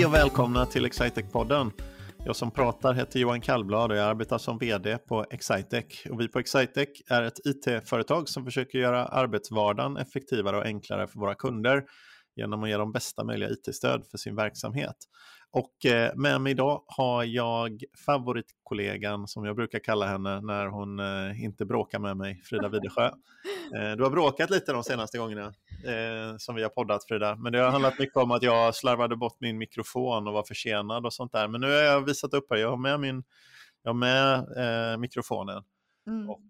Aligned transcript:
Hej 0.00 0.06
och 0.06 0.14
välkomna 0.14 0.66
till 0.66 0.86
Excitec-podden. 0.86 1.70
Jag 2.24 2.36
som 2.36 2.50
pratar 2.50 2.94
heter 2.94 3.20
Johan 3.20 3.40
Kallblad 3.40 3.90
och 3.90 3.96
jag 3.96 4.06
arbetar 4.06 4.38
som 4.38 4.58
vd 4.58 4.98
på 4.98 5.26
Excitec. 5.30 6.06
Och 6.10 6.20
vi 6.20 6.28
på 6.28 6.38
Excitec 6.38 6.88
är 7.10 7.22
ett 7.22 7.46
it-företag 7.46 8.28
som 8.28 8.44
försöker 8.44 8.78
göra 8.78 9.04
arbetsvardagen 9.04 9.96
effektivare 9.96 10.56
och 10.56 10.64
enklare 10.64 11.06
för 11.06 11.20
våra 11.20 11.34
kunder 11.34 11.82
genom 12.36 12.62
att 12.62 12.68
ge 12.68 12.76
dem 12.76 12.92
bästa 12.92 13.24
möjliga 13.24 13.50
it-stöd 13.50 14.04
för 14.10 14.18
sin 14.18 14.36
verksamhet. 14.36 14.96
Och 15.52 15.86
eh, 15.86 16.12
med 16.14 16.40
mig 16.40 16.50
idag 16.50 16.84
har 16.86 17.24
jag 17.24 17.84
favoritkollegan 18.06 19.28
som 19.28 19.44
jag 19.44 19.56
brukar 19.56 19.78
kalla 19.78 20.06
henne 20.06 20.40
när 20.40 20.66
hon 20.66 21.00
eh, 21.00 21.44
inte 21.44 21.64
bråkar 21.64 21.98
med 21.98 22.16
mig, 22.16 22.42
Frida 22.44 22.68
Widesjö. 22.68 23.10
Eh, 23.76 23.96
du 23.96 24.02
har 24.02 24.10
bråkat 24.10 24.50
lite 24.50 24.72
de 24.72 24.84
senaste 24.84 25.18
gångerna 25.18 25.52
som 26.38 26.54
vi 26.54 26.62
har 26.62 26.68
poddat 26.68 27.04
Frida, 27.04 27.36
men 27.36 27.52
det 27.52 27.58
har 27.58 27.70
handlat 27.70 27.98
mycket 27.98 28.16
om 28.16 28.30
att 28.30 28.42
jag 28.42 28.74
slarvade 28.74 29.16
bort 29.16 29.36
min 29.40 29.58
mikrofon 29.58 30.28
och 30.28 30.34
var 30.34 30.42
försenad 30.42 31.06
och 31.06 31.12
sånt 31.12 31.32
där. 31.32 31.48
Men 31.48 31.60
nu 31.60 31.66
har 31.66 31.74
jag 31.74 32.06
visat 32.06 32.34
upp 32.34 32.46
här, 32.50 32.56
jag 32.56 32.70
har 32.70 32.76
med, 32.76 33.00
min, 33.00 33.22
jag 33.82 33.88
har 33.88 33.94
med 33.94 35.00
mikrofonen 35.00 35.62
mm. 36.06 36.30
och 36.30 36.42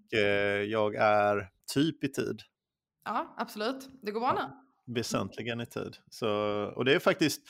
jag 0.67 0.95
är 0.95 1.49
typ 1.75 2.05
i 2.05 2.09
tid. 2.09 2.43
Ja, 3.05 3.35
absolut. 3.37 3.89
Det 4.03 4.11
går 4.11 4.21
bra 4.21 4.33
nu. 4.33 4.95
Väsentligen 4.95 5.61
i 5.61 5.67
tid. 5.67 5.97
Så, 6.11 6.29
och 6.77 6.85
det 6.85 6.95
är 6.95 6.99
faktiskt 6.99 7.43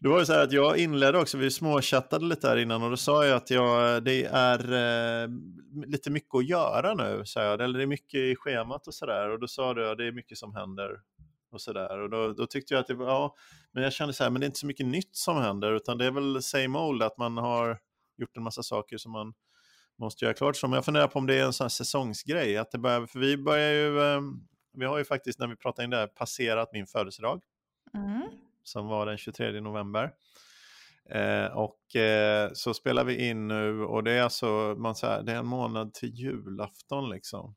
det 0.00 0.08
var 0.08 0.18
ju 0.18 0.26
så 0.26 0.32
här 0.32 0.42
att 0.42 0.52
jag 0.52 0.78
inledde 0.78 1.18
också, 1.18 1.38
vi 1.38 1.50
småchattade 1.50 2.24
lite 2.24 2.48
här 2.48 2.56
innan 2.56 2.82
och 2.82 2.90
då 2.90 2.96
sa 2.96 3.26
jag 3.26 3.36
att 3.36 3.50
jag, 3.50 4.04
det 4.04 4.24
är 4.24 4.72
eh, 4.72 5.28
lite 5.86 6.10
mycket 6.10 6.34
att 6.34 6.48
göra 6.48 6.94
nu, 6.94 7.22
sa 7.24 7.42
jag. 7.42 7.60
eller 7.60 7.78
det 7.78 7.84
är 7.84 7.86
mycket 7.86 8.20
i 8.20 8.36
schemat 8.36 8.86
och 8.86 8.94
sådär. 8.94 9.30
Och 9.30 9.40
då 9.40 9.48
sa 9.48 9.74
du 9.74 9.90
att 9.90 9.98
det 9.98 10.06
är 10.06 10.12
mycket 10.12 10.38
som 10.38 10.54
händer 10.54 11.00
och 11.52 11.60
sådär. 11.60 11.98
Och 11.98 12.10
då, 12.10 12.32
då, 12.32 12.46
tyckte 12.46 12.74
jag 12.74 12.80
att 12.80 12.86
det 12.86 12.94
var, 12.94 13.06
ja, 13.06 13.34
men 13.72 13.82
jag 13.82 13.92
kände 13.92 14.14
så 14.14 14.24
här, 14.24 14.30
men 14.30 14.40
det 14.40 14.44
är 14.44 14.48
inte 14.48 14.58
så 14.58 14.66
mycket 14.66 14.86
nytt 14.86 15.16
som 15.16 15.36
händer, 15.36 15.72
utan 15.72 15.98
det 15.98 16.04
är 16.04 16.10
väl 16.10 16.42
same 16.42 16.78
old, 16.78 17.02
att 17.02 17.18
man 17.18 17.36
har 17.36 17.78
gjort 18.16 18.36
en 18.36 18.42
massa 18.42 18.62
saker 18.62 18.98
som 18.98 19.12
man 19.12 19.34
måste 19.98 20.24
göra 20.24 20.34
klart. 20.34 20.56
Så 20.56 20.66
jag 20.72 20.84
funderar 20.84 21.08
på 21.08 21.18
om 21.18 21.26
det 21.26 21.34
är 21.34 21.44
en 21.44 21.52
sån 21.52 21.64
här 21.64 21.68
säsongsgrej, 21.68 22.56
att 22.56 22.70
det 22.70 22.78
börjar, 22.78 23.06
för 23.06 23.18
vi 23.18 23.36
börjar 23.36 23.72
ju, 23.72 24.00
eh, 24.00 24.20
vi 24.72 24.84
har 24.84 24.98
ju 24.98 25.04
faktiskt 25.04 25.38
när 25.38 25.46
vi 25.46 25.56
pratar 25.56 25.84
in 25.84 25.90
det 25.90 25.96
här 25.96 26.06
passerat 26.06 26.72
min 26.72 26.86
födelsedag. 26.86 27.40
Mm 27.94 28.45
som 28.68 28.86
var 28.86 29.06
den 29.06 29.18
23 29.18 29.60
november. 29.60 30.10
Eh, 31.10 31.46
och 31.46 31.96
eh, 31.96 32.50
så 32.54 32.74
spelar 32.74 33.04
vi 33.04 33.28
in 33.28 33.48
nu 33.48 33.84
och 33.84 34.04
det 34.04 34.12
är 34.12 34.22
alltså 34.22 34.74
man 34.78 34.94
säger, 34.94 35.22
det 35.22 35.32
är 35.32 35.36
en 35.36 35.46
månad 35.46 35.94
till 35.94 36.14
julafton 36.14 37.10
liksom. 37.10 37.54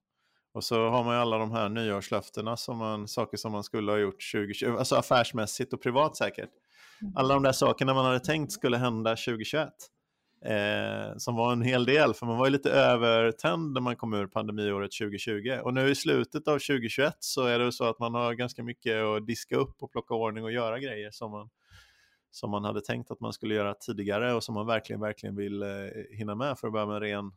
Och 0.54 0.64
så 0.64 0.90
har 0.90 1.04
man 1.04 1.16
ju 1.16 1.22
alla 1.22 1.38
de 1.38 1.52
här 1.52 1.70
nyårslöftena, 1.70 2.58
som 2.58 2.78
man, 2.78 3.08
saker 3.08 3.38
som 3.38 3.52
man 3.52 3.64
skulle 3.64 3.92
ha 3.92 4.00
gjort 4.00 4.32
2020, 4.34 4.76
alltså 4.80 4.96
affärsmässigt 4.96 5.74
och 5.74 5.82
privat 5.82 6.18
säkert. 6.18 6.50
Mm. 7.02 7.14
Alla 7.16 7.34
de 7.34 7.44
där 7.44 7.52
sakerna 7.52 7.94
man 7.94 8.06
hade 8.06 8.20
tänkt 8.20 8.52
skulle 8.52 8.78
hända 8.78 9.10
2021. 9.10 9.70
Eh, 10.46 11.18
som 11.18 11.36
var 11.36 11.52
en 11.52 11.62
hel 11.62 11.86
del, 11.86 12.14
för 12.14 12.26
man 12.26 12.38
var 12.38 12.46
ju 12.46 12.52
lite 12.52 12.72
övertänd 12.72 13.74
när 13.74 13.82
man 13.82 13.96
kom 13.96 14.14
ur 14.14 14.28
pandemiåret 14.28 14.92
2020. 14.92 15.60
Och 15.64 15.74
nu 15.74 15.90
i 15.90 15.96
slutet 15.96 16.48
av 16.48 16.60
2021 16.60 17.16
så 17.20 17.46
är 17.46 17.60
det 17.60 17.72
så 17.72 17.84
att 17.84 18.00
man 18.00 18.14
har 18.14 18.34
ganska 18.34 18.64
mycket 18.64 19.04
att 19.04 19.28
diska 19.28 19.56
upp 19.56 19.84
och 19.84 19.92
plocka 19.92 20.14
ordning 20.14 20.44
och 20.44 20.52
göra 20.52 20.80
grejer 20.80 21.12
som 21.12 21.32
man, 21.32 21.50
som 22.32 22.52
man 22.52 22.64
hade 22.64 22.82
tänkt 22.82 23.12
att 23.12 23.20
man 23.20 23.34
skulle 23.34 23.56
göra 23.56 23.74
tidigare 23.74 24.34
och 24.34 24.44
som 24.44 24.56
man 24.56 24.68
verkligen, 24.68 25.02
verkligen 25.02 25.36
vill 25.36 25.64
eh, 25.64 25.68
hinna 26.12 26.36
med 26.36 26.60
för 26.60 26.68
att 26.68 26.74
börja 26.74 26.86
med 26.86 27.02
ren 27.02 27.32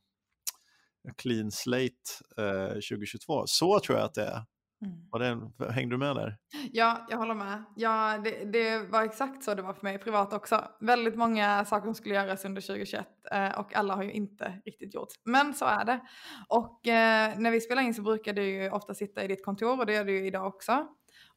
clean 1.16 1.50
slate 1.50 1.92
eh, 2.38 2.72
2022. 2.72 3.42
Så 3.46 3.80
tror 3.80 3.98
jag 3.98 4.04
att 4.04 4.14
det 4.14 4.24
är. 4.24 4.42
Mm. 4.82 4.94
Var 5.10 5.18
det, 5.18 5.72
hängde 5.72 5.94
du 5.94 5.98
med 5.98 6.16
där? 6.16 6.36
Ja, 6.72 7.06
jag 7.10 7.18
håller 7.18 7.34
med. 7.34 7.64
Ja, 7.76 8.18
det, 8.24 8.44
det, 8.52 8.78
var 8.78 9.02
exakt 9.02 9.44
så 9.44 9.54
det 9.54 9.62
var 9.62 9.72
för 9.72 9.82
mig 9.82 9.98
privat 9.98 10.32
också. 10.32 10.64
Väldigt 10.80 11.16
många 11.16 11.64
saker 11.64 11.84
som 11.84 11.94
skulle 11.94 12.14
göras 12.14 12.44
under 12.44 12.60
2021 12.60 13.06
eh, 13.32 13.58
och 13.58 13.74
alla 13.74 13.94
har 13.94 14.02
ju 14.02 14.12
inte 14.12 14.60
riktigt 14.64 14.94
gjort. 14.94 15.08
Men 15.24 15.54
så 15.54 15.64
är 15.64 15.84
det. 15.84 16.00
Och 16.48 16.88
eh, 16.88 17.38
när 17.38 17.50
vi 17.50 17.60
spelar 17.60 17.82
in 17.82 17.94
så 17.94 18.02
brukar 18.02 18.32
du 18.32 18.44
ju 18.44 18.70
ofta 18.70 18.94
sitta 18.94 19.24
i 19.24 19.28
ditt 19.28 19.44
kontor 19.44 19.80
och 19.80 19.86
det 19.86 19.92
gör 19.92 20.04
du 20.04 20.12
ju 20.12 20.26
idag 20.26 20.46
också. 20.46 20.86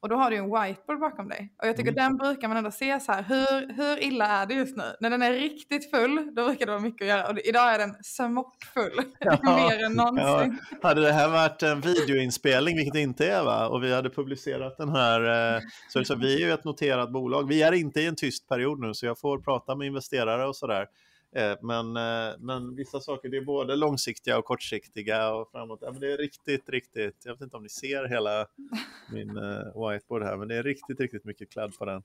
Och 0.06 0.10
då 0.10 0.16
har 0.16 0.30
du 0.30 0.36
en 0.36 0.44
whiteboard 0.44 1.00
bakom 1.00 1.28
dig. 1.28 1.52
Och 1.62 1.68
jag 1.68 1.76
tycker 1.76 1.92
mm. 1.92 2.04
den 2.04 2.16
brukar 2.16 2.48
man 2.48 2.56
ändå 2.56 2.70
se 2.70 3.00
så 3.00 3.12
här, 3.12 3.22
hur, 3.22 3.74
hur 3.74 4.02
illa 4.02 4.26
är 4.26 4.46
det 4.46 4.54
just 4.54 4.76
nu? 4.76 4.84
När 5.00 5.10
den 5.10 5.22
är 5.22 5.32
riktigt 5.32 5.90
full, 5.90 6.30
då 6.34 6.44
brukar 6.46 6.66
det 6.66 6.72
vara 6.72 6.82
mycket 6.82 7.02
att 7.02 7.08
göra. 7.08 7.28
Och 7.28 7.38
idag 7.38 7.74
är 7.74 7.78
den 7.78 7.94
smockfull, 8.02 9.02
ja, 9.18 9.38
mer 9.42 9.84
än 9.84 9.92
någonsin. 9.92 10.58
Ja. 10.70 10.88
Hade 10.88 11.00
det 11.00 11.12
här 11.12 11.28
varit 11.28 11.62
en 11.62 11.80
videoinspelning, 11.80 12.76
vilket 12.76 12.94
det 12.94 13.00
inte 13.00 13.26
är 13.26 13.44
va, 13.44 13.68
och 13.68 13.84
vi 13.84 13.94
hade 13.94 14.10
publicerat 14.10 14.78
den 14.78 14.88
här, 14.88 15.54
eh, 15.56 15.62
så, 15.88 16.04
så 16.04 16.14
vi 16.14 16.34
är 16.34 16.46
ju 16.46 16.52
ett 16.52 16.64
noterat 16.64 17.12
bolag. 17.12 17.48
Vi 17.48 17.62
är 17.62 17.72
inte 17.72 18.00
i 18.00 18.06
en 18.06 18.16
tyst 18.16 18.48
period 18.48 18.80
nu, 18.80 18.94
så 18.94 19.06
jag 19.06 19.18
får 19.18 19.38
prata 19.38 19.74
med 19.74 19.86
investerare 19.86 20.46
och 20.46 20.56
sådär. 20.56 20.86
Eh, 21.32 21.56
men, 21.62 21.96
eh, 21.96 22.34
men 22.38 22.76
vissa 22.76 23.00
saker, 23.00 23.28
det 23.28 23.36
är 23.36 23.44
både 23.44 23.76
långsiktiga 23.76 24.38
och 24.38 24.44
kortsiktiga 24.44 25.34
och 25.34 25.50
framåt. 25.50 25.78
Ja, 25.82 25.92
men 25.92 26.00
det 26.00 26.12
är 26.12 26.16
riktigt, 26.16 26.68
riktigt, 26.68 27.22
jag 27.24 27.32
vet 27.32 27.40
inte 27.40 27.56
om 27.56 27.62
ni 27.62 27.68
ser 27.68 28.08
hela 28.08 28.46
min 29.12 29.38
uh, 29.38 29.90
whiteboard 29.90 30.22
här, 30.22 30.36
men 30.36 30.48
det 30.48 30.56
är 30.56 30.62
riktigt, 30.62 31.00
riktigt 31.00 31.24
mycket 31.24 31.52
kladd 31.52 31.78
på 31.78 31.84
den 31.84 32.02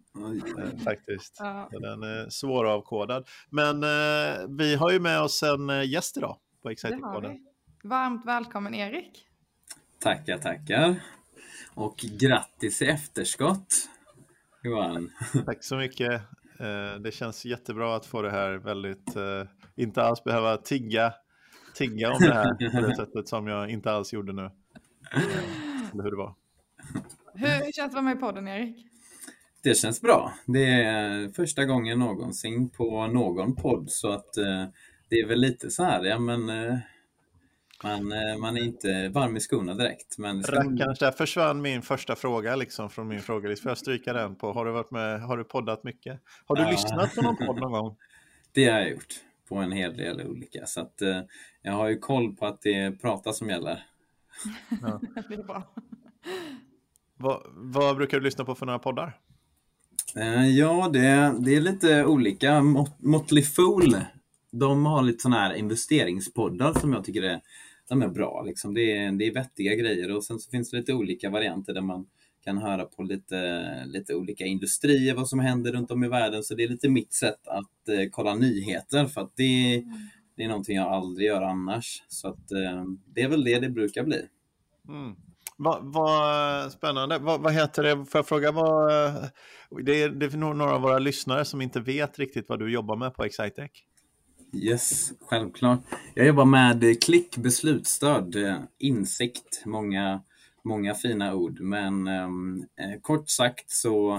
faktiskt. 0.83 1.35
Ja. 1.39 1.69
Den 1.71 2.03
är 2.03 2.29
svåravkodad. 2.29 3.27
Men 3.49 3.81
vi 4.57 4.75
har 4.75 4.91
ju 4.91 4.99
med 4.99 5.21
oss 5.21 5.43
en 5.43 5.89
gäst 5.89 6.17
idag 6.17 6.37
på 6.63 6.69
Exciting-podden. 6.69 7.37
Varmt 7.83 8.25
välkommen 8.25 8.73
Erik. 8.73 9.27
Tackar, 9.99 10.37
tackar. 10.37 11.01
Och 11.73 11.97
grattis 11.97 12.81
i 12.81 12.85
efterskott, 12.85 13.89
Johan. 14.63 15.11
Tack 15.45 15.63
så 15.63 15.77
mycket. 15.77 16.21
Eh, 16.61 16.99
det 16.99 17.11
känns 17.11 17.45
jättebra 17.45 17.95
att 17.95 18.05
få 18.05 18.22
det 18.22 18.31
här 18.31 18.53
väldigt, 18.53 19.16
eh, 19.16 19.47
inte 19.75 20.03
alls 20.03 20.23
behöva 20.23 20.57
tigga, 20.57 21.13
tigga 21.75 22.11
om 22.11 22.19
det 22.19 22.33
här 22.33 22.81
på 22.81 22.88
det 22.88 22.95
sättet 22.95 23.27
som 23.27 23.47
jag 23.47 23.69
inte 23.69 23.91
alls 23.91 24.13
gjorde 24.13 24.33
nu. 24.33 24.44
Eh, 24.44 24.51
hur 25.94 26.11
det 26.11 26.17
var. 26.17 26.35
Hur 27.33 27.72
känns 27.72 27.75
det 27.75 27.83
att 27.83 27.94
vara 27.94 28.03
med 28.03 28.17
i 28.17 28.19
podden 28.19 28.47
Erik? 28.47 28.88
Det 29.63 29.75
känns 29.75 30.01
bra. 30.01 30.33
Det 30.45 30.83
är 30.83 31.29
första 31.29 31.66
gången 31.66 31.99
någonsin 31.99 32.69
på 32.69 33.07
någon 33.07 33.55
podd 33.55 33.91
så 33.91 34.11
att 34.11 34.33
det 35.09 35.16
är 35.16 35.28
väl 35.28 35.39
lite 35.39 35.69
så 35.69 35.83
här, 35.83 36.03
ja 36.03 36.19
men 36.19 36.47
man, 37.83 38.11
eh, 38.11 38.37
man 38.37 38.57
är 38.57 38.61
inte 38.61 39.09
varm 39.09 39.37
i 39.37 39.39
skorna 39.39 39.73
direkt. 39.73 40.17
Men 40.17 40.43
Rackarns, 40.43 40.99
där 40.99 41.11
försvann 41.11 41.61
min 41.61 41.81
första 41.81 42.15
fråga 42.15 42.55
liksom 42.55 42.89
från 42.89 43.07
min 43.07 43.21
frågelista. 43.21 43.63
Får 43.63 43.69
jag 43.69 43.77
stryka 43.77 44.13
den 44.13 44.35
på? 44.35 44.53
Har 44.53 44.65
du, 44.65 44.71
varit 44.71 44.91
med, 44.91 45.21
har 45.21 45.37
du 45.37 45.43
poddat 45.43 45.83
mycket? 45.83 46.21
Har 46.45 46.55
du 46.55 46.61
ja. 46.61 46.71
lyssnat 46.71 47.15
på 47.15 47.21
någon 47.21 47.37
podd 47.37 47.59
någon 47.59 47.71
gång? 47.71 47.95
Det 48.53 48.69
har 48.69 48.79
jag 48.79 48.89
gjort 48.89 49.15
på 49.49 49.55
en 49.55 49.71
hel 49.71 49.97
del 49.97 50.21
olika. 50.21 50.65
Så 50.65 50.81
att, 50.81 51.01
eh, 51.01 51.21
jag 51.61 51.71
har 51.71 51.89
ju 51.89 51.97
koll 51.97 52.35
på 52.35 52.45
att 52.45 52.61
det 52.61 52.73
är 52.73 52.91
prata 52.91 53.33
som 53.33 53.49
gäller. 53.49 53.83
Ja. 54.81 55.01
det 55.29 55.33
är 55.33 55.43
bra. 55.43 55.73
Vad, 57.17 57.41
vad, 57.53 57.97
brukar 57.97 58.17
du 58.17 58.23
lyssna 58.23 58.45
på 58.45 58.55
för 58.55 58.65
några 58.65 58.79
poddar? 58.79 59.19
Eh, 60.15 60.47
ja, 60.47 60.89
det, 60.93 61.33
det 61.39 61.55
är 61.55 61.61
lite 61.61 62.05
olika. 62.05 62.61
Mot, 62.61 62.99
Motley 62.99 63.43
Fool, 63.43 63.95
de 64.51 64.85
har 64.85 65.01
lite 65.01 65.21
sådana 65.21 65.41
här 65.41 65.53
investeringspoddar 65.53 66.73
som 66.73 66.93
jag 66.93 67.03
tycker 67.03 67.23
är 67.23 67.41
de 67.91 68.02
är 68.02 68.07
bra. 68.07 68.44
Liksom. 68.44 68.74
Det, 68.74 68.97
är, 68.97 69.12
det 69.12 69.28
är 69.28 69.34
vettiga 69.34 69.75
grejer 69.75 70.16
och 70.16 70.24
sen 70.24 70.40
så 70.40 70.50
finns 70.50 70.72
det 70.72 70.78
lite 70.78 70.94
olika 70.94 71.29
varianter 71.29 71.74
där 71.74 71.81
man 71.81 72.06
kan 72.44 72.57
höra 72.57 72.85
på 72.85 73.03
lite, 73.03 73.85
lite 73.85 74.16
olika 74.16 74.46
industrier, 74.46 75.16
vad 75.16 75.29
som 75.29 75.40
händer 75.40 75.72
runt 75.72 75.91
om 75.91 76.03
i 76.03 76.07
världen. 76.07 76.44
Så 76.44 76.56
det 76.56 76.63
är 76.63 76.68
lite 76.68 76.90
mitt 76.90 77.13
sätt 77.13 77.47
att 77.47 77.90
eh, 77.90 78.09
kolla 78.12 78.35
nyheter 78.35 79.06
för 79.06 79.22
att 79.22 79.31
det, 79.35 79.75
mm. 79.75 79.97
det 80.35 80.44
är 80.44 80.47
någonting 80.47 80.75
jag 80.75 80.88
aldrig 80.88 81.28
gör 81.28 81.41
annars. 81.41 82.03
Så 82.07 82.28
att 82.28 82.52
eh, 82.52 82.84
det 83.05 83.22
är 83.22 83.29
väl 83.29 83.43
det 83.43 83.59
det 83.59 83.70
brukar 83.70 84.03
bli. 84.03 84.22
Mm. 84.87 85.16
Vad, 85.58 85.94
vad 85.94 86.72
spännande. 86.72 87.17
Vad, 87.17 87.53
heter 87.53 87.84
det? 87.84 88.05
Får 88.05 88.20
jag 88.20 88.28
fråga 88.28 88.52
vad... 88.52 88.91
Det 89.85 90.03
är, 90.03 90.09
det 90.09 90.26
är 90.26 90.37
några 90.37 90.76
av 90.76 90.82
våra 90.82 90.99
lyssnare 90.99 91.46
som 91.46 91.61
inte 91.61 91.79
vet 91.79 92.20
riktigt 92.20 92.49
vad 92.49 92.59
du 92.59 92.73
jobbar 92.73 92.96
med 92.96 93.14
på 93.14 93.23
Excitec. 93.23 93.72
Yes, 94.53 95.13
självklart. 95.19 95.79
Jag 96.13 96.27
jobbar 96.27 96.45
med 96.45 97.03
klick, 97.03 97.37
beslutsstöd, 97.37 98.35
insikt, 98.77 99.61
många, 99.65 100.21
många 100.63 100.93
fina 100.93 101.33
ord. 101.33 101.59
Men 101.59 102.07
ehm, 102.07 102.59
eh, 102.59 103.01
kort 103.01 103.29
sagt 103.29 103.71
så 103.71 104.15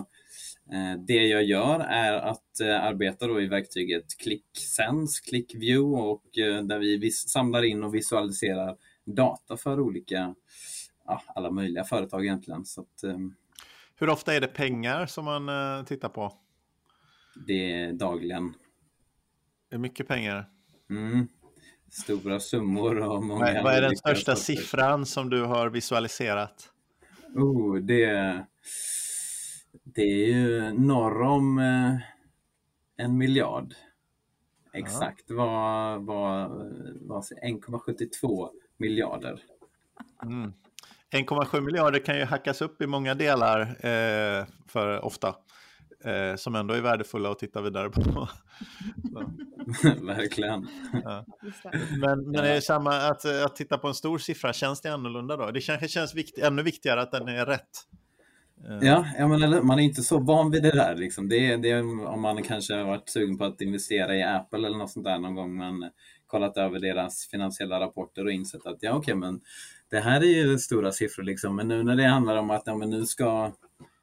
eh, 0.72 1.00
det 1.06 1.26
jag 1.26 1.44
gör 1.44 1.80
är 1.80 2.12
att 2.12 2.60
eh, 2.60 2.84
arbeta 2.84 3.26
då 3.26 3.40
i 3.40 3.46
verktyget 3.46 4.04
ClickSense, 4.18 5.22
ClickView 5.28 6.02
och 6.02 6.38
eh, 6.38 6.62
där 6.62 6.78
vi 6.78 7.10
samlar 7.10 7.62
in 7.62 7.84
och 7.84 7.94
visualiserar 7.94 8.76
data 9.04 9.56
för 9.56 9.80
olika, 9.80 10.34
ja, 11.06 11.22
alla 11.26 11.50
möjliga 11.50 11.84
företag 11.84 12.24
egentligen. 12.24 12.64
Så 12.64 12.80
att, 12.80 13.02
ehm, 13.02 13.34
Hur 13.96 14.08
ofta 14.08 14.34
är 14.34 14.40
det 14.40 14.48
pengar 14.48 15.06
som 15.06 15.24
man 15.24 15.48
eh, 15.48 15.84
tittar 15.84 16.08
på? 16.08 16.32
Det 17.46 17.72
är 17.72 17.92
dagligen. 17.92 18.54
Det 19.72 19.76
är 19.76 19.78
mycket 19.78 20.08
pengar. 20.08 20.48
Mm. 20.90 21.28
Stora 21.90 22.40
summor 22.40 22.98
och 22.98 23.24
många... 23.24 23.54
Vad, 23.54 23.64
vad 23.64 23.74
är 23.74 23.82
den 23.82 23.96
största 23.96 24.36
sorter. 24.36 24.54
siffran 24.54 25.06
som 25.06 25.30
du 25.30 25.44
har 25.44 25.68
visualiserat? 25.68 26.72
Oh, 27.34 27.76
det, 27.76 28.06
det 29.84 30.02
är 30.02 30.26
ju 30.26 30.72
norr 30.72 31.22
om, 31.22 31.58
eh, 31.58 31.96
en 33.04 33.18
miljard. 33.18 33.74
Exakt 34.72 35.30
var, 35.30 35.98
var, 35.98 36.48
var 37.08 37.20
1,72 37.20 38.48
miljarder. 38.76 39.40
Mm. 40.24 40.52
1,7 41.10 41.60
miljarder 41.60 41.98
kan 41.98 42.18
ju 42.18 42.24
hackas 42.24 42.62
upp 42.62 42.82
i 42.82 42.86
många 42.86 43.14
delar 43.14 43.60
eh, 43.60 44.46
för 44.66 45.04
ofta. 45.04 45.34
Eh, 46.04 46.36
som 46.36 46.54
ändå 46.54 46.74
är 46.74 46.80
värdefulla 46.80 47.30
att 47.30 47.38
titta 47.38 47.62
vidare 47.62 47.90
på. 47.90 48.00
Verkligen. 50.06 50.68
Ja. 51.04 51.24
Men, 52.00 52.30
men 52.30 52.44
är 52.44 52.54
det 52.54 52.60
samma, 52.60 52.96
att, 52.96 53.24
att 53.24 53.56
titta 53.56 53.78
på 53.78 53.88
en 53.88 53.94
stor 53.94 54.18
siffra, 54.18 54.52
känns 54.52 54.80
det 54.80 54.94
annorlunda 54.94 55.36
då? 55.36 55.50
Det 55.50 55.60
kanske 55.60 55.88
känns 55.88 56.14
vikt, 56.14 56.38
ännu 56.38 56.62
viktigare 56.62 57.02
att 57.02 57.12
den 57.12 57.28
är 57.28 57.46
rätt. 57.46 57.70
Eh. 58.68 58.88
Ja, 58.88 59.06
ja 59.18 59.28
men 59.28 59.66
man 59.66 59.78
är 59.78 59.82
inte 59.82 60.02
så 60.02 60.18
van 60.18 60.50
vid 60.50 60.62
det 60.62 60.70
där. 60.70 60.96
Liksom. 60.96 61.28
Det, 61.28 61.56
det, 61.56 61.80
om 61.80 62.20
man 62.20 62.42
kanske 62.42 62.74
har 62.74 62.84
varit 62.84 63.08
sugen 63.08 63.38
på 63.38 63.44
att 63.44 63.60
investera 63.60 64.16
i 64.16 64.22
Apple 64.22 64.66
eller 64.66 64.78
något 64.78 64.90
sånt 64.90 65.04
där 65.04 65.18
någon 65.18 65.34
gång, 65.34 65.56
men 65.56 65.90
kollat 66.26 66.56
över 66.56 66.78
deras 66.78 67.28
finansiella 67.30 67.80
rapporter 67.80 68.24
och 68.24 68.32
insett 68.32 68.66
att 68.66 68.78
ja, 68.80 68.90
okej, 68.90 68.98
okay, 68.98 69.14
men 69.14 69.40
det 69.90 70.00
här 70.00 70.20
är 70.20 70.44
ju 70.44 70.58
stora 70.58 70.92
siffror. 70.92 71.22
Liksom. 71.22 71.56
Men 71.56 71.68
nu 71.68 71.82
när 71.82 71.96
det 71.96 72.04
handlar 72.04 72.36
om 72.36 72.50
att 72.50 72.62
ja, 72.66 72.76
men 72.76 72.90
nu 72.90 73.06
ska 73.06 73.52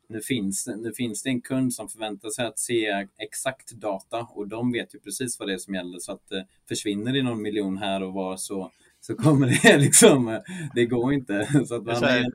nu 0.09 0.21
finns, 0.21 0.67
nu 0.77 0.93
finns 0.93 1.23
det 1.23 1.29
en 1.29 1.41
kund 1.41 1.73
som 1.73 1.89
förväntar 1.89 2.29
sig 2.29 2.45
att 2.45 2.59
se 2.59 3.07
exakt 3.17 3.71
data 3.71 4.27
och 4.29 4.47
de 4.47 4.71
vet 4.71 4.95
ju 4.95 4.99
precis 4.99 5.39
vad 5.39 5.49
det 5.49 5.53
är 5.53 5.57
som 5.57 5.75
gäller. 5.75 5.99
Så 5.99 6.11
att 6.11 6.31
eh, 6.31 6.41
försvinner 6.67 7.13
det 7.13 7.23
någon 7.23 7.41
miljon 7.41 7.77
här 7.77 8.03
och 8.03 8.13
var 8.13 8.37
så, 8.37 8.71
så 9.09 9.15
kommer 9.15 9.47
det 9.63 9.77
liksom, 9.77 10.27
eh, 10.27 10.39
det 10.75 10.85
går 10.85 11.13
inte. 11.13 11.47
Så 11.67 11.75
att 11.75 11.85
man, 11.85 12.03
är, 12.03 12.25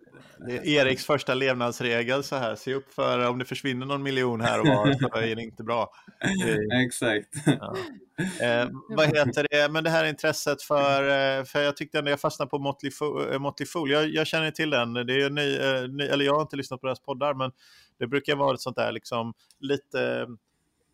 det 0.46 0.56
är 0.56 0.66
Eriks 0.66 1.06
första 1.06 1.34
levnadsregel 1.34 2.24
så 2.24 2.36
här, 2.36 2.54
se 2.54 2.74
upp 2.74 2.94
för 2.94 3.28
om 3.28 3.38
det 3.38 3.44
försvinner 3.44 3.86
någon 3.86 4.02
miljon 4.02 4.40
här 4.40 4.60
och 4.60 4.66
var 4.66 4.92
så 4.92 5.18
är 5.18 5.36
det 5.36 5.42
inte 5.42 5.62
bra. 5.62 5.90
Exakt. 6.86 7.28
Ja. 7.46 7.76
Eh, 8.46 8.68
vad 8.88 9.06
heter 9.06 9.46
det, 9.50 9.72
men 9.72 9.84
det 9.84 9.90
här 9.90 10.04
intresset 10.04 10.62
för, 10.62 11.02
eh, 11.02 11.44
för 11.44 11.60
jag 11.60 11.76
tyckte 11.76 11.98
ändå 11.98 12.10
jag 12.10 12.20
fastnade 12.20 12.48
på 12.48 12.58
Motley 12.58 12.92
Fool, 12.92 13.32
eh, 13.32 13.38
Motley 13.38 13.66
Fool. 13.66 13.90
Jag, 13.90 14.08
jag 14.08 14.26
känner 14.26 14.50
till 14.50 14.70
den, 14.70 14.92
det 14.92 15.00
är 15.00 15.30
ny, 15.30 15.58
ny, 15.88 16.04
eller 16.04 16.24
jag 16.24 16.34
har 16.34 16.42
inte 16.42 16.56
lyssnat 16.56 16.80
på 16.80 16.86
deras 16.86 17.00
poddar, 17.00 17.34
men 17.34 17.50
det 17.98 18.06
brukar 18.06 18.36
vara 18.36 18.54
ett 18.54 18.60
sånt 18.60 18.76
där 18.76 18.92
liksom 18.92 19.34
lite 19.60 20.26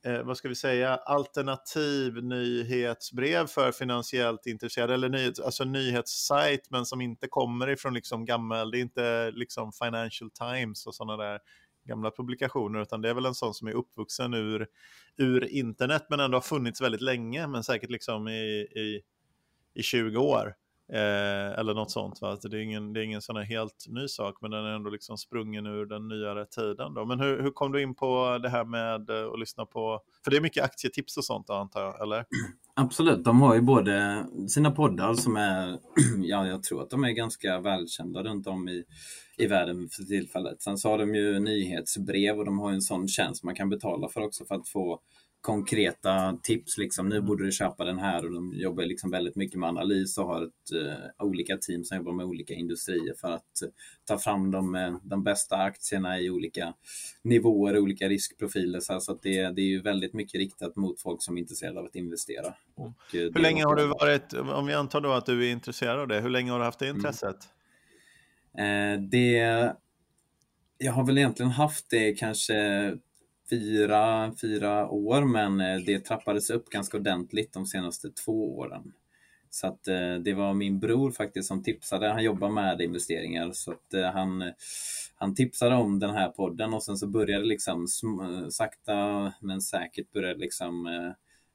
eh, 0.05 0.23
vad 0.23 0.37
ska 0.37 0.49
vi 0.49 0.55
säga, 0.55 0.97
alternativ 0.97 2.25
nyhetsbrev 2.25 3.47
för 3.47 3.73
finansiellt 3.73 4.47
intresserade, 4.47 4.95
eller 4.95 5.09
nyhets, 5.09 5.41
alltså 5.41 5.65
nyhetssajt, 5.65 6.71
men 6.71 6.87
som 6.87 7.01
inte 7.01 7.29
kommer 7.29 7.71
ifrån 7.71 7.95
liksom 7.95 8.25
gammal, 8.25 8.71
det 8.71 8.79
är 8.79 8.83
inte 8.83 9.31
liksom 9.31 9.73
Financial 9.73 10.31
Times 10.31 10.87
och 10.87 10.95
sådana 10.95 11.25
där 11.25 11.41
gamla 11.85 12.11
publikationer, 12.11 12.83
utan 12.83 13.03
det 13.03 13.11
är 13.11 13.15
väl 13.15 13.27
en 13.27 13.35
sån 13.35 13.55
som 13.55 13.69
är 13.69 13.73
uppvuxen 13.73 14.35
ur, 14.35 14.67
ur 15.17 15.45
internet, 15.45 16.07
men 16.11 16.21
ändå 16.21 16.37
har 16.37 16.43
funnits 16.43 16.81
väldigt 16.81 17.01
länge, 17.01 17.47
men 17.47 17.65
säkert 17.65 17.91
liksom 17.91 18.29
i, 18.29 18.61
i, 18.61 19.03
i 19.75 19.83
20 19.83 20.19
år. 20.19 20.55
Eh, 20.93 21.59
eller 21.59 21.75
något 21.75 21.91
sånt. 21.91 22.21
Va? 22.21 22.29
Alltså, 22.29 22.49
det, 22.49 22.59
är 22.59 22.61
ingen, 22.61 22.93
det 22.93 23.01
är 23.01 23.05
ingen 23.05 23.23
sån 23.23 23.37
här 23.37 23.45
helt 23.45 23.87
ny 23.89 24.09
sak, 24.09 24.39
men 24.41 24.51
den 24.51 24.65
är 24.65 24.71
ändå 24.71 24.91
liksom 24.91 25.19
sprungen 25.19 25.67
ur 25.67 25.87
den 25.87 26.09
nyare 26.09 26.47
tiden. 26.47 26.95
Då. 26.95 27.05
Men 27.05 27.21
hur, 27.21 27.43
hur 27.43 27.51
kom 27.51 27.73
du 27.73 27.83
in 27.83 27.95
på 27.95 28.39
det 28.43 28.49
här 28.49 28.65
med 28.65 29.11
eh, 29.11 29.33
att 29.33 29.41
lyssna 29.41 29.67
på, 29.67 30.01
för 30.25 30.31
det 30.31 30.37
är 30.37 30.41
mycket 30.41 30.65
aktietips 30.65 31.17
och 31.17 31.25
sånt 31.25 31.51
antar 31.51 31.83
jag, 31.83 32.03
eller? 32.03 32.25
Absolut, 32.75 33.25
de 33.25 33.43
har 33.43 33.55
ju 33.55 33.61
både 33.61 34.27
sina 34.49 34.71
poddar 34.71 35.15
som 35.15 35.37
är, 35.37 35.79
ja 36.23 36.47
jag 36.47 36.63
tror 36.63 36.83
att 36.83 36.91
de 36.91 37.05
är 37.05 37.11
ganska 37.11 37.61
välkända 37.61 38.23
runt 38.23 38.47
om 38.47 38.69
i, 38.69 38.85
i 39.37 39.47
världen 39.47 39.89
för 39.93 40.03
tillfället. 40.03 40.63
Sen 40.63 40.79
så 40.79 40.89
har 40.89 40.99
de 40.99 41.15
ju 41.15 41.39
nyhetsbrev 41.39 42.39
och 42.39 42.45
de 42.45 42.59
har 42.59 42.73
en 42.73 42.83
sån 42.83 43.09
tjänst 43.09 43.45
man 43.45 43.55
kan 43.55 43.69
betala 43.69 44.09
för 44.09 44.21
också 44.21 44.45
för 44.45 44.55
att 44.55 44.69
få 44.69 45.01
konkreta 45.41 46.39
tips. 46.43 46.79
Liksom. 46.79 47.09
Nu 47.09 47.21
borde 47.21 47.45
du 47.45 47.53
köpa 47.53 47.85
den 47.85 47.99
här 47.99 48.25
och 48.25 48.33
de 48.33 48.53
jobbar 48.55 48.85
liksom 48.85 49.11
väldigt 49.11 49.37
mycket 49.37 49.59
med 49.59 49.69
analys 49.69 50.19
och 50.19 50.27
har 50.27 50.43
ett, 50.43 50.73
uh, 50.75 51.27
olika 51.27 51.57
team 51.57 51.85
som 51.85 51.97
jobbar 51.97 52.13
med 52.13 52.27
olika 52.27 52.55
industrier 52.55 53.15
för 53.21 53.31
att 53.31 53.63
uh, 53.65 53.69
ta 54.05 54.19
fram 54.19 54.51
de, 54.51 54.75
uh, 54.75 54.97
de 55.03 55.25
bästa 55.25 55.57
aktierna 55.57 56.21
i 56.21 56.31
olika 56.31 56.75
nivåer, 57.23 57.79
olika 57.79 58.09
riskprofiler. 58.09 58.81
Så, 58.81 59.01
så 59.01 59.13
att 59.13 59.23
det, 59.23 59.51
det 59.51 59.63
är 59.63 59.67
ju 59.67 59.83
väldigt 59.83 60.15
mycket 60.15 60.39
riktat 60.39 60.77
mot 60.77 61.01
folk 61.01 61.23
som 61.23 61.37
är 61.37 61.41
intresserade 61.41 61.81
av 61.81 61.87
att 61.87 61.97
investera. 61.97 62.55
Och, 62.75 62.93
hur 63.13 63.41
länge 63.41 63.65
har 63.65 63.77
du 63.77 63.87
varit, 63.87 64.33
om 64.33 64.67
vi 64.67 64.75
antar 64.75 65.01
då 65.01 65.13
att 65.13 65.27
du 65.27 65.47
är 65.49 65.53
intresserad 65.53 66.01
av 66.01 66.09
det, 66.09 66.21
hur 66.21 66.31
länge 66.31 66.51
har 66.51 66.59
du 66.59 66.65
haft 66.65 66.79
det 66.79 66.87
mm. 66.87 66.97
intresset? 66.97 67.37
Mm. 68.59 69.11
det, 69.11 69.75
jag 70.79 70.93
har 70.93 71.07
väl 71.07 71.19
egentligen 71.19 71.51
haft 71.51 71.91
det 71.91 72.13
kanske 72.13 72.55
fyra, 73.51 74.33
fyra 74.41 74.89
år, 74.89 75.25
men 75.25 75.61
eh, 75.61 75.77
det 75.87 76.01
trappades 76.01 76.51
upp 76.51 76.71
ganska 76.71 76.97
ordentligt 76.97 77.53
de 77.53 77.67
senaste 77.67 78.11
två 78.11 78.59
åren. 78.59 78.93
Så 79.51 79.67
att 79.67 79.89
eh, 79.89 80.15
det 80.15 80.35
var 80.35 80.55
min 80.55 80.79
bror 80.79 81.11
faktiskt 81.11 81.49
som 81.49 81.63
tipsade. 81.63 82.09
Han 82.09 82.25
jobbar 82.25 82.49
med 82.49 82.81
investeringar 82.81 83.53
så 83.53 83.73
att 83.73 83.95
eh, 83.95 84.11
han, 84.11 84.53
han 85.15 85.35
tipsade 85.35 85.75
om 85.75 85.99
den 85.99 86.11
här 86.11 86.29
podden 86.29 86.75
och 86.75 86.83
sen 86.83 86.97
så 86.97 87.07
började 87.07 87.45
liksom 87.45 87.87
sakta 88.51 89.33
men 89.41 89.61
säkert 89.61 90.13
började 90.13 90.41
liksom 90.41 90.89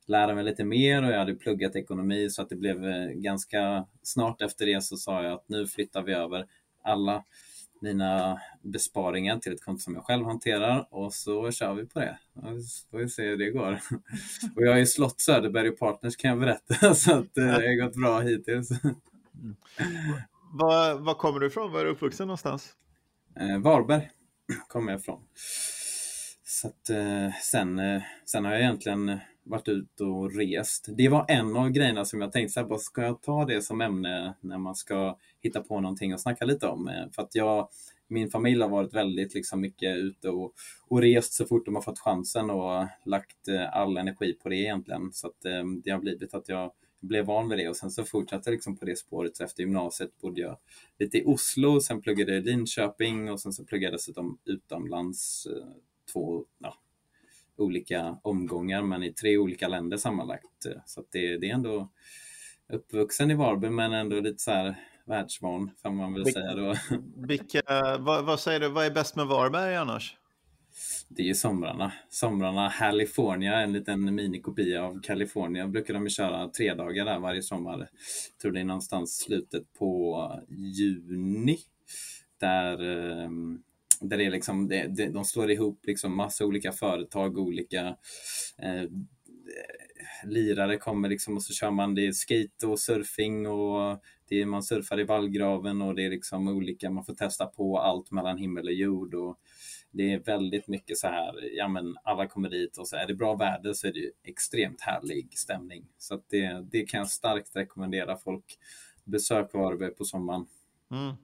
lära 0.07 0.35
mig 0.35 0.43
lite 0.43 0.63
mer 0.63 1.03
och 1.03 1.11
jag 1.11 1.19
hade 1.19 1.35
pluggat 1.35 1.75
ekonomi 1.75 2.29
så 2.29 2.41
att 2.41 2.49
det 2.49 2.55
blev 2.55 3.09
ganska 3.13 3.85
snart 4.03 4.41
efter 4.41 4.65
det 4.65 4.83
så 4.83 4.97
sa 4.97 5.23
jag 5.23 5.33
att 5.33 5.49
nu 5.49 5.67
flyttar 5.67 6.03
vi 6.03 6.13
över 6.13 6.45
alla 6.83 7.23
mina 7.81 8.41
besparingar 8.61 9.37
till 9.37 9.53
ett 9.53 9.63
konto 9.63 9.79
som 9.79 9.95
jag 9.95 10.05
själv 10.05 10.25
hanterar 10.25 10.87
och 10.91 11.13
så 11.13 11.51
kör 11.51 11.73
vi 11.73 11.85
på 11.85 11.99
det. 11.99 12.17
Får 12.91 12.97
vi 12.97 13.09
se 13.09 13.23
hur 13.23 13.37
det 13.37 13.51
går. 13.51 13.79
Och 14.55 14.61
jag 14.61 14.71
har 14.71 14.77
ju 14.77 14.85
slått 14.85 15.21
Söderberg 15.21 15.71
Partners 15.71 16.15
kan 16.15 16.29
jag 16.29 16.39
berätta 16.39 16.95
så 16.95 17.11
att 17.11 17.37
eh, 17.37 17.45
det 17.45 17.51
har 17.51 17.85
gått 17.85 17.95
bra 17.95 18.19
hittills. 18.19 18.71
Mm. 18.83 19.55
Var, 20.51 20.99
var 20.99 21.13
kommer 21.13 21.39
du 21.39 21.47
ifrån? 21.47 21.71
Var 21.71 21.79
är 21.79 21.85
du 21.85 21.91
uppvuxen 21.91 22.27
någonstans? 22.27 22.73
Eh, 23.39 23.59
Varberg 23.59 24.09
kommer 24.67 24.91
jag 24.91 24.99
ifrån. 24.99 25.21
Så 26.43 26.67
att, 26.67 26.89
eh, 26.89 27.33
sen, 27.41 27.79
eh, 27.79 28.01
sen 28.25 28.45
har 28.45 28.51
jag 28.51 28.61
egentligen 28.61 29.19
varit 29.45 29.67
ute 29.67 30.03
och 30.03 30.35
rest. 30.35 30.85
Det 30.97 31.09
var 31.09 31.25
en 31.27 31.55
av 31.55 31.69
grejerna 31.69 32.05
som 32.05 32.21
jag 32.21 32.31
tänkte, 32.31 32.53
så 32.53 32.59
här, 32.59 32.77
ska 32.77 33.01
jag 33.01 33.21
ta 33.21 33.45
det 33.45 33.61
som 33.61 33.81
ämne 33.81 34.33
när 34.41 34.57
man 34.57 34.75
ska 34.75 35.17
hitta 35.41 35.61
på 35.61 35.79
någonting 35.79 36.11
att 36.11 36.21
snacka 36.21 36.45
lite 36.45 36.67
om? 36.67 36.87
Eh, 36.87 37.11
för 37.15 37.21
att 37.21 37.35
jag, 37.35 37.69
min 38.07 38.29
familj 38.29 38.61
har 38.61 38.69
varit 38.69 38.93
väldigt 38.93 39.33
liksom, 39.33 39.61
mycket 39.61 39.97
ute 39.97 40.29
och, 40.29 40.53
och 40.87 41.01
rest 41.01 41.33
så 41.33 41.45
fort 41.45 41.65
de 41.65 41.75
har 41.75 41.81
fått 41.81 41.99
chansen 41.99 42.49
och 42.49 42.87
lagt 43.05 43.47
eh, 43.47 43.75
all 43.75 43.97
energi 43.97 44.33
på 44.33 44.49
det 44.49 44.55
egentligen. 44.55 45.13
Så 45.13 45.27
att, 45.27 45.45
eh, 45.45 45.63
det 45.83 45.91
har 45.91 45.99
blivit 45.99 46.33
att 46.33 46.49
jag 46.49 46.71
blev 47.01 47.25
van 47.25 47.49
vid 47.49 47.59
det 47.59 47.69
och 47.69 47.77
sen 47.77 47.91
så 47.91 48.03
fortsatte 48.03 48.49
jag 48.49 48.53
liksom 48.53 48.77
på 48.77 48.85
det 48.85 48.95
spåret. 48.95 49.37
Så 49.37 49.43
efter 49.43 49.63
gymnasiet 49.63 50.21
bodde 50.21 50.41
jag 50.41 50.57
lite 50.99 51.17
i 51.17 51.23
Oslo, 51.25 51.81
sen 51.81 52.01
pluggade 52.01 52.33
jag 52.33 52.41
i 52.41 52.45
Linköping 52.45 53.31
och 53.31 53.41
sen 53.41 53.53
så 53.53 53.65
pluggade 53.65 53.91
jag 53.91 53.93
dessutom 53.93 54.37
utomlands 54.45 55.45
eh, 55.45 55.67
två, 56.13 56.45
ja, 56.59 56.73
olika 57.57 58.17
omgångar 58.21 58.81
men 58.81 59.03
i 59.03 59.13
tre 59.13 59.37
olika 59.37 59.67
länder 59.67 59.97
sammanlagt. 59.97 60.65
Så 60.85 61.03
det, 61.11 61.37
det 61.37 61.49
är 61.49 61.53
ändå 61.53 61.89
uppvuxen 62.73 63.31
i 63.31 63.35
Varberg 63.35 63.71
men 63.71 63.93
ändå 63.93 64.19
lite 64.19 64.43
så 64.43 64.51
här 64.51 64.75
världsvan 65.05 65.71
får 65.81 65.89
man 65.89 66.13
väl 66.13 66.23
vilka, 66.23 66.39
säga 66.39 66.55
då. 66.55 66.75
Vilka, 67.27 67.61
vad, 67.99 68.25
vad, 68.25 68.39
säger 68.39 68.59
du, 68.59 68.69
vad 68.69 68.85
är 68.85 68.91
bäst 68.91 69.15
med 69.15 69.27
Varberg 69.27 69.75
annars? 69.75 70.17
Det 71.07 71.21
är 71.21 71.27
ju 71.27 71.35
somrarna. 71.35 71.91
Somrarna, 72.09 72.69
California, 72.79 73.61
en 73.61 73.73
liten 73.73 74.15
minikopia 74.15 74.83
av 74.83 75.01
California 75.01 75.67
brukar 75.67 75.93
de 75.93 76.09
köra 76.09 76.49
tre 76.49 76.73
dagar 76.73 77.05
där 77.05 77.19
varje 77.19 77.41
sommar. 77.41 77.79
Jag 77.79 78.41
tror 78.41 78.51
det 78.51 78.59
är 78.59 78.63
någonstans 78.63 79.17
slutet 79.17 79.73
på 79.73 80.31
juni. 80.49 81.57
Där 82.39 82.81
um, 82.81 83.63
där 84.01 84.17
det 84.17 84.25
är 84.25 84.31
liksom, 84.31 84.67
det, 84.67 84.87
det, 84.87 85.09
de 85.09 85.25
slår 85.25 85.51
ihop 85.51 85.79
liksom 85.83 86.17
massa 86.17 86.45
olika 86.45 86.71
företag, 86.71 87.37
olika 87.37 87.97
eh, 88.57 88.83
lirare 90.23 90.77
kommer 90.77 91.09
liksom 91.09 91.35
och 91.35 91.43
så 91.43 91.53
kör 91.53 91.71
man, 91.71 91.95
det 91.95 92.07
är 92.07 92.11
skate 92.11 92.67
och 92.67 92.79
surfing 92.79 93.47
och 93.47 94.01
det 94.29 94.41
är, 94.41 94.45
man 94.45 94.63
surfar 94.63 94.99
i 94.99 95.03
vallgraven 95.03 95.81
och 95.81 95.95
det 95.95 96.05
är 96.05 96.09
liksom 96.09 96.47
olika, 96.47 96.89
man 96.89 97.05
får 97.05 97.15
testa 97.15 97.45
på 97.45 97.79
allt 97.79 98.11
mellan 98.11 98.37
himmel 98.37 98.67
och 98.67 98.73
jord 98.73 99.13
och 99.13 99.39
det 99.91 100.13
är 100.13 100.19
väldigt 100.19 100.67
mycket 100.67 100.97
så 100.97 101.07
här, 101.07 101.55
ja 101.57 101.67
men 101.67 101.95
alla 102.03 102.27
kommer 102.27 102.49
dit 102.49 102.77
och 102.77 102.87
så 102.87 102.95
är 102.95 103.07
det 103.07 103.13
bra 103.13 103.35
väder 103.35 103.73
så 103.73 103.87
är 103.87 103.93
det 103.93 104.29
extremt 104.29 104.81
härlig 104.81 105.37
stämning. 105.37 105.85
Så 105.97 106.15
att 106.15 106.29
det, 106.29 106.65
det 106.71 106.85
kan 106.85 106.97
jag 106.97 107.09
starkt 107.09 107.55
rekommendera 107.55 108.17
folk. 108.17 108.59
Besök 109.03 109.53
Varberg 109.53 109.91
på 109.91 110.05
sommaren. 110.05 110.45
Mm. 110.91 111.15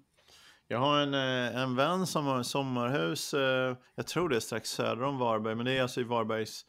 Jag 0.72 0.80
har 0.80 1.00
en, 1.00 1.14
eh, 1.14 1.62
en 1.62 1.76
vän 1.76 2.08
som 2.08 2.26
har 2.26 2.44
sommarhus, 2.44 3.34
eh, 3.34 3.78
jag 3.96 4.08
tror 4.08 4.30
det 4.30 4.36
är 4.36 4.40
strax 4.40 4.70
söder 4.70 5.04
om 5.04 5.18
Varberg, 5.18 5.56
men 5.56 5.66
det 5.66 5.78
är 5.78 5.82
alltså 5.82 6.02
i 6.02 6.04
Varbergs 6.04 6.66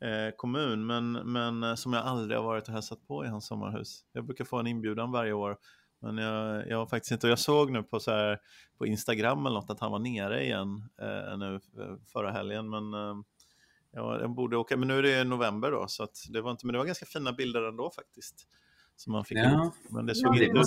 eh, 0.00 0.36
kommun, 0.36 0.86
men, 0.86 1.12
men 1.12 1.76
som 1.76 1.92
jag 1.92 2.06
aldrig 2.06 2.38
har 2.38 2.44
varit 2.44 2.68
och 2.68 2.74
hälsat 2.74 3.06
på 3.06 3.24
i 3.24 3.28
hans 3.28 3.46
sommarhus. 3.46 4.04
Jag 4.12 4.24
brukar 4.24 4.44
få 4.44 4.58
en 4.58 4.66
inbjudan 4.66 5.12
varje 5.12 5.32
år, 5.32 5.56
men 6.00 6.18
jag, 6.18 6.68
jag 6.68 6.78
har 6.78 6.86
faktiskt 6.86 7.12
inte, 7.12 7.26
och 7.26 7.30
jag 7.30 7.38
såg 7.38 7.70
nu 7.70 7.82
på, 7.82 8.00
så 8.00 8.10
här, 8.10 8.38
på 8.78 8.86
Instagram 8.86 9.46
eller 9.46 9.60
något 9.60 9.70
att 9.70 9.80
han 9.80 9.92
var 9.92 9.98
nere 9.98 10.44
igen 10.44 10.88
eh, 11.00 11.38
nu 11.38 11.60
förra 12.12 12.30
helgen, 12.30 12.70
men 12.70 12.84
jag 13.92 14.30
borde 14.30 14.56
åka, 14.56 14.76
men 14.76 14.88
nu 14.88 14.98
är 14.98 15.02
det 15.02 15.24
november 15.24 15.70
då, 15.70 15.86
så 15.88 16.02
att 16.02 16.16
det 16.30 16.40
var 16.40 16.50
inte, 16.50 16.66
men 16.66 16.72
det 16.72 16.78
var 16.78 16.86
ganska 16.86 17.06
fina 17.06 17.32
bilder 17.32 17.62
ändå 17.62 17.90
faktiskt. 17.90 18.46
Som 18.96 19.12
man 19.12 19.24
fick 19.24 19.38
Ja. 19.38 19.66
ut. 19.66 19.92
Men 19.92 20.06
det 20.06 20.14
såg 20.14 20.36
inte 20.36 20.44
ut. 20.44 20.66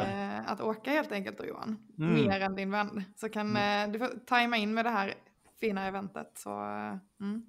eh, 0.00 0.50
att 0.52 0.60
åka 0.60 0.90
helt 0.90 1.12
enkelt 1.12 1.38
då 1.38 1.44
Johan. 1.46 1.76
Mm. 1.98 2.14
Mer 2.14 2.40
än 2.40 2.54
din 2.54 2.70
vän. 2.70 3.02
Så 3.16 3.28
kan 3.28 3.56
eh, 3.56 3.88
du 3.92 3.98
får 3.98 4.26
tajma 4.26 4.56
in 4.56 4.74
med 4.74 4.84
det 4.84 4.90
här 4.90 5.14
fina 5.60 5.86
eventet. 5.86 6.32
Så, 6.34 6.50
eh, 6.50 6.96
mm. 7.20 7.42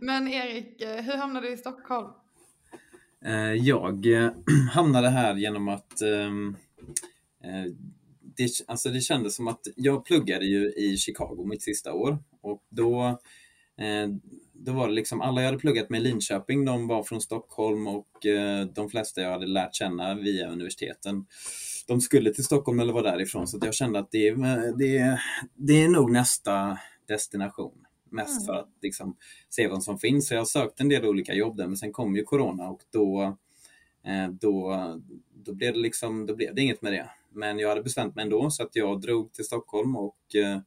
Men 0.00 0.28
Erik, 0.28 0.82
eh, 0.82 1.02
hur 1.04 1.16
hamnade 1.16 1.46
du 1.46 1.52
i 1.52 1.56
Stockholm? 1.56 2.08
Jag 3.60 4.06
hamnade 4.72 5.08
här 5.08 5.34
genom 5.34 5.68
att 5.68 6.00
ehm, 6.02 6.56
eh, 7.44 7.72
det, 8.36 8.50
alltså 8.66 8.88
det 8.88 9.00
kändes 9.00 9.34
som 9.36 9.48
att 9.48 9.60
jag 9.76 10.04
pluggade 10.04 10.44
ju 10.46 10.72
i 10.72 10.96
Chicago 10.96 11.44
mitt 11.46 11.62
sista 11.62 11.92
år 11.92 12.18
och 12.40 12.62
då, 12.68 13.18
då 14.64 14.72
var 14.72 14.88
det 14.88 14.94
liksom 14.94 15.20
alla 15.20 15.40
jag 15.40 15.46
hade 15.48 15.58
pluggat 15.58 15.90
med 15.90 16.00
i 16.00 16.04
Linköping, 16.04 16.64
de 16.64 16.86
var 16.86 17.02
från 17.02 17.20
Stockholm 17.20 17.86
och 17.86 18.26
eh, 18.26 18.66
de 18.66 18.88
flesta 18.90 19.20
jag 19.20 19.30
hade 19.30 19.46
lärt 19.46 19.74
känna 19.74 20.14
via 20.14 20.48
universiteten 20.50 21.26
de 21.86 22.00
skulle 22.00 22.34
till 22.34 22.44
Stockholm 22.44 22.80
eller 22.80 22.92
var 22.92 23.02
därifrån 23.02 23.46
så 23.48 23.58
jag 23.62 23.74
kände 23.74 23.98
att 23.98 24.10
det, 24.10 24.28
är- 24.28 24.78
det, 24.78 25.20
det 25.54 25.82
är 25.82 25.88
nog 25.88 26.10
nästa 26.12 26.78
destination. 27.08 27.72
Mest 28.10 28.30
Mm. 28.42 28.46
för 28.46 28.54
att 28.54 28.68
liksom, 28.82 29.16
se 29.50 29.68
vad 29.68 29.82
som 29.82 29.98
finns. 29.98 30.28
Så 30.28 30.34
jag 30.34 30.40
har 30.40 30.46
sökt 30.46 30.80
en 30.80 30.88
del 30.88 31.04
olika 31.04 31.34
jobb 31.34 31.56
där 31.56 31.66
men 31.66 31.76
sen 31.76 31.92
kom 31.92 32.16
ju 32.16 32.22
Corona 32.24 32.68
och 32.68 32.80
då, 32.92 33.22
eh, 34.06 34.28
då, 34.40 34.76
då, 35.44 35.54
blev 35.54 35.72
det 35.72 35.78
liksom, 35.80 36.26
då 36.26 36.36
blev 36.36 36.54
det 36.54 36.62
inget 36.62 36.82
med 36.82 36.92
det. 36.92 37.10
Men 37.32 37.58
jag 37.58 37.68
hade 37.68 37.82
bestämt 37.82 38.14
mig 38.14 38.22
ändå 38.22 38.50
så 38.50 38.62
att 38.62 38.76
jag 38.76 39.00
drog 39.00 39.32
till 39.32 39.44
Stockholm 39.44 39.96
och 39.96 40.34
eh, 40.34 40.58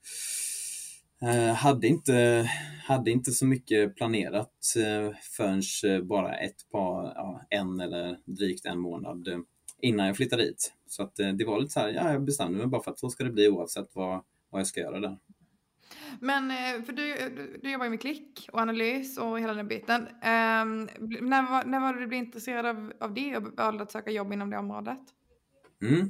eh, 1.22 1.54
hade, 1.54 1.88
inte, 1.88 2.50
hade 2.84 3.12
inte 3.12 3.32
så 3.32 3.46
mycket 3.46 3.96
planerat 3.96 4.74
eh, 4.78 5.16
förrän 5.38 5.62
eh, 5.86 6.04
bara 6.04 6.38
ett 6.38 6.70
par, 6.72 7.04
ja, 7.16 7.42
en 7.50 7.80
eller 7.80 8.20
drygt 8.26 8.66
en 8.66 8.80
månad 8.80 9.28
eh, 9.28 9.40
innan 9.82 10.08
jag 10.08 10.18
flyttade 10.18 10.44
dit. 10.44 10.74
Så 10.88 11.04
att 11.04 11.20
eh, 11.20 11.30
det 11.30 11.46
var 11.46 11.60
lite 11.60 11.74
så 11.74 11.80
här, 11.80 11.90
ja, 11.90 12.12
jag 12.12 12.26
bestämde 12.26 12.58
mig 12.58 12.68
bara 12.68 12.84
för 12.84 12.92
att 12.92 13.00
så 13.00 13.10
ska 13.10 13.24
det 13.24 13.32
bli 13.32 13.50
oavsett 13.50 13.90
vad, 13.94 14.24
vad 14.50 14.60
jag 14.60 14.68
ska 14.68 14.80
göra 14.80 15.00
där. 15.00 15.18
Men 16.20 16.52
eh, 16.52 16.84
för 16.86 16.94
du, 16.94 17.16
du, 17.36 17.60
du 17.64 17.72
jobbar 17.72 17.86
ju 17.86 17.90
med 17.90 18.02
klick 18.02 18.50
och 18.54 18.60
analys 18.60 19.18
och 19.18 19.40
hela 19.40 19.54
den 19.54 19.68
biten. 19.68 20.08
Ehm, 20.22 20.90
när, 21.22 21.52
var, 21.52 21.64
när 21.66 21.80
var 21.80 21.94
det 21.94 22.00
du 22.00 22.08
blev 22.08 22.20
intresserad 22.20 22.66
av, 22.66 22.94
av 23.00 23.14
det 23.14 23.38
och 23.38 23.44
valde 23.58 23.84
att 23.84 23.92
söka 23.92 24.12
jobb 24.12 24.34
inom 24.34 24.50
det 24.50 24.58
området? 24.58 25.02
Mm. 25.82 26.10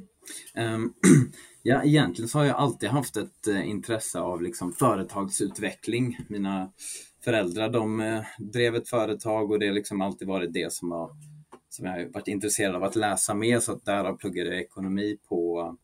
Ehm, 0.54 0.92
ja, 1.62 1.84
egentligen 1.84 2.28
så 2.28 2.38
har 2.38 2.44
jag 2.44 2.56
alltid 2.56 2.88
haft 2.88 3.16
ett 3.16 3.46
eh, 3.46 3.68
intresse 3.68 4.20
av 4.20 4.42
liksom, 4.42 4.72
företagsutveckling. 4.72 6.18
Mina 6.28 6.72
föräldrar 7.24 7.68
de 7.68 8.00
eh, 8.00 8.24
drev 8.38 8.76
ett 8.76 8.88
företag 8.88 9.50
och 9.50 9.58
det 9.58 9.66
har 9.66 9.74
liksom 9.74 10.00
alltid 10.00 10.28
varit 10.28 10.52
det 10.52 10.72
som, 10.72 10.90
har, 10.90 11.10
som 11.68 11.86
jag 11.86 11.92
har 11.92 12.12
varit 12.12 12.28
intresserad 12.28 12.74
av 12.74 12.84
att 12.84 12.96
läsa 12.96 13.34
mer. 13.34 13.60
Så 13.60 13.72
att 13.72 13.84
därav 13.84 14.16
pluggade 14.16 14.50
jag 14.50 14.60
ekonomi 14.60 15.18
på, 15.28 15.76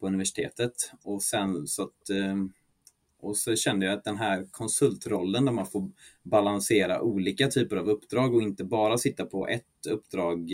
på 0.00 0.06
universitetet. 0.06 0.92
Och 1.02 1.22
sen 1.22 1.66
så 1.66 1.82
att 1.82 2.10
eh, 2.10 2.36
och 3.26 3.36
så 3.36 3.56
kände 3.56 3.86
jag 3.86 3.92
att 3.98 4.04
den 4.04 4.16
här 4.16 4.46
konsultrollen 4.50 5.44
där 5.44 5.52
man 5.52 5.66
får 5.66 5.90
balansera 6.22 7.02
olika 7.02 7.48
typer 7.48 7.76
av 7.76 7.88
uppdrag 7.88 8.34
och 8.34 8.42
inte 8.42 8.64
bara 8.64 8.98
sitta 8.98 9.24
på 9.26 9.48
ett 9.48 9.86
uppdrag 9.90 10.50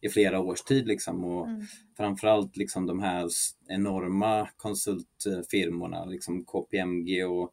i 0.00 0.08
flera 0.10 0.40
års 0.40 0.62
tid. 0.62 0.86
Liksom. 0.86 1.24
Och 1.24 1.46
Mm. 1.48 1.62
framförallt 1.96 2.56
liksom 2.56 2.86
de 2.86 3.00
här 3.00 3.28
enorma 3.68 4.48
konsultfirmorna, 4.56 6.04
liksom 6.04 6.44
KPMG 6.44 7.24
och 7.24 7.52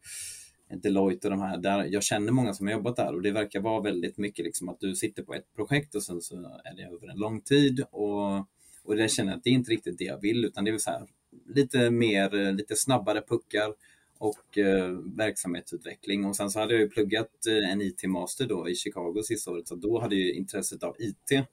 Deloitte 0.82 1.26
och 1.26 1.30
de 1.30 1.40
här. 1.40 1.58
Där 1.58 1.84
jag 1.84 2.02
känner 2.02 2.32
många 2.32 2.54
som 2.54 2.66
har 2.66 2.74
jobbat 2.74 2.96
där 2.96 3.14
och 3.14 3.22
det 3.22 3.30
verkar 3.30 3.60
vara 3.60 3.82
väldigt 3.82 4.18
mycket 4.18 4.44
liksom 4.44 4.68
att 4.68 4.80
du 4.80 4.94
sitter 4.94 5.22
på 5.22 5.34
ett 5.34 5.54
projekt 5.56 5.94
och 5.94 6.02
sen 6.02 6.20
så 6.20 6.36
är 6.64 6.76
det 6.76 6.82
över 6.82 7.08
en 7.10 7.18
lång 7.18 7.40
tid 7.40 7.84
och, 7.90 8.38
och 8.84 8.96
det 8.96 9.08
känner 9.10 9.32
jag 9.32 9.38
att 9.38 9.44
det 9.44 9.50
är 9.50 9.54
inte 9.54 9.70
riktigt 9.70 9.98
det 9.98 10.04
jag 10.04 10.20
vill 10.20 10.44
utan 10.44 10.64
det 10.64 10.70
är 10.70 10.78
så 10.78 10.90
här 10.90 11.06
lite 11.46 11.90
mer, 11.90 12.52
lite 12.52 12.76
snabbare 12.76 13.22
puckar 13.28 13.74
och 14.18 14.58
eh, 14.58 14.90
verksamhetsutveckling. 15.16 16.24
Och 16.24 16.36
sen 16.36 16.50
så 16.50 16.60
hade 16.60 16.72
jag 16.72 16.80
ju 16.80 16.88
pluggat 16.88 17.46
eh, 17.48 17.72
en 17.72 17.80
IT-master 17.80 18.46
då 18.46 18.68
i 18.68 18.74
Chicago 18.74 19.22
sista 19.24 19.50
året 19.50 19.68
så 19.68 19.74
då 19.74 20.00
hade 20.00 20.16
ju 20.16 20.32
intresset 20.32 20.82
av 20.82 20.96
IT 20.98 21.46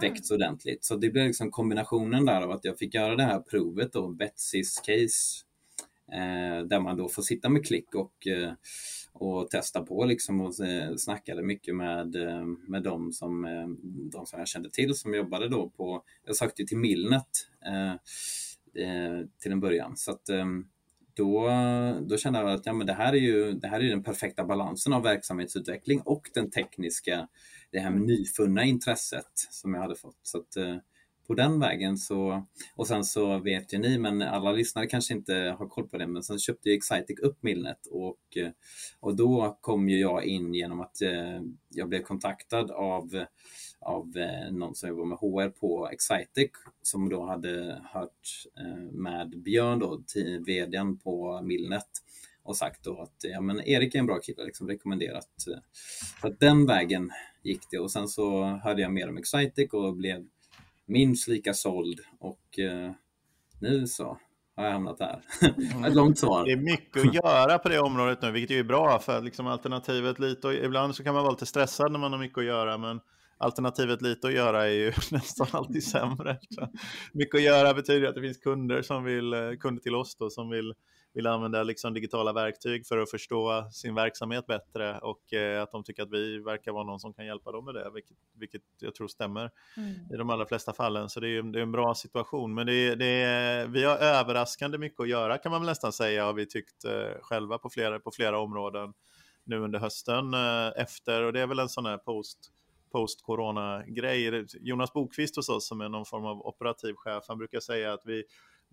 väckts 0.00 0.30
ordentligt. 0.30 0.84
Så 0.84 0.96
det 0.96 1.10
blev 1.10 1.26
liksom 1.26 1.50
kombinationen 1.50 2.26
där 2.26 2.42
av 2.42 2.50
att 2.50 2.64
jag 2.64 2.78
fick 2.78 2.94
göra 2.94 3.16
det 3.16 3.22
här 3.22 3.40
provet 3.40 3.92
då, 3.92 4.08
Betsys 4.08 4.78
case, 4.78 5.44
eh, 6.12 6.66
där 6.66 6.80
man 6.80 6.96
då 6.96 7.08
får 7.08 7.22
sitta 7.22 7.48
med 7.48 7.66
klick 7.66 7.94
och, 7.94 8.26
eh, 8.26 8.52
och 9.12 9.50
testa 9.50 9.82
på 9.82 10.04
liksom 10.04 10.40
och 10.40 10.60
eh, 10.60 10.96
snackade 10.96 11.42
mycket 11.42 11.76
med, 11.76 12.16
eh, 12.16 12.44
med 12.44 12.82
dem 12.82 13.12
som, 13.12 13.44
eh, 13.44 13.68
de 14.12 14.26
som 14.26 14.38
jag 14.38 14.48
kände 14.48 14.70
till 14.70 14.94
som 14.94 15.14
jobbade 15.14 15.48
då 15.48 15.68
på, 15.68 16.02
jag 16.26 16.36
sökte 16.36 16.62
ju 16.62 16.66
till 16.66 16.78
Milnet 16.78 17.28
till 19.40 19.52
en 19.52 19.60
början. 19.60 19.96
Så 19.96 20.10
att, 20.10 20.28
då, 21.16 21.50
då 22.08 22.16
kände 22.16 22.38
jag 22.38 22.50
att 22.50 22.66
ja, 22.66 22.72
men 22.72 22.86
det, 22.86 22.92
här 22.92 23.12
är 23.12 23.18
ju, 23.18 23.52
det 23.52 23.68
här 23.68 23.80
är 23.80 23.90
den 23.90 24.02
perfekta 24.02 24.44
balansen 24.44 24.92
av 24.92 25.02
verksamhetsutveckling 25.02 26.00
och 26.00 26.30
den 26.34 26.50
tekniska, 26.50 27.28
det 27.72 27.78
här 27.78 27.90
med 27.90 28.02
nyfunna 28.02 28.64
intresset 28.64 29.32
som 29.50 29.74
jag 29.74 29.80
hade 29.80 29.96
fått. 29.96 30.18
Så 30.22 30.38
att, 30.38 30.56
eh, 30.56 30.76
på 31.26 31.34
den 31.34 31.60
vägen 31.60 31.98
så, 31.98 32.46
och 32.76 32.86
sen 32.86 33.04
så 33.04 33.38
vet 33.38 33.74
ju 33.74 33.78
ni, 33.78 33.98
men 33.98 34.22
alla 34.22 34.52
lyssnare 34.52 34.86
kanske 34.86 35.14
inte 35.14 35.34
har 35.58 35.68
koll 35.68 35.88
på 35.88 35.98
det, 35.98 36.06
men 36.06 36.22
sen 36.22 36.38
köpte 36.38 36.68
ju 36.68 36.76
Excitec 36.76 37.18
upp 37.22 37.42
Milnet 37.42 37.86
och, 37.86 38.18
och 39.00 39.16
då 39.16 39.58
kom 39.60 39.88
ju 39.88 40.00
jag 40.00 40.24
in 40.24 40.54
genom 40.54 40.80
att 40.80 41.02
eh, 41.02 41.40
jag 41.68 41.88
blev 41.88 42.02
kontaktad 42.02 42.70
av 42.70 43.24
av 43.84 44.16
eh, 44.16 44.52
någon 44.52 44.74
som 44.74 44.88
jobbar 44.88 45.04
med 45.04 45.18
HR 45.18 45.48
på 45.48 45.88
Excitec 45.92 46.50
som 46.82 47.08
då 47.08 47.26
hade 47.26 47.82
hört 47.92 48.46
eh, 48.60 48.92
med 48.92 49.42
Björn, 49.42 49.78
då, 49.78 50.02
till 50.06 50.42
vdn 50.46 50.98
på 50.98 51.42
Milnet 51.42 51.88
och 52.42 52.56
sagt 52.56 52.84
då 52.84 53.00
att 53.00 53.16
ja, 53.22 53.40
men 53.40 53.60
Erik 53.60 53.94
är 53.94 53.98
en 53.98 54.06
bra 54.06 54.18
kille, 54.20 54.44
liksom 54.44 54.68
rekommenderat. 54.68 55.28
Så 56.20 56.26
att 56.26 56.40
den 56.40 56.66
vägen 56.66 57.10
gick 57.42 57.60
det 57.70 57.78
och 57.78 57.90
sen 57.90 58.08
så 58.08 58.44
hörde 58.44 58.82
jag 58.82 58.92
mer 58.92 59.08
om 59.08 59.18
Excitec 59.18 59.72
och 59.72 59.96
blev 59.96 60.26
minst 60.86 61.28
lika 61.28 61.54
såld 61.54 62.00
och 62.20 62.58
eh, 62.58 62.92
nu 63.60 63.86
så 63.86 64.18
har 64.56 64.64
jag 64.64 64.72
hamnat 64.72 65.00
här. 65.00 65.22
Ett 65.86 65.94
långt 65.94 66.18
svar. 66.18 66.44
Det 66.44 66.52
är 66.52 66.56
mycket 66.56 67.06
att 67.06 67.14
göra 67.14 67.58
på 67.58 67.68
det 67.68 67.80
området 67.80 68.22
nu, 68.22 68.30
vilket 68.30 68.50
är 68.50 68.54
ju 68.54 68.64
bra 68.64 68.98
för 68.98 69.22
liksom 69.22 69.46
alternativet 69.46 70.18
lite. 70.18 70.46
Och 70.46 70.54
ibland 70.54 70.94
så 70.94 71.04
kan 71.04 71.14
man 71.14 71.22
vara 71.22 71.32
lite 71.32 71.46
stressad 71.46 71.92
när 71.92 71.98
man 71.98 72.12
har 72.12 72.18
mycket 72.18 72.38
att 72.38 72.44
göra, 72.44 72.78
men 72.78 73.00
alternativet 73.38 74.02
lite 74.02 74.26
att 74.26 74.34
göra 74.34 74.66
är 74.66 74.72
ju 74.72 74.92
nästan 75.10 75.46
alltid 75.50 75.84
sämre. 75.84 76.38
Så 76.50 76.68
mycket 77.12 77.34
att 77.34 77.42
göra 77.42 77.74
betyder 77.74 78.08
att 78.08 78.14
det 78.14 78.20
finns 78.20 78.38
kunder 78.38 78.82
som 78.82 79.04
vill, 79.04 79.32
eh, 79.32 79.52
kunder 79.60 79.82
till 79.82 79.94
oss 79.94 80.16
då, 80.16 80.30
som 80.30 80.50
vill, 80.50 80.74
vill 81.14 81.26
använda 81.26 81.62
liksom 81.62 81.94
digitala 81.94 82.32
verktyg 82.32 82.86
för 82.86 82.98
att 82.98 83.10
förstå 83.10 83.68
sin 83.72 83.94
verksamhet 83.94 84.46
bättre 84.46 84.98
och 84.98 85.32
eh, 85.32 85.62
att 85.62 85.72
de 85.72 85.84
tycker 85.84 86.02
att 86.02 86.10
vi 86.10 86.38
verkar 86.38 86.72
vara 86.72 86.84
någon 86.84 87.00
som 87.00 87.14
kan 87.14 87.26
hjälpa 87.26 87.52
dem 87.52 87.64
med 87.64 87.74
det, 87.74 87.90
vilket, 87.94 88.16
vilket 88.32 88.62
jag 88.78 88.94
tror 88.94 89.08
stämmer 89.08 89.50
i 90.12 90.16
de 90.16 90.30
allra 90.30 90.46
flesta 90.46 90.72
fallen. 90.72 91.08
Så 91.08 91.20
det 91.20 91.28
är, 91.28 91.42
det 91.42 91.58
är 91.58 91.62
en 91.62 91.72
bra 91.72 91.94
situation. 91.94 92.54
Men 92.54 92.66
det 92.66 92.94
det 92.94 93.22
är, 93.22 93.66
vi 93.66 93.84
har 93.84 93.96
överraskande 93.96 94.78
mycket 94.78 95.00
att 95.00 95.08
göra 95.08 95.38
kan 95.38 95.52
man 95.52 95.60
väl 95.60 95.68
nästan 95.68 95.92
säga, 95.92 96.24
har 96.24 96.32
vi 96.32 96.46
tyckt 96.46 96.84
eh, 96.84 97.20
själva 97.22 97.58
på 97.58 97.70
flera, 97.70 98.00
på 98.00 98.10
flera 98.10 98.38
områden 98.38 98.94
nu 99.44 99.58
under 99.58 99.78
hösten 99.78 100.34
eh, 100.34 100.82
efter. 100.82 101.22
Och 101.22 101.32
det 101.32 101.40
är 101.40 101.46
väl 101.46 101.58
en 101.58 101.68
sån 101.68 101.86
här 101.86 101.98
post 101.98 102.50
post-corona-grej. 102.92 104.46
Jonas 104.60 104.92
Bokvist 104.92 105.36
hos 105.36 105.48
oss 105.48 105.68
som 105.68 105.80
är 105.80 105.88
någon 105.88 106.04
form 106.04 106.24
av 106.24 106.46
operativ 106.46 106.94
chef, 106.94 107.24
han 107.28 107.38
brukar 107.38 107.60
säga 107.60 107.92
att 107.92 108.02
vi, 108.04 108.24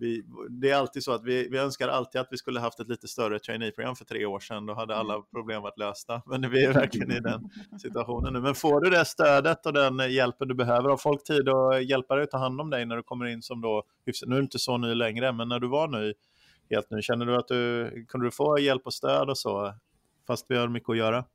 vi, 0.02 0.24
det 0.50 0.70
är 0.70 0.76
alltid 0.76 1.04
så 1.04 1.12
att 1.12 1.24
vi, 1.24 1.48
vi 1.50 1.58
önskar 1.58 1.88
alltid 1.88 2.22
att 2.22 2.28
vi 2.32 2.38
skulle 2.38 2.60
haft 2.60 2.80
ett 2.80 2.88
lite 2.88 3.08
större 3.08 3.40
trainee-program 3.40 3.96
för 3.96 4.06
tre 4.06 4.26
år 4.26 4.40
sedan. 4.40 4.66
Då 4.66 4.74
hade 4.74 4.96
alla 4.96 5.22
problem 5.22 5.62
varit 5.62 5.78
lösta. 5.78 6.22
Men 6.30 6.50
vi 6.50 6.66
är 6.66 6.74
verkligen 6.74 7.12
i 7.12 7.20
den 7.20 7.50
situationen 7.82 8.34
nu. 8.34 8.42
Men 8.42 8.56
får 8.56 8.82
du 8.82 8.90
det 8.90 9.06
stödet 9.06 9.66
och 9.66 9.74
den 9.74 10.14
hjälpen 10.14 10.48
du 10.48 10.54
behöver, 10.54 10.90
har 10.90 10.98
folk 10.98 11.24
tid 11.24 11.50
att 11.50 11.86
hjälpa 11.86 12.16
dig 12.16 12.24
att 12.24 12.32
ta 12.32 12.38
hand 12.38 12.62
om 12.62 12.70
dig 12.70 12.86
när 12.86 12.96
du 12.96 13.04
kommer 13.04 13.26
in 13.26 13.42
som 13.42 13.62
då, 13.62 13.84
nu 14.26 14.36
är 14.36 14.40
du 14.40 14.44
inte 14.44 14.60
så 14.60 14.78
ny 14.78 14.94
längre, 14.94 15.32
men 15.32 15.50
när 15.50 15.60
du 15.60 15.68
var 15.68 15.88
ny, 15.88 16.14
helt 16.70 16.92
ny, 16.92 17.02
känner 17.02 17.26
du 17.26 17.36
att 17.36 17.48
du, 17.48 17.92
kunde 18.08 18.28
du 18.28 18.32
få 18.32 18.60
hjälp 18.60 18.86
och 18.86 18.94
stöd 18.94 19.30
och 19.30 19.38
så? 19.38 19.74
Fast 20.28 20.46
vi 20.50 20.58
har 20.58 20.68
mycket 20.68 20.90
att 20.90 20.98
göra. 20.98 21.26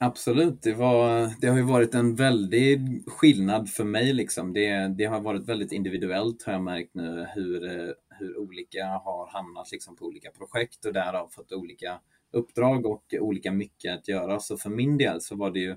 Absolut, 0.00 0.62
det, 0.62 0.74
var, 0.74 1.30
det 1.40 1.46
har 1.46 1.56
ju 1.56 1.62
varit 1.62 1.94
en 1.94 2.14
väldig 2.14 3.02
skillnad 3.06 3.70
för 3.70 3.84
mig. 3.84 4.12
Liksom. 4.12 4.52
Det, 4.52 4.88
det 4.88 5.04
har 5.04 5.20
varit 5.20 5.48
väldigt 5.48 5.72
individuellt 5.72 6.42
har 6.42 6.52
jag 6.52 6.62
märkt 6.62 6.94
nu 6.94 7.26
hur, 7.34 7.60
hur 8.08 8.38
olika 8.38 8.84
har 8.86 9.30
hamnat 9.32 9.72
liksom, 9.72 9.96
på 9.96 10.04
olika 10.04 10.30
projekt 10.30 10.84
och 10.84 10.92
därav 10.92 11.28
fått 11.28 11.52
olika 11.52 12.00
uppdrag 12.32 12.86
och 12.86 13.14
olika 13.20 13.52
mycket 13.52 13.98
att 13.98 14.08
göra. 14.08 14.40
Så 14.40 14.56
för 14.56 14.70
min 14.70 14.98
del 14.98 15.20
så 15.20 15.36
var 15.36 15.50
det 15.50 15.60
ju, 15.60 15.70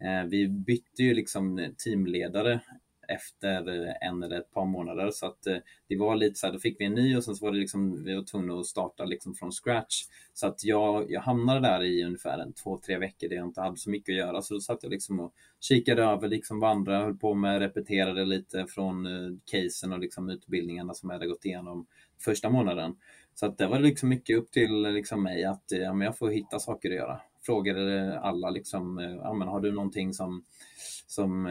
eh, 0.00 0.24
vi 0.30 0.48
bytte 0.48 1.02
ju 1.02 1.14
liksom 1.14 1.74
teamledare 1.84 2.60
efter 3.14 3.86
en 4.00 4.22
eller 4.22 4.38
ett 4.38 4.50
par 4.50 4.66
månader. 4.66 5.10
Så 5.10 5.26
att 5.26 5.46
eh, 5.46 5.56
det 5.88 5.96
var 5.96 6.16
lite 6.16 6.34
så 6.34 6.46
här, 6.46 6.52
då 6.52 6.58
fick 6.58 6.80
vi 6.80 6.84
en 6.84 6.94
ny 6.94 7.16
och 7.16 7.24
sen 7.24 7.34
så 7.34 7.44
var 7.44 7.52
det 7.52 7.58
liksom, 7.58 8.04
vi 8.04 8.14
var 8.14 8.22
tvungna 8.22 8.54
att 8.54 8.66
starta 8.66 9.04
liksom 9.04 9.34
från 9.34 9.52
scratch. 9.52 10.02
Så 10.32 10.46
att 10.46 10.64
jag, 10.64 11.10
jag 11.10 11.20
hamnade 11.20 11.60
där 11.60 11.82
i 11.82 12.04
ungefär 12.04 12.38
en 12.38 12.52
två, 12.52 12.80
tre 12.86 12.98
veckor 12.98 13.28
där 13.28 13.36
jag 13.36 13.46
inte 13.46 13.60
hade 13.60 13.76
så 13.76 13.90
mycket 13.90 14.12
att 14.12 14.18
göra. 14.18 14.42
Så 14.42 14.54
då 14.54 14.60
satt 14.60 14.82
jag 14.82 14.90
liksom 14.90 15.20
och 15.20 15.34
kikade 15.60 16.02
över 16.02 16.28
liksom 16.28 16.60
vad 16.60 16.70
andra 16.70 16.98
höll 16.98 17.16
på 17.16 17.34
med, 17.34 17.58
repeterade 17.58 18.24
lite 18.24 18.66
från 18.66 19.06
eh, 19.06 19.32
casen 19.44 19.92
och 19.92 19.98
liksom 19.98 20.30
utbildningarna 20.30 20.94
som 20.94 21.10
jag 21.10 21.14
hade 21.14 21.26
gått 21.26 21.44
igenom 21.44 21.86
första 22.24 22.50
månaden. 22.50 22.96
Så 23.34 23.46
att 23.46 23.58
det 23.58 23.66
var 23.66 23.80
liksom 23.80 24.08
mycket 24.08 24.38
upp 24.38 24.50
till 24.50 24.82
liksom 24.82 25.22
mig 25.22 25.44
att 25.44 25.72
eh, 25.72 25.78
ja, 25.78 25.92
men 25.92 26.04
jag 26.04 26.18
får 26.18 26.30
hitta 26.30 26.58
saker 26.58 26.90
att 26.90 26.96
göra. 26.96 27.20
Frågade 27.46 28.20
alla 28.20 28.50
liksom, 28.50 28.98
ja, 29.22 29.32
men 29.32 29.48
har 29.48 29.60
du 29.60 29.72
någonting 29.72 30.12
som, 30.12 30.44
som 31.06 31.46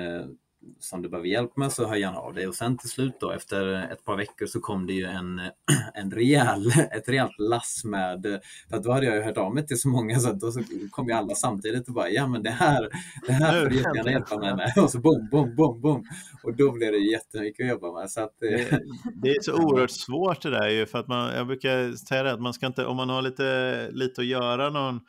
som 0.80 1.02
du 1.02 1.10
behöver 1.10 1.28
hjälp 1.28 1.58
med 1.58 1.72
så 1.72 1.88
hör 1.88 1.96
gärna 1.96 2.18
av 2.18 2.34
dig. 2.34 2.48
Och 2.48 2.56
sen 2.56 2.78
till 2.78 2.90
slut 2.90 3.20
då 3.20 3.32
efter 3.32 3.92
ett 3.92 4.06
par 4.06 4.18
veckor 4.18 4.46
så 4.46 4.60
kom 4.60 4.88
det 4.88 4.94
ju 4.94 5.06
en, 5.06 5.42
en 5.94 6.12
rejäl, 6.12 6.68
ett 6.92 7.10
rejält 7.10 7.40
lass 7.40 7.84
med, 7.84 8.42
för 8.70 8.78
att 8.78 8.84
då 8.84 8.92
hade 8.92 9.06
jag 9.06 9.16
ju 9.16 9.22
hört 9.22 9.38
av 9.38 9.54
mig 9.54 9.68
till 9.68 9.80
så 9.80 9.90
många 9.90 10.20
så 10.20 10.30
att 10.30 10.40
då 10.40 10.52
kom 10.92 11.08
ju 11.08 11.14
alla 11.14 11.36
samtidigt 11.36 11.88
och 11.88 11.94
bara 11.94 12.10
ja 12.10 12.28
men 12.28 12.44
det 12.44 12.50
här, 12.50 12.90
det 13.28 13.34
här 13.34 13.62
får 13.62 13.70
du 13.70 13.76
jättegärna 13.76 14.12
hjälpa 14.12 14.38
mig 14.38 14.56
med. 14.56 14.74
Och 14.84 14.92
så 14.92 15.00
bom, 15.00 15.28
bom, 15.32 15.56
bom, 15.56 15.82
bom. 15.82 16.04
Och 16.44 16.56
då 16.56 16.72
blev 16.72 16.92
det 16.92 16.98
jättemycket 16.98 17.64
att 17.64 17.70
jobba 17.70 18.00
med. 18.00 18.12
Så 18.12 18.22
att, 18.22 18.36
det, 18.40 18.82
det 19.16 19.30
är 19.30 19.42
så 19.42 19.54
oerhört 19.64 19.92
svårt 19.92 20.42
det 20.42 20.50
där 20.50 20.70
ju 20.70 20.86
för 20.86 21.00
att 21.00 21.08
man, 21.08 21.36
jag 21.36 21.48
brukar 21.48 21.96
säga 21.96 22.24
det 22.24 22.32
att 22.34 22.42
man 22.42 22.54
ska 22.54 22.66
inte, 22.66 22.86
om 22.86 22.98
man 22.98 23.10
har 23.10 23.22
lite, 23.22 23.90
lite 23.92 24.22
att 24.22 24.28
göra 24.28 24.70
någon 24.70 25.00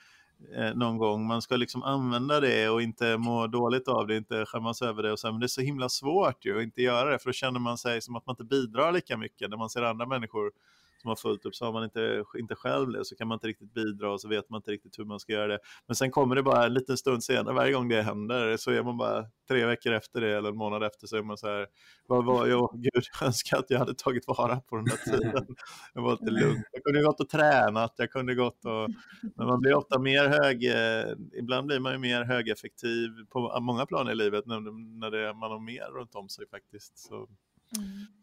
eh, 0.57 0.75
någon 0.75 0.99
gång. 0.99 1.27
Man 1.27 1.43
ska 1.43 1.57
liksom 1.57 1.83
använda 1.83 2.41
det 2.41 2.69
och 2.69 2.83
inte 2.83 3.17
må 3.19 3.47
dåligt 3.47 3.89
av 3.89 4.07
det, 4.07 4.17
inte 4.17 4.47
skämmas 4.47 4.83
över 4.83 5.03
det. 5.03 5.13
Och 5.13 5.19
så, 5.19 5.31
men 5.33 5.41
det 5.41 5.47
är 5.47 5.49
så 5.49 5.61
himla 5.61 5.89
svårt 5.89 6.45
ju 6.45 6.57
att 6.57 6.63
inte 6.63 6.83
göra 6.83 7.11
det, 7.11 7.19
för 7.19 7.29
då 7.29 7.33
känner 7.33 7.61
man 7.61 7.79
sig 7.79 8.03
som 8.03 8.17
att 8.17 8.27
man 8.27 8.33
inte 8.33 8.45
bidrar 8.45 8.93
lika 8.93 9.17
mycket 9.17 9.51
när 9.51 9.57
man 9.57 9.71
ser 9.71 9.83
andra 9.83 10.07
människor 10.07 10.53
som 10.99 11.09
har 11.09 11.17
fullt 11.17 11.45
upp 11.47 11.55
så 11.55 11.65
har 11.65 11.73
man 11.73 11.85
inte, 11.85 12.25
inte 12.39 12.55
själv 12.55 12.93
det 12.93 13.05
så 13.05 13.17
kan 13.17 13.29
man 13.29 13.37
inte 13.37 13.47
riktigt 13.47 13.75
bidra 13.75 14.13
och 14.13 14.21
så 14.21 14.29
vet 14.29 14.51
man 14.51 14.59
inte 14.59 14.71
riktigt 14.71 14.99
hur 14.99 15.05
man 15.05 15.21
ska 15.21 15.33
göra 15.33 15.47
det. 15.47 15.59
Men 15.87 15.97
sen 15.97 16.11
kommer 16.11 16.37
det 16.37 16.43
bara 16.43 16.67
en 16.67 16.75
liten 16.75 16.97
stund 16.97 17.25
senare, 17.25 17.55
varje 17.55 17.73
gång 17.73 17.89
det 17.89 18.03
händer 18.03 18.57
så 18.57 18.71
är 18.71 18.83
man 18.83 18.97
bara 18.97 19.27
tre 19.49 19.67
veckor 19.67 19.93
efter 19.93 20.21
det 20.21 20.37
eller 20.37 20.49
en 20.49 20.57
månad 20.57 20.83
efter 20.83 21.07
så 21.07 21.17
är 21.17 21.23
man 21.23 21.39
så 21.39 21.47
här, 21.47 21.67
vad 22.07 22.25
var 22.25 22.47
jag, 22.47 22.71
gud 22.75 23.05
jag 23.21 23.27
önskar 23.27 23.59
att 23.59 23.71
jag 23.71 23.79
hade 23.79 23.95
tagit 23.95 24.27
vara 24.27 24.61
på 24.61 24.77
den 24.77 24.87
här 24.87 24.97
tiden. 24.97 25.47
Jag 25.95 26.03
var 26.03 26.13
lite 26.13 26.31
lugn. 26.31 26.63
Jag 26.73 26.85
kunde 26.85 27.03
gått 27.03 27.21
och 27.21 27.29
tränat, 27.29 27.95
jag 27.97 28.11
kunde 28.11 28.35
gått 28.35 28.65
och, 28.65 28.91
men 29.37 29.47
man 29.47 29.61
blir 29.61 29.75
ofta 29.75 29.99
mer 29.99 30.29
hög, 30.29 30.65
eh, 30.65 31.17
ibland 31.39 31.67
blir 31.67 31.81
man 31.81 31.93
ju 31.93 31.99
mer 31.99 32.25
högeffektiv 32.25 33.09
på 33.31 33.61
många 33.61 33.87
plan 33.87 34.11
i 34.11 34.15
livet 34.15 34.47
när, 34.47 34.61
när 35.01 35.11
det, 35.11 35.35
man 35.35 35.51
har 35.51 35.61
mer 35.61 35.99
runt 35.99 36.15
om 36.15 36.29
sig 36.29 36.49
faktiskt. 36.49 36.99
Så. 36.99 37.15
Mm. 37.17 38.22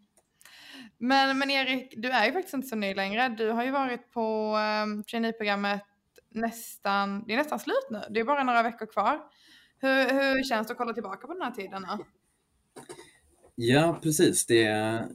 Men, 0.97 1.37
men 1.37 1.49
Erik, 1.49 1.93
du 1.97 2.09
är 2.09 2.25
ju 2.25 2.31
faktiskt 2.31 2.53
inte 2.53 2.67
så 2.67 2.75
ny 2.75 2.93
längre. 2.93 3.29
Du 3.29 3.49
har 3.49 3.63
ju 3.63 3.71
varit 3.71 4.11
på 4.11 4.57
um, 4.83 5.03
traineeprogrammet 5.03 5.81
nästan, 6.29 7.23
det 7.27 7.33
är 7.33 7.37
nästan 7.37 7.59
slut 7.59 7.87
nu. 7.89 8.01
Det 8.09 8.19
är 8.19 8.23
bara 8.23 8.43
några 8.43 8.63
veckor 8.63 8.85
kvar. 8.85 9.19
Hur, 9.79 10.09
hur 10.09 10.43
känns 10.43 10.67
det 10.67 10.71
att 10.71 10.77
kolla 10.77 10.93
tillbaka 10.93 11.27
på 11.27 11.33
den 11.33 11.41
här 11.41 11.51
tiden? 11.51 11.81
Då? 11.81 12.05
Ja, 13.55 13.99
precis. 14.03 14.45
Det, 14.45 14.69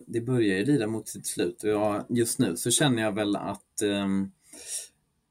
det 0.07 0.21
börjar 0.21 0.59
ju 0.59 0.65
lida 0.65 0.87
mot 0.87 1.09
sitt 1.09 1.27
slut 1.27 1.63
och 1.63 1.71
jag, 1.71 2.05
just 2.09 2.39
nu 2.39 2.57
så 2.57 2.71
känner 2.71 3.03
jag 3.03 3.13
väl 3.13 3.37
att, 3.37 3.83
um, 3.83 4.33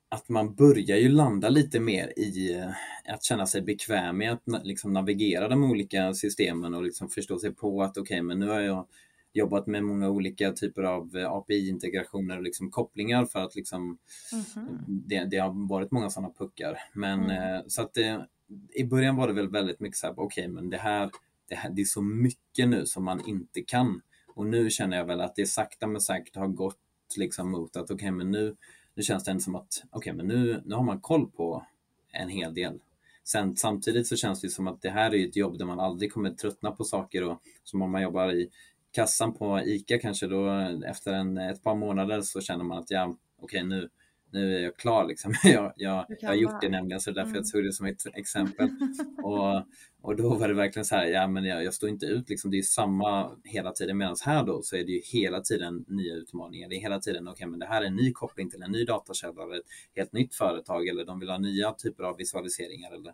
att 0.09 0.29
man 0.29 0.55
börjar 0.55 0.97
ju 0.97 1.09
landa 1.09 1.49
lite 1.49 1.79
mer 1.79 2.13
i 2.19 2.55
uh, 2.55 2.69
att 3.13 3.23
känna 3.23 3.47
sig 3.47 3.61
bekväm 3.61 4.17
med 4.17 4.33
att 4.33 4.65
liksom 4.65 4.93
navigera 4.93 5.47
de 5.47 5.63
olika 5.63 6.13
systemen 6.13 6.73
och 6.73 6.83
liksom 6.83 7.09
förstå 7.09 7.39
sig 7.39 7.55
på 7.55 7.83
att 7.83 7.97
okej, 7.97 8.01
okay, 8.01 8.21
men 8.21 8.39
nu 8.39 8.47
har 8.47 8.59
jag 8.59 8.87
jobbat 9.33 9.67
med 9.67 9.83
många 9.83 10.09
olika 10.09 10.51
typer 10.51 10.83
av 10.83 11.17
eh, 11.17 11.31
API-integrationer 11.31 12.37
och 12.37 12.43
liksom 12.43 12.71
kopplingar 12.71 13.25
för 13.25 13.39
att 13.39 13.55
liksom, 13.55 13.97
mm-hmm. 14.31 14.85
det, 14.87 15.25
det, 15.25 15.37
har 15.37 15.69
varit 15.69 15.91
många 15.91 16.09
sådana 16.09 16.33
puckar. 16.33 16.77
Men 16.93 17.29
mm. 17.29 17.63
så 17.69 17.81
att 17.81 17.93
det, 17.93 18.27
i 18.73 18.83
början 18.83 19.15
var 19.15 19.27
det 19.27 19.33
väl 19.33 19.49
väldigt 19.49 19.79
mycket 19.79 19.97
så 19.97 20.07
här, 20.07 20.13
okej 20.13 20.25
okay, 20.25 20.47
men 20.47 20.69
det 20.69 20.77
här, 20.77 21.11
det 21.49 21.55
här, 21.55 21.69
det 21.69 21.81
är 21.81 21.85
så 21.85 22.01
mycket 22.01 22.69
nu 22.69 22.85
som 22.85 23.03
man 23.05 23.27
inte 23.27 23.61
kan. 23.61 24.01
Och 24.35 24.45
nu 24.45 24.69
känner 24.69 24.97
jag 24.97 25.05
väl 25.05 25.21
att 25.21 25.35
det 25.35 25.45
sakta 25.45 25.87
men 25.87 26.01
säkert 26.01 26.35
har 26.35 26.47
gått 26.47 26.79
liksom 27.17 27.51
mot 27.51 27.75
att 27.75 27.83
okej 27.83 27.95
okay, 27.95 28.11
men 28.11 28.31
nu, 28.31 28.55
nu 28.95 29.03
känns 29.03 29.23
det 29.23 29.31
ändå 29.31 29.41
som 29.41 29.55
att 29.55 29.83
okej 29.91 30.11
okay, 30.11 30.13
men 30.13 30.27
nu, 30.27 30.61
nu 30.65 30.75
har 30.75 30.83
man 30.83 30.99
koll 30.99 31.31
på 31.31 31.65
en 32.11 32.29
hel 32.29 32.53
del. 32.53 32.79
Sen, 33.23 33.55
samtidigt 33.55 34.07
så 34.07 34.15
känns 34.15 34.41
det 34.41 34.49
som 34.49 34.67
att 34.67 34.81
det 34.81 34.89
här 34.89 35.13
är 35.13 35.27
ett 35.27 35.35
jobb 35.35 35.57
där 35.57 35.65
man 35.65 35.79
aldrig 35.79 36.13
kommer 36.13 36.29
tröttna 36.29 36.71
på 36.71 36.83
saker 36.83 37.23
och 37.23 37.41
som 37.63 37.81
om 37.81 37.91
man 37.91 38.01
jobbar 38.01 38.33
i 38.33 38.49
kassan 38.93 39.33
på 39.33 39.59
ICA 39.59 39.99
kanske 39.99 40.27
då 40.27 40.49
efter 40.87 41.13
en, 41.13 41.37
ett 41.37 41.63
par 41.63 41.75
månader 41.75 42.21
så 42.21 42.41
känner 42.41 42.63
man 42.63 42.77
att 42.77 42.91
ja, 42.91 43.03
okej 43.03 43.17
okay, 43.41 43.63
nu, 43.63 43.89
nu 44.33 44.57
är 44.57 44.59
jag 44.59 44.77
klar. 44.77 45.07
Liksom. 45.07 45.33
Jag, 45.43 45.73
jag, 45.75 46.05
jag 46.19 46.29
har 46.29 46.35
gjort 46.35 46.61
det 46.61 46.69
nämligen, 46.69 46.99
så 46.99 47.11
därför 47.11 47.29
mm. 47.29 47.35
jag 47.35 47.51
tog 47.51 47.63
det 47.63 47.73
som 47.73 47.85
ett 47.85 48.05
exempel. 48.13 48.69
och, 49.23 49.63
och 50.01 50.15
då 50.15 50.35
var 50.35 50.47
det 50.47 50.53
verkligen 50.53 50.85
så 50.85 50.95
här, 50.95 51.05
ja 51.05 51.27
men 51.27 51.45
jag, 51.45 51.63
jag 51.63 51.73
står 51.73 51.89
inte 51.89 52.05
ut, 52.05 52.29
liksom. 52.29 52.51
det 52.51 52.57
är 52.57 52.61
samma 52.61 53.31
hela 53.43 53.71
tiden. 53.71 53.97
Medan 53.97 54.15
här 54.25 54.43
då 54.43 54.61
så 54.61 54.75
är 54.75 54.83
det 54.83 54.91
ju 54.91 55.01
hela 55.03 55.41
tiden 55.41 55.85
nya 55.87 56.13
utmaningar. 56.13 56.69
Det 56.69 56.75
är 56.75 56.79
hela 56.79 56.99
tiden, 56.99 57.27
okej 57.27 57.33
okay, 57.33 57.47
men 57.47 57.59
det 57.59 57.65
här 57.65 57.81
är 57.81 57.85
en 57.85 57.95
ny 57.95 58.11
koppling 58.11 58.49
till 58.49 58.61
en 58.61 58.71
ny 58.71 58.85
datakälla 58.85 59.43
eller 59.43 59.55
ett 59.55 59.65
helt 59.95 60.13
nytt 60.13 60.35
företag 60.35 60.87
eller 60.87 61.05
de 61.05 61.19
vill 61.19 61.29
ha 61.29 61.37
nya 61.37 61.71
typer 61.71 62.03
av 62.03 62.17
visualiseringar 62.17 62.91
eller 62.91 63.13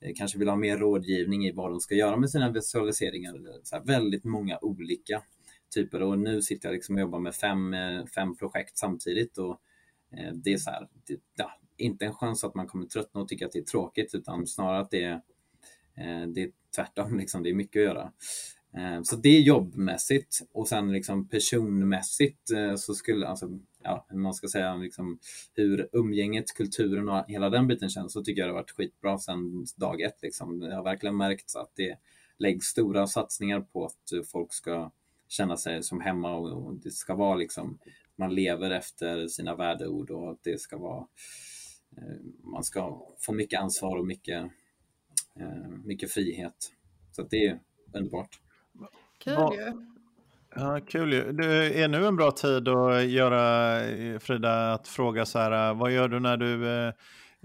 eh, 0.00 0.12
kanske 0.16 0.38
vill 0.38 0.48
ha 0.48 0.56
mer 0.56 0.78
rådgivning 0.78 1.46
i 1.46 1.52
vad 1.52 1.70
de 1.70 1.80
ska 1.80 1.94
göra 1.94 2.16
med 2.16 2.30
sina 2.30 2.50
visualiseringar. 2.50 3.34
Så 3.62 3.76
här, 3.76 3.84
väldigt 3.84 4.24
många 4.24 4.58
olika 4.58 5.22
typer 5.74 6.02
och 6.02 6.18
nu 6.18 6.42
sitter 6.42 6.68
jag 6.68 6.74
liksom 6.74 6.94
och 6.94 7.00
jobbar 7.00 7.18
med 7.18 7.34
fem, 7.34 7.74
eh, 7.74 8.04
fem 8.14 8.36
projekt 8.36 8.78
samtidigt 8.78 9.38
och 9.38 9.60
Eh, 10.16 10.32
det 10.34 10.52
är 10.52 10.58
så 10.58 10.70
här, 10.70 10.88
det, 11.06 11.20
ja, 11.36 11.52
inte 11.76 12.06
en 12.06 12.14
chans 12.14 12.44
att 12.44 12.54
man 12.54 12.66
kommer 12.66 12.86
tröttna 12.86 13.20
och 13.20 13.28
tycka 13.28 13.46
att 13.46 13.52
det 13.52 13.58
är 13.58 13.64
tråkigt 13.64 14.14
utan 14.14 14.46
snarare 14.46 14.80
att 14.80 14.90
det 14.90 15.02
är 15.02 15.12
eh, 15.94 16.28
det 16.28 16.42
är 16.42 16.50
tvärtom, 16.76 17.18
liksom, 17.18 17.42
det 17.42 17.50
är 17.50 17.54
mycket 17.54 17.80
att 17.80 17.86
göra. 17.86 18.12
Eh, 18.76 19.02
så 19.02 19.16
det 19.16 19.28
är 19.28 19.40
jobbmässigt 19.40 20.38
och 20.52 20.68
sen 20.68 20.92
liksom 20.92 21.28
personmässigt 21.28 22.50
så 22.76 22.94
skulle, 22.94 23.26
alltså, 23.26 23.58
ja, 23.82 24.06
man 24.12 24.34
ska 24.34 24.48
säga 24.48 24.76
liksom, 24.76 25.18
hur 25.54 25.88
umgänget, 25.92 26.54
kulturen 26.54 27.08
och 27.08 27.24
hela 27.28 27.50
den 27.50 27.66
biten 27.66 27.88
känns 27.88 28.12
så 28.12 28.24
tycker 28.24 28.40
jag 28.40 28.48
det 28.48 28.52
har 28.52 28.60
varit 28.60 28.70
skitbra 28.70 29.18
sedan 29.18 29.66
dag 29.76 30.00
ett. 30.00 30.22
Liksom. 30.22 30.58
Det 30.58 30.74
har 30.74 30.82
verkligen 30.82 31.16
märkts 31.16 31.56
att 31.56 31.72
det 31.74 31.98
läggs 32.38 32.66
stora 32.66 33.06
satsningar 33.06 33.60
på 33.60 33.84
att 33.84 34.28
folk 34.32 34.52
ska 34.52 34.90
känna 35.28 35.56
sig 35.56 35.82
som 35.82 36.00
hemma 36.00 36.36
och, 36.36 36.74
det 36.74 36.90
ska 36.90 37.14
vara 37.14 37.36
liksom, 37.36 37.78
man 38.18 38.34
lever 38.34 38.70
efter 38.70 39.28
sina 39.28 39.56
värdeord 39.56 40.10
och 40.10 40.30
att 40.30 40.42
det 40.42 40.60
ska 40.60 40.78
vara, 40.78 41.06
man 42.52 42.64
ska 42.64 43.02
få 43.26 43.32
mycket 43.32 43.60
ansvar 43.60 43.96
och 43.98 44.06
mycket 44.06 44.50
Eh, 45.40 45.78
mycket 45.84 46.12
frihet. 46.12 46.72
Så 47.12 47.22
det 47.22 47.46
är 47.46 47.60
underbart. 47.94 48.40
Kul 49.18 49.34
ju. 49.34 49.72
Ja, 50.54 50.80
kul 50.86 51.12
ju. 51.12 51.32
Det 51.32 51.82
är 51.82 51.88
nu 51.88 52.06
en 52.06 52.16
bra 52.16 52.30
tid 52.30 52.68
att 52.68 53.06
göra, 53.06 53.80
Frida, 54.20 54.72
att 54.72 54.88
fråga 54.88 55.26
så 55.26 55.38
här, 55.38 55.74
vad 55.74 55.92
gör 55.92 56.08
du 56.08 56.20
när 56.20 56.36
du, 56.36 56.68
eh, 56.68 56.92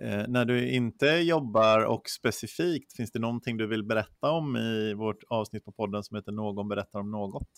eh, 0.02 0.28
när 0.28 0.46
du 0.46 0.70
inte 0.70 1.06
jobbar 1.06 1.86
och 1.86 2.10
specifikt, 2.10 2.96
finns 2.96 3.12
det 3.12 3.20
någonting 3.20 3.58
du 3.58 3.68
vill 3.68 3.84
berätta 3.84 4.32
om 4.32 4.58
i 4.58 4.94
vårt 4.94 5.24
avsnitt 5.30 5.66
på 5.66 5.72
podden 5.72 6.04
som 6.04 6.16
heter 6.16 6.32
Någon 6.32 6.68
berättar 6.68 7.00
om 7.00 7.12
något? 7.12 7.50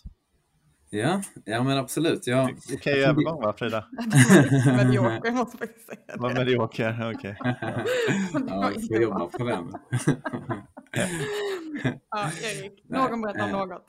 Ja, 0.95 1.21
ja 1.45 1.63
men 1.63 1.77
absolut. 1.77 2.27
Ja. 2.27 2.49
Okej 2.65 2.75
okay, 2.75 2.93
övergång 2.93 3.41
va, 3.41 3.53
Frida? 3.58 3.86
medioker 4.77 5.31
måste 5.31 5.58
jag 5.60 5.69
faktiskt 5.69 5.86
säga. 5.86 6.17
Var 6.17 6.34
medioker, 6.34 7.12
okej. 7.15 7.38
Okay. 7.39 8.43
ja, 8.47 8.71
vi 8.77 8.88
får 8.88 9.01
jobba 9.01 9.27
på 9.27 9.43
den. 9.43 9.71
ja, 12.10 12.31
Erik, 12.43 12.84
någon 12.89 13.21
berättar 13.21 13.53
om 13.53 13.69
något. 13.69 13.86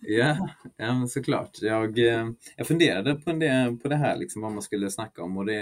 ja, 0.00 0.48
ja 0.76 0.94
men 0.94 1.08
såklart. 1.08 1.50
Jag, 1.60 1.98
eh, 1.98 2.28
jag 2.56 2.66
funderade 2.66 3.14
på 3.14 3.32
det, 3.32 3.78
på 3.82 3.88
det 3.88 3.96
här, 3.96 4.16
liksom, 4.16 4.42
vad 4.42 4.52
man 4.52 4.62
skulle 4.62 4.90
snacka 4.90 5.22
om. 5.22 5.36
Och 5.36 5.46
det, 5.46 5.60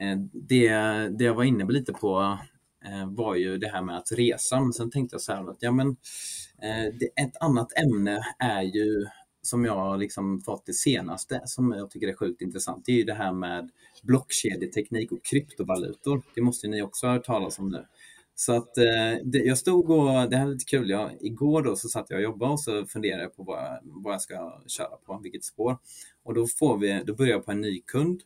eh, 0.00 0.18
det, 0.32 0.68
det 1.18 1.24
jag 1.24 1.34
var 1.34 1.44
inne 1.44 1.64
lite 1.64 1.92
på 1.92 2.38
eh, 2.84 3.06
var 3.06 3.34
ju 3.34 3.58
det 3.58 3.68
här 3.68 3.82
med 3.82 3.96
att 3.96 4.12
resa. 4.12 4.60
Men 4.60 4.72
sen 4.72 4.90
tänkte 4.90 5.14
jag 5.14 5.20
så 5.20 5.32
här 5.32 5.50
att 5.50 5.58
ja, 5.60 5.72
men, 5.72 5.96
ett 7.20 7.36
annat 7.40 7.72
ämne 7.78 8.20
är 8.38 8.62
ju 8.62 9.06
som 9.46 9.64
jag 9.64 9.76
har 9.76 9.98
liksom 9.98 10.40
fått 10.40 10.66
det 10.66 10.72
senaste 10.72 11.42
som 11.44 11.72
jag 11.72 11.90
tycker 11.90 12.08
är 12.08 12.14
sjukt 12.14 12.42
intressant, 12.42 12.84
det 12.84 12.92
är 12.92 12.96
ju 12.96 13.04
det 13.04 13.14
här 13.14 13.32
med 13.32 13.70
blockkedjeteknik 14.02 15.12
och 15.12 15.24
kryptovalutor. 15.24 16.22
Det 16.34 16.40
måste 16.40 16.68
ni 16.68 16.82
också 16.82 17.06
ha 17.06 17.12
hört 17.12 17.24
talas 17.24 17.58
om 17.58 17.68
nu. 17.68 17.86
Så 18.34 18.52
att 18.52 18.78
eh, 18.78 19.24
det, 19.24 19.38
jag 19.38 19.58
stod 19.58 19.90
och, 19.90 20.30
det 20.30 20.36
här 20.36 20.46
är 20.46 20.50
lite 20.50 20.64
kul, 20.64 20.90
jag, 20.90 21.10
igår 21.20 21.62
då 21.62 21.76
så 21.76 21.88
satt 21.88 22.10
jag 22.10 22.16
och 22.16 22.22
jobbade 22.22 22.52
och 22.52 22.60
så 22.60 22.86
funderade 22.86 23.22
jag 23.22 23.36
på 23.36 23.42
vad, 23.42 23.78
vad 23.82 24.14
jag 24.14 24.22
ska 24.22 24.62
köra 24.66 24.96
på, 25.06 25.20
vilket 25.22 25.44
spår. 25.44 25.78
Och 26.22 26.34
då, 26.34 26.46
får 26.46 26.78
vi, 26.78 27.02
då 27.06 27.14
börjar 27.14 27.32
jag 27.32 27.44
på 27.44 27.52
en 27.52 27.60
ny 27.60 27.80
kund 27.80 28.22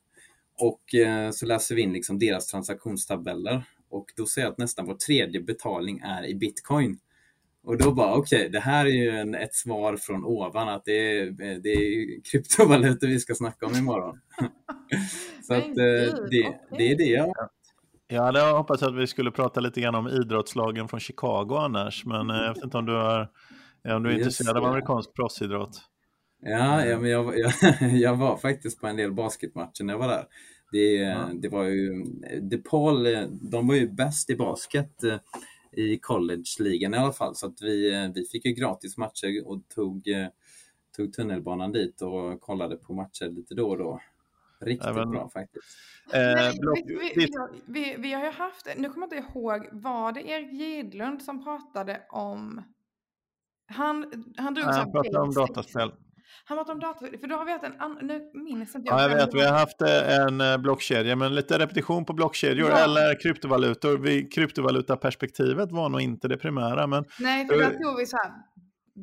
och 0.58 0.94
eh, 0.94 1.30
så 1.30 1.46
läser 1.46 1.74
vi 1.74 1.82
in 1.82 1.92
liksom 1.92 2.18
deras 2.18 2.46
transaktionstabeller 2.46 3.64
och 3.90 4.12
då 4.16 4.26
ser 4.26 4.40
jag 4.40 4.50
att 4.50 4.58
nästan 4.58 4.86
var 4.86 4.94
tredje 4.94 5.40
betalning 5.40 6.00
är 6.04 6.26
i 6.26 6.34
bitcoin. 6.34 6.98
Och 7.68 7.78
då 7.78 7.92
bara, 7.92 8.14
okej, 8.14 8.38
okay, 8.38 8.48
det 8.48 8.60
här 8.60 8.86
är 8.86 8.90
ju 8.90 9.10
en, 9.10 9.34
ett 9.34 9.54
svar 9.54 9.96
från 9.96 10.24
ovan 10.24 10.68
att 10.68 10.84
det 10.84 11.18
är, 11.20 11.30
det 11.60 11.68
är 11.68 12.20
kryptovalutor 12.30 13.06
vi 13.06 13.18
ska 13.18 13.34
snacka 13.34 13.66
om 13.66 13.74
imorgon. 13.74 14.20
Så 15.42 15.54
att, 15.54 15.74
det, 15.74 16.14
det 16.78 16.92
är 16.92 16.96
det 16.96 17.04
jag 17.04 17.34
jag 18.08 18.22
hade 18.22 18.40
hoppats 18.40 18.82
att 18.82 18.94
vi 18.94 19.06
skulle 19.06 19.30
prata 19.30 19.60
lite 19.60 19.80
grann 19.80 19.94
om 19.94 20.08
idrottslagen 20.08 20.88
från 20.88 21.00
Chicago 21.00 21.56
annars, 21.58 22.04
men 22.04 22.28
jag 22.28 22.54
vet 22.54 22.64
inte 22.64 22.78
om 22.78 22.86
du, 22.86 22.96
är, 22.96 23.28
om 23.96 24.02
du 24.02 24.10
är 24.10 24.14
intresserad 24.14 24.56
av 24.56 24.64
amerikansk 24.64 25.14
proffsidrott? 25.14 25.80
Ja, 26.42 26.84
ja 26.84 26.98
men 26.98 27.10
jag, 27.10 27.38
jag, 27.80 27.92
jag, 27.92 28.16
var 28.16 28.36
faktiskt 28.36 28.80
på 28.80 28.86
en 28.86 28.96
del 28.96 29.12
basketmatcher 29.12 29.84
när 29.84 29.94
jag 29.94 29.98
var 29.98 30.08
där. 30.08 30.24
Det, 30.72 30.94
ja. 30.94 31.28
det 31.34 31.48
var 31.48 31.64
ju, 31.64 32.04
DePaul, 32.40 33.08
de 33.50 33.68
var 33.68 33.74
ju 33.74 33.88
bäst 33.88 34.30
i 34.30 34.36
basket 34.36 35.04
eh, 35.04 35.16
i 35.72 35.98
college-ligan 35.98 36.94
i 36.94 36.96
alla 36.96 37.12
fall, 37.12 37.34
så 37.34 37.46
att 37.46 37.62
vi, 37.62 37.94
eh, 37.94 38.10
vi 38.14 38.24
fick 38.24 38.44
ju 38.44 38.52
gratis 38.52 38.96
matcher 38.96 39.46
och 39.46 39.68
tog, 39.68 40.08
eh, 40.08 40.28
tog 40.96 41.12
tunnelbanan 41.12 41.72
dit 41.72 42.02
och 42.02 42.40
kollade 42.40 42.76
på 42.76 42.92
matcher 42.92 43.28
lite 43.28 43.54
då 43.54 43.68
och 43.68 43.78
då. 43.78 44.00
Riktigt 44.60 44.88
Även, 44.88 45.10
bra 45.10 45.28
faktiskt. 45.28 45.64
Eh, 46.12 46.60
block, 46.60 46.78
vi, 46.86 47.12
vi, 47.16 47.28
vi, 47.66 47.96
vi, 47.98 48.12
har 48.12 48.24
ju 48.24 48.30
haft, 48.30 48.66
nu 48.76 48.88
kommer 48.88 49.06
jag 49.10 49.18
inte 49.18 49.30
ihåg, 49.30 49.68
var 49.72 50.12
det 50.12 50.28
Erik 50.28 50.52
Gidlund 50.52 51.22
som 51.22 51.44
pratade 51.44 52.02
om 52.08 52.62
han, 53.66 54.24
han 54.36 54.54
drog 54.54 54.66
Han 54.66 54.92
pratade 54.92 55.18
om 55.18 55.30
dataspel. 55.30 55.92
Han 56.44 56.58
pratade 56.58 56.72
om 56.72 56.80
dataspel, 56.80 57.20
för 57.20 57.26
då 57.26 57.36
har 57.36 57.44
vi 57.44 57.52
haft 57.52 57.64
en 57.64 57.80
annan, 57.80 58.06
nu 58.06 58.30
minns 58.34 58.74
inte 58.74 58.88
jag. 58.88 59.00
Ja, 59.00 59.02
jag 59.02 59.16
vet, 59.16 59.34
vi 59.34 59.44
har 59.44 59.58
haft 59.58 59.82
eh, 59.82 60.16
en 60.16 60.40
eh, 60.40 60.56
blockkedja, 60.56 61.16
men 61.16 61.34
lite 61.34 61.58
repetition 61.58 62.04
på 62.04 62.12
blockkedjor 62.12 62.70
ja. 62.70 62.76
eller 62.76 63.20
kryptovalutor. 63.20 63.98
Vi, 63.98 64.28
kryptovalutaperspektivet 64.28 65.72
var 65.72 65.88
nog 65.88 66.00
inte 66.00 66.28
det 66.28 66.36
primära. 66.36 66.86
Men, 66.86 67.04
Nej, 67.20 67.46
för 67.46 67.58
där 67.58 67.70
tog 67.70 67.98
vi 67.98 68.06
så 68.06 68.16
här, 68.16 68.32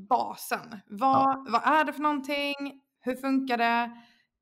basen. 0.10 0.80
Vad, 0.88 1.10
ja. 1.10 1.46
vad 1.50 1.62
är 1.80 1.84
det 1.84 1.94
för 1.94 2.02
någonting? 2.02 2.82
Hur 3.02 3.16
funkar 3.16 3.58
det? 3.58 3.92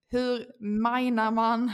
Hur 0.09 0.45
minar 0.59 1.31
man? 1.31 1.71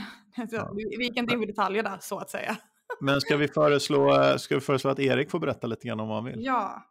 Ja. 0.50 0.72
Vi 0.74 1.04
gick 1.04 1.16
inte 1.16 1.34
in 1.34 1.42
i 1.42 1.46
detaljer 1.46 1.82
där 1.82 1.98
så 2.00 2.18
att 2.18 2.30
säga. 2.30 2.56
Men 3.00 3.20
ska 3.20 3.36
vi, 3.36 3.48
föreslå, 3.48 4.34
ska 4.38 4.54
vi 4.54 4.60
föreslå 4.60 4.90
att 4.90 4.98
Erik 4.98 5.30
får 5.30 5.38
berätta 5.38 5.66
lite 5.66 5.88
grann 5.88 6.00
om 6.00 6.08
vad 6.08 6.16
han 6.16 6.24
vill? 6.24 6.44
Ja, 6.44 6.82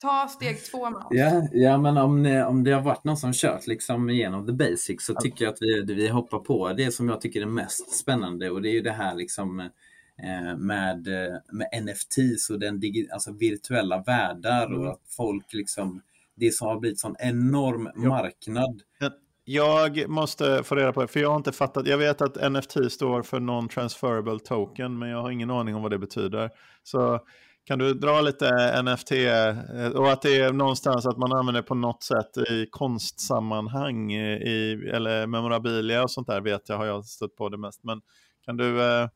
ta 0.00 0.28
steg 0.28 0.64
två 0.64 0.90
med 0.90 0.98
oss. 0.98 1.06
Ja, 1.10 1.48
ja 1.52 1.78
men 1.78 1.96
om, 1.96 2.22
ni, 2.22 2.42
om 2.42 2.64
det 2.64 2.72
har 2.72 2.82
varit 2.82 3.04
någon 3.04 3.16
som 3.16 3.32
kört 3.32 3.66
liksom 3.66 4.10
igenom 4.10 4.46
the 4.46 4.52
basics 4.52 5.06
så 5.06 5.14
tycker 5.14 5.44
jag 5.44 5.52
att 5.52 5.62
vi, 5.62 5.94
vi 5.94 6.08
hoppar 6.08 6.38
på 6.38 6.72
det 6.72 6.90
som 6.94 7.08
jag 7.08 7.20
tycker 7.20 7.42
är 7.42 7.46
mest 7.46 7.94
spännande 7.94 8.50
och 8.50 8.62
det 8.62 8.68
är 8.68 8.72
ju 8.72 8.82
det 8.82 8.92
här 8.92 9.14
liksom 9.14 9.60
eh, 9.60 10.56
med, 10.56 11.08
med 11.52 11.68
NFTs 11.82 12.50
och 12.50 12.58
den 12.58 12.80
digi, 12.80 13.08
alltså 13.12 13.32
virtuella 13.32 14.02
världar 14.02 14.66
och 14.72 14.80
mm. 14.80 14.88
att 14.88 15.02
folk 15.16 15.52
liksom 15.52 16.02
det 16.36 16.54
som 16.54 16.68
har 16.68 16.80
blivit 16.80 17.00
sån 17.00 17.16
enorm 17.18 17.90
marknad. 17.94 18.82
Jag 19.48 20.08
måste 20.08 20.62
få 20.64 20.74
reda 20.74 20.92
på 20.92 21.00
det, 21.00 21.08
för 21.08 21.20
jag 21.20 21.28
har 21.28 21.36
inte 21.36 21.52
fattat. 21.52 21.86
Jag 21.86 21.98
vet 21.98 22.20
att 22.20 22.52
NFT 22.52 22.92
står 22.92 23.22
för 23.22 23.40
Non-Transferable 23.40 24.38
Token, 24.38 24.98
men 24.98 25.08
jag 25.08 25.22
har 25.22 25.30
ingen 25.30 25.50
aning 25.50 25.74
om 25.74 25.82
vad 25.82 25.90
det 25.90 25.98
betyder. 25.98 26.50
Så 26.82 27.20
kan 27.66 27.78
du 27.78 27.94
dra 27.94 28.20
lite 28.20 28.82
NFT 28.82 29.12
eh, 29.12 29.88
och 29.88 30.12
att 30.12 30.22
det 30.22 30.40
är 30.40 30.52
någonstans 30.52 31.06
att 31.06 31.16
man 31.16 31.32
använder 31.32 31.62
på 31.62 31.74
något 31.74 32.02
sätt 32.02 32.36
i 32.36 32.66
konstsammanhang 32.70 34.12
i, 34.12 34.90
eller 34.94 35.26
memorabilia 35.26 36.02
och 36.02 36.10
sånt 36.10 36.26
där 36.26 36.40
vet 36.40 36.68
jag 36.68 36.76
har 36.76 36.86
jag 36.86 37.04
stött 37.04 37.36
på 37.36 37.48
det 37.48 37.58
mest. 37.58 37.84
Men 37.84 38.00
kan 38.44 38.56
du 38.56 38.82
eh, 38.82 39.08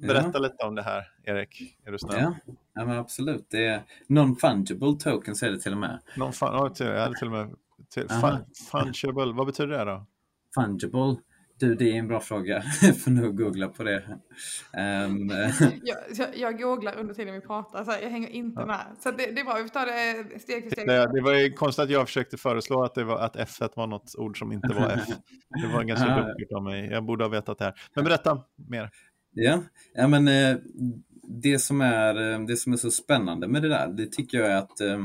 berätta 0.00 0.30
ja. 0.34 0.38
lite 0.38 0.64
om 0.64 0.74
det 0.74 0.82
här, 0.82 1.02
Erik? 1.24 1.76
Är 1.84 1.92
du 1.92 1.98
snäll? 1.98 2.20
Ja, 2.20 2.34
ja 2.74 2.84
men 2.84 2.98
absolut. 2.98 3.46
Det 3.50 3.66
är 3.66 3.82
non-fungible 4.08 4.98
tokens 4.98 5.42
är 5.42 5.50
det 5.50 5.58
till 5.58 5.72
och 5.72 5.78
med. 5.78 5.98
Non-fungible, 6.16 6.98
hade 7.00 7.18
till 7.18 7.26
och 7.26 7.32
med 7.32 7.54
Fun, 7.94 8.44
fungible, 8.70 9.32
vad 9.32 9.46
betyder 9.46 9.78
det 9.78 9.84
då? 9.84 10.06
Fungible? 10.54 11.16
Du, 11.64 11.74
det 11.74 11.90
är 11.90 11.94
en 11.94 12.08
bra 12.08 12.20
fråga. 12.20 12.62
Jag 12.82 13.00
får 13.00 13.10
nog 13.10 13.36
googla 13.36 13.68
på 13.68 13.82
det. 13.82 14.02
Um, 15.06 15.28
jag, 15.82 15.98
jag, 16.14 16.28
jag, 16.36 16.58
googlar 16.58 16.96
under 16.96 17.14
tiden 17.14 17.34
vi 17.34 17.40
pratar, 17.40 17.84
så 17.84 17.90
jag 18.02 18.10
hänger 18.10 18.28
inte 18.28 18.60
ja. 18.60 18.66
med. 18.66 18.86
Så 19.00 19.10
det, 19.10 19.16
det 19.16 19.40
är 19.40 19.44
bra, 19.44 19.54
vi 19.54 19.62
får 19.62 19.68
ta 19.68 19.84
det 19.84 20.40
steg 20.40 20.62
för 20.62 20.70
steg. 20.70 20.86
Det, 20.86 21.12
det 21.12 21.20
var 21.20 21.34
ju 21.34 21.52
konstigt 21.52 21.82
att 21.82 21.90
jag 21.90 22.06
försökte 22.06 22.36
föreslå 22.36 22.82
att, 22.82 22.94
det 22.94 23.04
var, 23.04 23.18
att 23.18 23.36
F 23.36 23.58
var 23.76 23.86
något 23.86 24.14
ord 24.18 24.38
som 24.38 24.52
inte 24.52 24.68
var 24.68 24.90
F. 24.90 25.08
Det 25.62 25.72
var 25.74 25.82
ganska 25.82 26.16
duktigt 26.16 26.52
av 26.52 26.62
mig. 26.62 26.88
Jag 26.90 27.04
borde 27.04 27.24
ha 27.24 27.28
vetat 27.28 27.58
det 27.58 27.64
här. 27.64 27.74
Men 27.94 28.04
berätta 28.04 28.40
mer. 28.68 28.90
Ja, 29.32 29.62
ja 29.94 30.08
men 30.08 30.28
eh, 30.28 30.56
det 31.22 31.58
som, 31.58 31.80
är, 31.80 32.32
eh, 32.32 32.40
det 32.40 32.56
som 32.56 32.72
är 32.72 32.76
så 32.76 32.90
spännande 32.90 33.48
med 33.48 33.62
det 33.62 33.68
där, 33.68 33.88
det 33.88 34.06
tycker 34.12 34.38
jag 34.38 34.50
är 34.50 34.56
att 34.56 34.80
eh, 34.80 34.98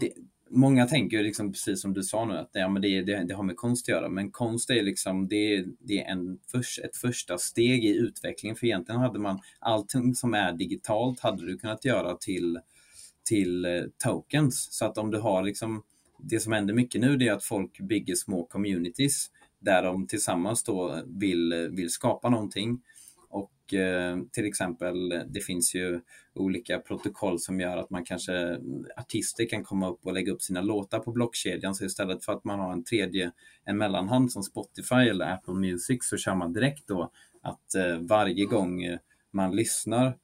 det, 0.00 0.12
Många 0.50 0.86
tänker 0.86 1.22
liksom 1.22 1.52
precis 1.52 1.80
som 1.82 1.94
du 1.94 2.02
sa 2.02 2.24
nu 2.24 2.34
att 2.36 2.50
ja, 2.52 2.68
men 2.68 2.82
det, 2.82 3.02
det, 3.02 3.24
det 3.24 3.34
har 3.34 3.42
med 3.42 3.56
konst 3.56 3.84
att 3.84 3.88
göra, 3.88 4.08
men 4.08 4.30
konst 4.30 4.70
är 4.70 4.82
liksom 4.82 5.28
det, 5.28 5.64
det 5.80 5.98
är 5.98 6.12
en 6.12 6.38
för, 6.50 6.58
ett 6.58 6.96
första 6.96 7.38
steg 7.38 7.84
i 7.84 7.96
utvecklingen. 7.96 8.56
För 8.56 8.66
egentligen 8.66 9.00
hade 9.00 9.18
man 9.18 9.40
allting 9.58 10.14
som 10.14 10.34
är 10.34 10.52
digitalt 10.52 11.20
hade 11.20 11.46
du 11.46 11.58
kunnat 11.58 11.84
göra 11.84 12.16
till, 12.16 12.58
till 13.28 13.64
eh, 13.64 13.82
tokens. 14.04 14.68
Så 14.70 14.84
att 14.84 14.98
om 14.98 15.10
du 15.10 15.18
har 15.18 15.42
liksom 15.42 15.82
det 16.18 16.40
som 16.40 16.52
händer 16.52 16.74
mycket 16.74 17.00
nu 17.00 17.16
det 17.16 17.28
är 17.28 17.32
att 17.32 17.44
folk 17.44 17.80
bygger 17.80 18.14
små 18.14 18.44
communities 18.44 19.30
där 19.58 19.82
de 19.82 20.06
tillsammans 20.06 20.62
då 20.64 21.02
vill, 21.06 21.68
vill 21.72 21.90
skapa 21.90 22.28
någonting. 22.28 22.80
Eh, 23.74 24.18
till 24.32 24.46
exempel, 24.46 25.08
det 25.26 25.40
finns 25.40 25.74
ju 25.74 26.00
olika 26.34 26.78
protokoll 26.78 27.40
som 27.40 27.60
gör 27.60 27.76
att 27.76 27.90
man 27.90 28.04
kanske, 28.04 28.58
artister 28.96 29.48
kan 29.48 29.64
komma 29.64 29.90
upp 29.90 30.06
och 30.06 30.12
lägga 30.12 30.32
upp 30.32 30.42
sina 30.42 30.60
låtar 30.60 30.98
på 30.98 31.12
blockkedjan. 31.12 31.74
Så 31.74 31.84
istället 31.84 32.24
för 32.24 32.32
att 32.32 32.44
man 32.44 32.60
har 32.60 32.72
en 32.72 32.84
tredje, 32.84 33.32
en 33.64 33.78
mellanhand 33.78 34.32
som 34.32 34.42
Spotify 34.42 34.94
eller 34.94 35.32
Apple 35.32 35.54
Music 35.54 35.98
så 36.00 36.16
kör 36.16 36.34
man 36.34 36.52
direkt 36.52 36.88
då 36.88 37.10
att 37.42 37.74
eh, 37.74 37.98
varje 37.98 38.44
gång 38.44 38.98
man 39.30 39.56
lyssnar 39.56 40.16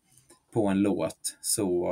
på 0.53 0.67
en 0.67 0.83
låt 0.83 1.39
så 1.41 1.89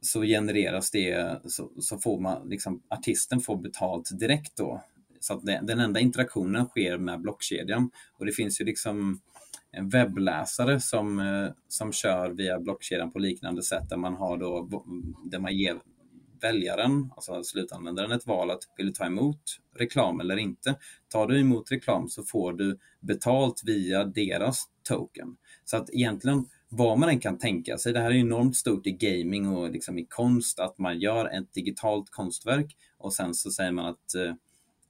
så 0.00 0.22
genereras 0.22 0.90
det, 0.90 1.40
så, 1.44 1.70
så 1.78 1.98
får 1.98 2.20
man, 2.20 2.48
liksom, 2.48 2.82
artisten 2.88 3.40
får 3.40 3.56
betalt 3.56 4.18
direkt 4.18 4.56
då. 4.56 4.84
Så 5.20 5.34
att 5.34 5.46
det, 5.46 5.60
den 5.62 5.80
enda 5.80 6.00
interaktionen 6.00 6.66
sker 6.66 6.98
med 6.98 7.20
blockkedjan. 7.20 7.90
Och 8.18 8.26
det 8.26 8.32
finns 8.32 8.60
ju 8.60 8.64
liksom 8.64 9.20
en 9.72 9.88
webbläsare 9.88 10.80
som, 10.80 11.18
eh, 11.18 11.52
som 11.68 11.92
kör 11.92 12.30
via 12.30 12.60
blockkedjan 12.60 13.12
på 13.12 13.18
liknande 13.18 13.62
sätt 13.62 13.88
där 13.88 13.96
man 13.96 14.14
har 14.14 14.36
då, 14.36 14.82
där 15.24 15.38
man 15.38 15.56
ger 15.56 15.80
väljaren, 16.40 17.10
alltså 17.16 17.42
slutanvändaren, 17.42 18.12
ett 18.12 18.26
val 18.26 18.50
att 18.50 18.62
vill 18.76 18.86
du 18.86 18.92
ta 18.92 19.06
emot 19.06 19.40
reklam 19.76 20.20
eller 20.20 20.36
inte. 20.36 20.74
Tar 21.08 21.26
du 21.26 21.40
emot 21.40 21.72
reklam 21.72 22.08
så 22.08 22.22
får 22.22 22.52
du 22.52 22.78
betalt 23.00 23.62
via 23.64 24.04
deras 24.04 24.64
token. 24.82 25.36
Så 25.64 25.76
att 25.76 25.90
egentligen 25.90 26.46
vad 26.68 26.98
man 26.98 27.08
än 27.08 27.20
kan 27.20 27.38
tänka 27.38 27.78
sig, 27.78 27.92
det 27.92 28.00
här 28.00 28.10
är 28.10 28.14
enormt 28.14 28.56
stort 28.56 28.86
i 28.86 28.92
gaming 28.92 29.48
och 29.48 29.70
liksom 29.70 29.98
i 29.98 30.06
konst, 30.06 30.60
att 30.60 30.78
man 30.78 30.98
gör 30.98 31.38
ett 31.38 31.54
digitalt 31.54 32.10
konstverk 32.10 32.76
och 32.98 33.12
sen 33.12 33.34
så 33.34 33.50
säger 33.50 33.72
man 33.72 33.86
att 33.86 34.14
Eh, 34.14 34.34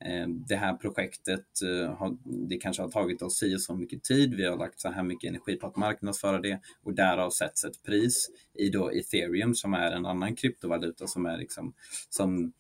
Eh, 0.04 0.28
det 0.28 0.56
här 0.56 0.74
projektet, 0.74 1.62
eh, 1.62 2.12
det 2.24 2.56
kanske 2.56 2.82
har 2.82 2.90
tagit 2.90 3.22
oss 3.22 3.38
si 3.38 3.58
så 3.58 3.74
mycket 3.74 4.02
tid, 4.02 4.34
vi 4.34 4.44
har 4.44 4.56
lagt 4.56 4.80
så 4.80 4.90
här 4.90 5.02
mycket 5.02 5.28
energi 5.28 5.56
på 5.56 5.66
att 5.66 5.76
marknadsföra 5.76 6.40
det 6.40 6.60
och 6.82 6.94
därav 6.94 7.30
sätts 7.30 7.64
ett 7.64 7.82
pris 7.82 8.30
i 8.54 8.68
då 8.68 8.90
ethereum 8.90 9.54
som 9.54 9.74
är 9.74 9.92
en 9.92 10.06
annan 10.06 10.36
kryptovaluta 10.36 11.06
som 11.06 11.26
är 11.26 11.38
liksom 11.38 11.74
som 12.10 12.52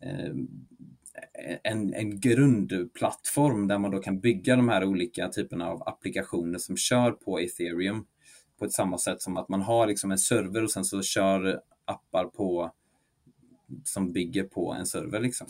eh, 0.00 0.34
en, 1.62 1.94
en 1.94 2.20
grundplattform 2.20 3.68
där 3.68 3.78
man 3.78 3.90
då 3.90 3.98
kan 3.98 4.20
bygga 4.20 4.56
de 4.56 4.68
här 4.68 4.84
olika 4.84 5.28
typerna 5.28 5.68
av 5.68 5.88
applikationer 5.88 6.58
som 6.58 6.76
kör 6.76 7.10
på 7.10 7.38
ethereum 7.38 8.06
på 8.58 8.64
ett 8.64 8.72
samma 8.72 8.98
sätt 8.98 9.22
som 9.22 9.36
att 9.36 9.48
man 9.48 9.62
har 9.62 9.86
liksom 9.86 10.10
en 10.10 10.18
server 10.18 10.64
och 10.64 10.70
sen 10.70 10.84
så 10.84 11.02
kör 11.02 11.60
appar 11.84 12.24
på 12.24 12.72
som 13.84 14.12
bygger 14.12 14.44
på 14.44 14.72
en 14.72 14.86
server. 14.86 15.20
Liksom. 15.20 15.46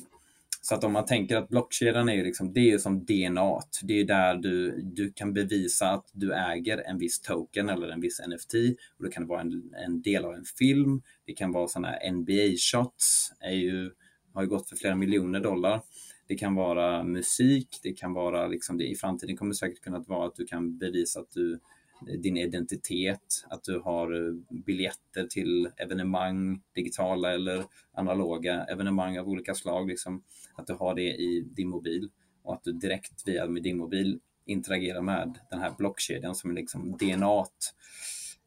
Så 0.68 0.74
att 0.74 0.84
om 0.84 0.92
man 0.92 1.06
tänker 1.06 1.36
att 1.36 1.48
blockkedjan 1.48 2.08
är 2.08 2.24
liksom, 2.24 2.52
det 2.52 2.70
är 2.70 2.78
som 2.78 3.04
DNA. 3.04 3.60
Det 3.82 4.00
är 4.00 4.04
där 4.04 4.34
du, 4.34 4.82
du 4.82 5.12
kan 5.12 5.32
bevisa 5.32 5.90
att 5.90 6.10
du 6.12 6.34
äger 6.34 6.78
en 6.78 6.98
viss 6.98 7.20
token 7.20 7.68
eller 7.68 7.88
en 7.88 8.00
viss 8.00 8.20
NFT. 8.28 8.54
Och 8.98 9.04
det 9.04 9.10
kan 9.10 9.26
vara 9.26 9.40
en, 9.40 9.74
en 9.86 10.02
del 10.02 10.24
av 10.24 10.34
en 10.34 10.44
film. 10.58 11.02
Det 11.26 11.32
kan 11.32 11.52
vara 11.52 11.68
sådana 11.68 11.88
här 11.88 12.10
NBA-shots. 12.10 13.30
har 14.34 14.42
ju 14.42 14.48
gått 14.48 14.68
för 14.68 14.76
flera 14.76 14.94
miljoner 14.94 15.40
dollar. 15.40 15.82
Det 16.26 16.34
kan 16.34 16.54
vara 16.54 17.04
musik. 17.04 17.80
Det 17.82 17.92
kan 17.92 18.12
vara 18.12 18.46
liksom 18.46 18.78
det, 18.78 18.84
i 18.84 18.94
framtiden 18.94 19.36
kommer 19.36 19.50
det 19.50 19.56
säkert 19.56 19.80
kunna 19.80 19.98
vara 19.98 20.26
att 20.26 20.36
du 20.36 20.46
kan 20.46 20.78
bevisa 20.78 21.20
att 21.20 21.30
du 21.30 21.60
din 22.00 22.36
identitet, 22.36 23.44
att 23.50 23.64
du 23.64 23.78
har 23.78 24.26
eh, 24.26 24.34
biljetter 24.50 25.26
till 25.30 25.70
evenemang, 25.76 26.62
digitala 26.74 27.34
eller 27.34 27.64
analoga 27.92 28.64
evenemang 28.64 29.18
av 29.18 29.28
olika 29.28 29.54
slag, 29.54 29.88
liksom, 29.88 30.22
att 30.54 30.66
du 30.66 30.72
har 30.72 30.94
det 30.94 31.14
i 31.14 31.40
din 31.40 31.68
mobil 31.68 32.10
och 32.42 32.54
att 32.54 32.64
du 32.64 32.72
direkt 32.72 33.22
via 33.26 33.46
med 33.46 33.62
din 33.62 33.78
mobil 33.78 34.20
interagerar 34.46 35.02
med 35.02 35.38
den 35.50 35.60
här 35.60 35.72
blockkedjan 35.78 36.34
som 36.34 36.50
är 36.50 36.54
liksom 36.54 36.96
DNA 36.96 37.44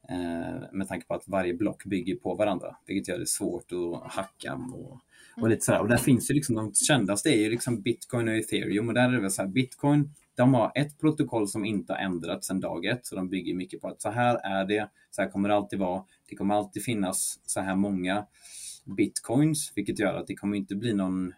Eh, 0.09 0.61
med 0.71 0.87
tanke 0.87 1.07
på 1.07 1.13
att 1.13 1.27
varje 1.27 1.53
block 1.53 1.85
bygger 1.85 2.15
på 2.15 2.35
varandra, 2.35 2.75
vilket 2.87 3.07
gör 3.07 3.19
det 3.19 3.27
svårt 3.27 3.71
att 3.71 4.11
hacka 4.11 4.53
och, 4.53 4.99
och 5.41 5.49
lite 5.49 5.65
sådär. 5.65 5.79
Och 5.79 5.87
där 5.87 5.97
finns 5.97 6.31
ju 6.31 6.33
liksom 6.33 6.55
de 6.55 6.73
kändaste 6.73 7.29
är 7.29 7.37
ju 7.37 7.49
liksom 7.49 7.81
Bitcoin 7.81 8.27
och 8.27 8.35
ethereum 8.35 8.87
och 8.87 8.93
där 8.93 9.09
är 9.09 9.11
det 9.11 9.21
väl 9.21 9.31
så 9.31 9.41
här, 9.41 9.49
Bitcoin 9.49 10.13
de 10.35 10.53
har 10.53 10.71
ett 10.75 10.99
protokoll 10.99 11.47
som 11.47 11.65
inte 11.65 11.93
har 11.93 11.99
ändrats 11.99 12.47
sedan 12.47 12.59
dag 12.59 12.85
ett, 12.85 13.05
så 13.05 13.15
de 13.15 13.29
bygger 13.29 13.53
mycket 13.53 13.81
på 13.81 13.87
att 13.87 14.01
så 14.01 14.09
här 14.09 14.35
är 14.35 14.65
det, 14.65 14.89
så 15.11 15.21
här 15.21 15.29
kommer 15.29 15.49
det 15.49 15.55
alltid 15.55 15.79
vara. 15.79 16.03
Det 16.29 16.35
kommer 16.35 16.55
alltid 16.55 16.83
finnas 16.83 17.39
så 17.45 17.59
här 17.59 17.75
många 17.75 18.25
bitcoins, 18.85 19.71
vilket 19.75 19.99
gör 19.99 20.13
att 20.13 20.27
det 20.27 20.35
kommer 20.35 20.57
inte 20.57 20.75
bli 20.75 20.93
någon, 20.93 21.33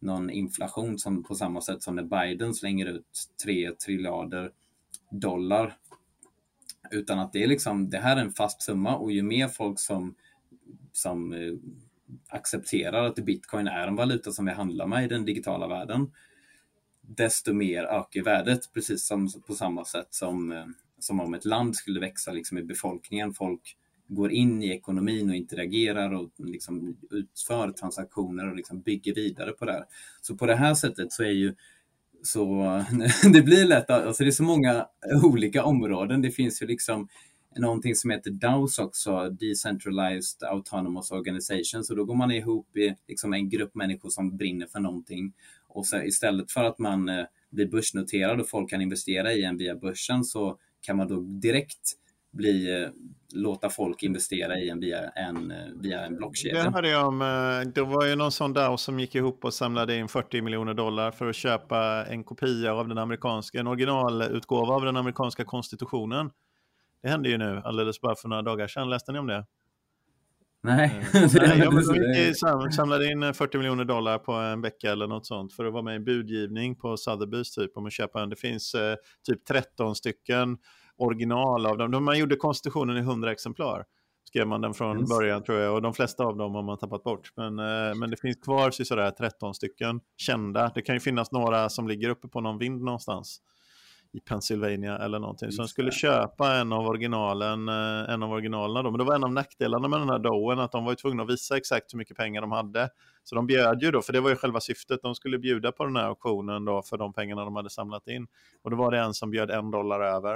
någon 0.00 0.30
inflation 0.30 0.98
som 0.98 1.22
på 1.22 1.34
samma 1.34 1.60
sätt 1.60 1.82
som 1.82 1.96
när 1.96 2.02
Biden 2.02 2.54
slänger 2.54 2.86
ut 2.86 3.28
3 3.44 3.70
triljarder 3.72 4.52
dollar. 5.10 5.76
Utan 6.90 7.18
att 7.18 7.32
det 7.32 7.42
är 7.42 7.48
liksom, 7.48 7.90
det 7.90 7.98
här 7.98 8.16
är 8.16 8.20
en 8.20 8.32
fast 8.32 8.62
summa 8.62 8.96
och 8.96 9.12
ju 9.12 9.22
mer 9.22 9.48
folk 9.48 9.80
som, 9.80 10.14
som 10.92 11.32
eh, 11.32 11.52
accepterar 12.28 13.04
att 13.04 13.16
bitcoin 13.16 13.66
är 13.66 13.86
en 13.86 13.96
valuta 13.96 14.32
som 14.32 14.44
vi 14.44 14.52
handlar 14.52 14.86
med 14.86 15.04
i 15.04 15.08
den 15.08 15.24
digitala 15.24 15.68
världen, 15.68 16.10
desto 17.06 17.52
mer 17.52 17.84
ökar 17.84 18.22
värdet, 18.22 18.72
precis 18.74 19.06
som 19.06 19.28
på 19.46 19.54
samma 19.54 19.84
sätt 19.84 20.08
som, 20.10 20.52
eh, 20.52 20.64
som 20.98 21.20
om 21.20 21.34
ett 21.34 21.44
land 21.44 21.76
skulle 21.76 22.00
växa 22.00 22.32
liksom 22.32 22.58
i 22.58 22.62
befolkningen. 22.62 23.34
Folk 23.34 23.76
går 24.08 24.32
in 24.32 24.62
i 24.62 24.68
ekonomin 24.68 25.30
och 25.30 25.36
interagerar 25.36 26.14
och 26.14 26.30
liksom 26.36 26.96
utför 27.10 27.70
transaktioner 27.70 28.50
och 28.50 28.56
liksom 28.56 28.80
bygger 28.80 29.14
vidare 29.14 29.52
på 29.52 29.64
det 29.64 29.72
här. 29.72 29.84
Så 30.22 30.36
på 30.36 30.46
det 30.46 30.56
här 30.56 30.74
sättet 30.74 31.12
så 31.12 31.22
är 31.22 31.30
ju 31.30 31.54
så 32.22 32.84
det 33.32 33.42
blir 33.42 33.64
lätt, 33.64 33.90
alltså 33.90 34.24
det 34.24 34.30
är 34.30 34.32
så 34.32 34.42
många 34.42 34.86
olika 35.22 35.64
områden. 35.64 36.22
Det 36.22 36.30
finns 36.30 36.62
ju 36.62 36.66
liksom 36.66 37.08
någonting 37.56 37.94
som 37.94 38.10
heter 38.10 38.30
DAOs 38.30 38.78
också, 38.78 39.30
Decentralized 39.30 40.48
Autonomous 40.48 41.10
Organizations, 41.10 41.90
och 41.90 41.96
då 41.96 42.04
går 42.04 42.14
man 42.14 42.30
ihop 42.30 42.76
i 42.76 42.94
liksom 43.08 43.32
en 43.32 43.48
grupp 43.48 43.74
människor 43.74 44.08
som 44.08 44.36
brinner 44.36 44.66
för 44.66 44.80
någonting. 44.80 45.32
Och 45.76 45.86
så 45.86 46.02
istället 46.02 46.52
för 46.52 46.64
att 46.64 46.78
man 46.78 47.08
eh, 47.08 47.24
blir 47.50 47.66
börsnoterad 47.66 48.40
och 48.40 48.48
folk 48.48 48.70
kan 48.70 48.80
investera 48.80 49.32
i 49.32 49.44
en 49.44 49.56
via 49.56 49.74
börsen 49.74 50.24
så 50.24 50.58
kan 50.80 50.96
man 50.96 51.08
då 51.08 51.20
direkt 51.20 51.92
bli, 52.32 52.82
eh, 52.82 52.88
låta 53.34 53.70
folk 53.70 54.02
investera 54.02 54.58
i 54.58 54.68
en 54.68 54.80
via 54.80 55.08
en, 55.08 55.50
eh, 55.50 55.66
via 55.74 56.06
en 56.06 56.16
blockkedja. 56.16 56.64
Det 56.64 56.70
hörde 56.70 56.88
jag 56.88 57.08
om. 57.08 57.18
Det 57.74 57.82
var 57.82 58.06
ju 58.06 58.16
någon 58.16 58.32
sån 58.32 58.52
DAO 58.52 58.76
som 58.76 59.00
gick 59.00 59.14
ihop 59.14 59.44
och 59.44 59.54
samlade 59.54 59.96
in 59.96 60.08
40 60.08 60.42
miljoner 60.42 60.74
dollar 60.74 61.10
för 61.10 61.28
att 61.28 61.36
köpa 61.36 62.06
en 62.06 62.24
kopia 62.24 62.74
av 62.74 62.88
den 62.88 62.98
amerikanska, 62.98 63.60
en 63.60 63.66
originalutgåva 63.66 64.74
av 64.74 64.84
den 64.84 64.96
amerikanska 64.96 65.44
konstitutionen. 65.44 66.30
Det 67.02 67.08
hände 67.08 67.28
ju 67.28 67.38
nu 67.38 67.62
alldeles 67.64 68.00
bara 68.00 68.14
för 68.16 68.28
några 68.28 68.42
dagar 68.42 68.68
sedan. 68.68 68.90
Läste 68.90 69.12
ni 69.12 69.18
om 69.18 69.26
det? 69.26 69.46
Nej. 70.62 71.04
Nej 71.12 72.40
de 72.40 72.72
samlade 72.72 73.10
in 73.10 73.34
40 73.34 73.58
miljoner 73.58 73.84
dollar 73.84 74.18
på 74.18 74.32
en 74.32 74.60
vecka 74.60 74.92
eller 74.92 75.06
något 75.06 75.26
sånt 75.26 75.52
för 75.52 75.64
att 75.64 75.72
vara 75.72 75.82
med 75.82 75.96
i 75.96 76.00
budgivning 76.00 76.76
på 76.76 76.94
Sotheby's 76.94 77.54
typ 77.54 77.76
om 77.76 77.86
att 77.86 77.92
köpa 77.92 78.22
en. 78.22 78.30
Det 78.30 78.36
finns 78.36 78.74
eh, 78.74 78.96
typ 79.26 79.44
13 79.44 79.96
stycken 79.96 80.58
original 80.96 81.66
av 81.66 81.78
dem. 81.78 82.04
Man 82.04 82.18
gjorde 82.18 82.36
konstitutionen 82.36 82.96
i 82.96 83.00
100 83.00 83.32
exemplar. 83.32 83.84
Skrev 84.28 84.46
man 84.46 84.60
den 84.60 84.74
från 84.74 85.00
yes. 85.00 85.08
början 85.08 85.42
tror 85.42 85.58
jag 85.58 85.74
och 85.74 85.82
de 85.82 85.94
flesta 85.94 86.24
av 86.24 86.36
dem 86.36 86.54
har 86.54 86.62
man 86.62 86.78
tappat 86.78 87.04
bort. 87.04 87.32
Men, 87.36 87.58
eh, 87.58 87.94
men 87.94 88.10
det 88.10 88.20
finns 88.20 88.36
kvar 88.36 88.70
sådär 88.70 89.10
13 89.10 89.54
stycken 89.54 90.00
kända. 90.16 90.70
Det 90.74 90.82
kan 90.82 90.96
ju 90.96 91.00
finnas 91.00 91.32
några 91.32 91.68
som 91.68 91.88
ligger 91.88 92.08
uppe 92.08 92.28
på 92.28 92.40
någon 92.40 92.58
vind 92.58 92.82
någonstans 92.82 93.40
i 94.16 94.20
Pennsylvania 94.20 94.98
eller 94.98 95.18
någonting. 95.18 95.52
Så 95.52 95.62
de 95.62 95.68
skulle 95.68 95.92
köpa 95.92 96.54
en 96.54 96.72
av 96.72 96.86
originalen, 96.86 97.68
eh, 97.68 98.14
en 98.14 98.22
av 98.22 98.32
originalerna 98.32 98.82
då. 98.82 98.90
Men 98.90 98.98
det 98.98 99.04
var 99.04 99.14
en 99.14 99.24
av 99.24 99.32
nackdelarna 99.32 99.88
med 99.88 100.00
den 100.00 100.08
här 100.08 100.18
Doen 100.18 100.58
att 100.58 100.72
de 100.72 100.84
var 100.84 100.94
tvungna 100.94 101.22
att 101.22 101.30
visa 101.30 101.56
exakt 101.56 101.94
hur 101.94 101.98
mycket 101.98 102.16
pengar 102.16 102.40
de 102.40 102.52
hade. 102.52 102.90
Så 103.24 103.34
de 103.34 103.46
bjöd 103.46 103.82
ju 103.82 103.90
då, 103.90 104.02
för 104.02 104.12
det 104.12 104.20
var 104.20 104.30
ju 104.30 104.36
själva 104.36 104.60
syftet, 104.60 105.02
de 105.02 105.14
skulle 105.14 105.38
bjuda 105.38 105.72
på 105.72 105.84
den 105.84 105.96
här 105.96 106.04
auktionen 106.04 106.64
då 106.64 106.82
för 106.82 106.96
de 106.96 107.12
pengarna 107.12 107.44
de 107.44 107.56
hade 107.56 107.70
samlat 107.70 108.08
in. 108.08 108.26
Och 108.62 108.70
då 108.70 108.76
var 108.76 108.90
det 108.90 108.98
en 108.98 109.14
som 109.14 109.30
bjöd 109.30 109.50
en 109.50 109.70
dollar 109.70 110.00
över. 110.00 110.34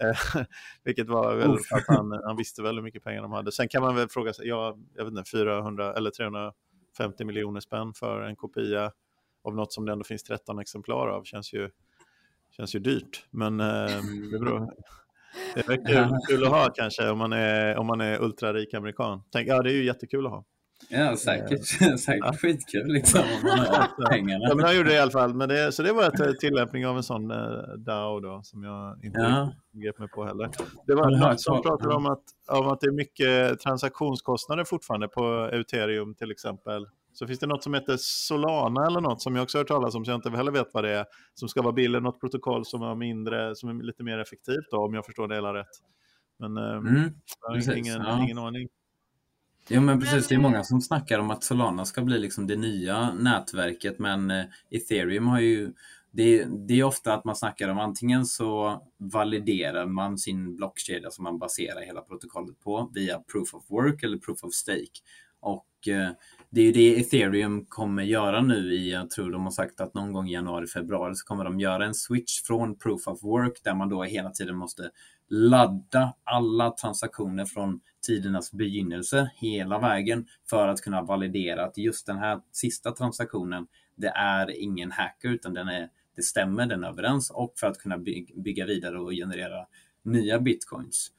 Eh, 0.00 0.42
vilket 0.84 1.08
var 1.08 1.34
väl 1.34 1.58
för 1.58 1.76
att 1.76 1.96
han, 1.96 2.20
han 2.24 2.36
visste 2.36 2.62
väl 2.62 2.74
hur 2.74 2.82
mycket 2.82 3.04
pengar 3.04 3.22
de 3.22 3.32
hade. 3.32 3.52
Sen 3.52 3.68
kan 3.68 3.82
man 3.82 3.96
väl 3.96 4.08
fråga 4.08 4.32
sig, 4.32 4.48
ja, 4.48 4.76
jag 4.96 5.04
vet 5.04 5.12
inte, 5.12 5.30
400 5.30 5.94
eller 5.94 6.10
350 6.10 7.24
miljoner 7.24 7.60
spänn 7.60 7.94
för 7.94 8.22
en 8.22 8.36
kopia 8.36 8.92
av 9.44 9.54
något 9.54 9.72
som 9.72 9.86
det 9.86 9.92
ändå 9.92 10.04
finns 10.04 10.22
13 10.22 10.58
exemplar 10.58 11.08
av 11.08 11.24
känns 11.24 11.52
ju 11.52 11.70
Känns 12.50 12.74
ju 12.74 12.78
dyrt, 12.78 13.26
men 13.30 13.60
eh, 13.60 13.66
det, 14.32 14.38
beror, 14.38 14.74
det 15.54 15.60
är 15.60 15.86
kul, 15.86 16.18
kul, 16.28 16.44
att 16.44 16.50
ha 16.50 16.70
kanske 16.74 17.08
om 17.10 17.18
man 17.18 17.32
är, 17.32 17.76
om 17.76 17.86
man 17.86 18.00
är 18.00 18.22
ultrarik 18.22 18.74
amerikan. 18.74 19.22
Tänk, 19.32 19.48
ja, 19.48 19.62
det 19.62 19.70
är 19.70 19.74
ju 19.74 19.84
jättekul 19.84 20.26
att 20.26 20.32
ha. 20.32 20.44
Ja, 20.92 21.16
säkert. 21.16 21.82
Eh, 21.82 21.96
säkert 21.96 22.24
ja. 22.24 22.32
skitkul 22.38 22.92
liksom 22.92 23.20
om 23.20 23.48
man 23.48 23.58
har 23.58 24.06
pengarna. 24.10 24.44
Ja, 24.48 24.54
men 24.54 24.64
han 24.64 24.76
gjorde 24.76 24.88
det 24.88 24.94
i 24.94 24.98
alla 24.98 25.10
fall. 25.10 25.34
Men 25.34 25.48
det, 25.48 25.72
så 25.72 25.82
det 25.82 25.92
var 25.92 26.04
en 26.04 26.38
tillämpning 26.38 26.86
av 26.86 26.96
en 26.96 27.02
sån 27.02 27.30
uh, 27.30 27.62
DAO 27.78 28.20
då, 28.20 28.40
som 28.42 28.64
jag 28.64 29.04
inte 29.04 29.20
ja. 29.20 29.52
grep 29.72 29.98
mig 29.98 30.08
på 30.08 30.24
heller. 30.24 30.50
Det 30.86 30.94
var 30.94 31.10
någon 31.10 31.38
som 31.38 31.62
pratade 31.62 31.94
om 31.94 32.06
att, 32.06 32.22
om 32.48 32.68
att 32.68 32.80
det 32.80 32.86
är 32.86 32.92
mycket 32.92 33.60
transaktionskostnader 33.60 34.64
fortfarande 34.64 35.08
på 35.08 35.50
Ethereum 35.52 36.14
till 36.14 36.30
exempel. 36.30 36.86
Så 37.12 37.26
finns 37.26 37.38
det 37.38 37.46
något 37.46 37.62
som 37.62 37.74
heter 37.74 37.96
Solana 37.98 38.86
eller 38.86 39.00
något 39.00 39.22
som 39.22 39.36
jag 39.36 39.42
också 39.42 39.58
har 39.58 39.60
hört 39.60 39.68
talas 39.68 39.94
om, 39.94 40.04
så 40.04 40.10
jag 40.10 40.18
inte 40.18 40.30
heller 40.30 40.52
vet 40.52 40.68
vad 40.72 40.84
det 40.84 40.90
är, 40.90 41.04
som 41.34 41.48
ska 41.48 41.62
vara 41.62 41.72
billigare, 41.72 42.02
något 42.02 42.20
protokoll 42.20 42.64
som 42.64 42.82
är, 42.82 42.94
mindre, 42.94 43.54
som 43.54 43.68
är 43.68 43.84
lite 43.84 44.02
mer 44.02 44.18
effektivt 44.18 44.70
då, 44.70 44.84
om 44.84 44.94
jag 44.94 45.06
förstår 45.06 45.28
det 45.28 45.34
hela 45.34 45.54
rätt. 45.54 45.66
Men 46.38 46.56
eh, 46.56 46.72
mm, 46.72 47.10
jag 47.40 47.48
har 47.50 47.76
ingen, 47.76 48.02
ja. 48.02 48.22
ingen 48.24 48.38
aning. 48.38 48.68
Jo 49.72 49.80
men 49.80 50.00
precis, 50.00 50.28
det 50.28 50.34
är 50.34 50.38
många 50.38 50.64
som 50.64 50.80
snackar 50.80 51.18
om 51.18 51.30
att 51.30 51.44
Solana 51.44 51.84
ska 51.84 52.02
bli 52.02 52.18
liksom 52.18 52.46
det 52.46 52.56
nya 52.56 53.14
nätverket 53.14 53.98
men 53.98 54.30
eh, 54.30 54.44
ethereum 54.70 55.26
har 55.26 55.40
ju 55.40 55.72
det, 56.10 56.44
det, 56.44 56.80
är 56.80 56.84
ofta 56.84 57.14
att 57.14 57.24
man 57.24 57.36
snackar 57.36 57.68
om 57.68 57.78
antingen 57.78 58.26
så 58.26 58.82
validerar 58.98 59.86
man 59.86 60.18
sin 60.18 60.56
blockkedja 60.56 61.10
som 61.10 61.24
man 61.24 61.38
baserar 61.38 61.80
hela 61.80 62.00
protokollet 62.00 62.60
på 62.60 62.90
via 62.94 63.18
proof 63.32 63.54
of 63.54 63.70
work 63.70 64.02
eller 64.02 64.18
proof 64.18 64.44
of 64.44 64.54
stake. 64.54 65.00
Och 65.40 65.88
eh, 65.88 66.10
det 66.50 66.60
är 66.60 66.64
ju 66.64 66.72
det 66.72 67.00
ethereum 67.00 67.64
kommer 67.68 68.02
göra 68.02 68.42
nu 68.42 68.74
i, 68.74 68.92
jag 68.92 69.10
tror 69.10 69.32
de 69.32 69.42
har 69.44 69.50
sagt 69.50 69.80
att 69.80 69.94
någon 69.94 70.12
gång 70.12 70.28
i 70.28 70.32
januari, 70.32 70.66
februari 70.66 71.14
så 71.14 71.26
kommer 71.26 71.44
de 71.44 71.60
göra 71.60 71.86
en 71.86 71.94
switch 71.94 72.42
från 72.42 72.78
proof 72.78 73.06
of 73.06 73.22
work 73.22 73.60
där 73.64 73.74
man 73.74 73.88
då 73.88 74.02
hela 74.02 74.30
tiden 74.30 74.56
måste 74.56 74.90
ladda 75.28 76.14
alla 76.24 76.70
transaktioner 76.70 77.44
från 77.44 77.80
tidernas 78.06 78.52
begynnelse 78.52 79.30
hela 79.36 79.78
vägen 79.78 80.26
för 80.50 80.68
att 80.68 80.80
kunna 80.80 81.02
validera 81.02 81.64
att 81.64 81.78
just 81.78 82.06
den 82.06 82.18
här 82.18 82.40
sista 82.52 82.92
transaktionen, 82.92 83.66
det 83.96 84.08
är 84.08 84.62
ingen 84.62 84.90
hacker 84.90 85.28
utan 85.28 85.54
den 85.54 85.68
är, 85.68 85.88
det 86.16 86.22
stämmer, 86.22 86.66
den 86.66 86.84
är 86.84 86.88
överens 86.88 87.30
och 87.30 87.52
för 87.56 87.66
att 87.66 87.78
kunna 87.78 87.98
bygga 88.34 88.66
vidare 88.66 89.00
och 89.00 89.10
generera 89.10 89.66
nya 90.02 90.40
bitcoins. 90.40 91.12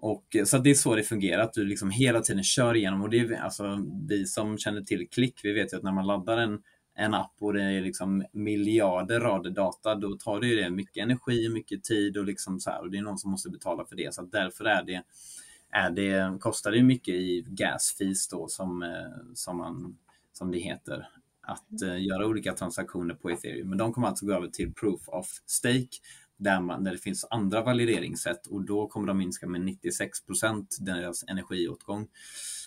Och, 0.00 0.36
eh, 0.36 0.44
så 0.44 0.58
det 0.58 0.70
är 0.70 0.74
så 0.74 0.94
det 0.94 1.02
fungerar, 1.02 1.42
att 1.42 1.52
du 1.52 1.64
liksom 1.64 1.90
hela 1.90 2.20
tiden 2.20 2.44
kör 2.44 2.74
igenom. 2.76 3.02
Och 3.02 3.10
det 3.10 3.18
är, 3.18 3.40
alltså, 3.40 3.86
vi 4.08 4.26
som 4.26 4.58
känner 4.58 4.80
till 4.80 5.08
klick, 5.08 5.40
vi 5.42 5.52
vet 5.52 5.72
ju 5.72 5.76
att 5.76 5.82
när 5.82 5.92
man 5.92 6.06
laddar 6.06 6.38
en, 6.38 6.62
en 6.94 7.14
app 7.14 7.34
och 7.40 7.54
det 7.54 7.62
är 7.62 7.80
liksom 7.80 8.24
miljarder 8.32 9.20
rader 9.20 9.50
data, 9.50 9.94
då 9.94 10.16
tar 10.16 10.40
det 10.40 10.46
ju 10.46 10.56
det 10.56 10.70
mycket 10.70 11.02
energi, 11.02 11.48
mycket 11.48 11.84
tid 11.84 12.16
och, 12.16 12.24
liksom 12.24 12.60
så 12.60 12.70
här, 12.70 12.80
och 12.80 12.90
det 12.90 12.98
är 12.98 13.02
någon 13.02 13.18
som 13.18 13.30
måste 13.30 13.50
betala 13.50 13.84
för 13.84 13.96
det. 13.96 14.14
Så 14.14 14.22
därför 14.22 14.64
är 14.64 14.82
det, 14.82 15.02
det, 15.94 16.38
kostar 16.40 16.72
det 16.72 16.82
mycket 16.82 17.14
i 17.14 17.44
gas 17.48 17.96
fees 17.98 18.28
då 18.28 18.48
som, 18.48 18.82
eh, 18.82 19.32
som, 19.34 19.56
man, 19.56 19.98
som 20.32 20.50
det 20.50 20.58
heter 20.58 21.08
att 21.48 21.82
uh, 21.82 22.02
göra 22.02 22.26
olika 22.26 22.52
transaktioner 22.52 23.14
på 23.14 23.30
ethereum. 23.30 23.68
Men 23.68 23.78
de 23.78 23.92
kommer 23.92 24.08
alltså 24.08 24.26
gå 24.26 24.32
över 24.32 24.48
till 24.48 24.74
proof 24.74 25.08
of 25.08 25.26
stake 25.46 25.88
där, 26.36 26.60
man, 26.60 26.84
där 26.84 26.92
det 26.92 26.98
finns 26.98 27.26
andra 27.30 27.62
valideringssätt 27.62 28.46
och 28.46 28.64
då 28.64 28.86
kommer 28.86 29.06
de 29.06 29.18
minska 29.18 29.46
med 29.46 29.60
96 29.60 30.26
procent 30.26 30.76
deras 30.80 31.24
energiåtgång. 31.28 32.08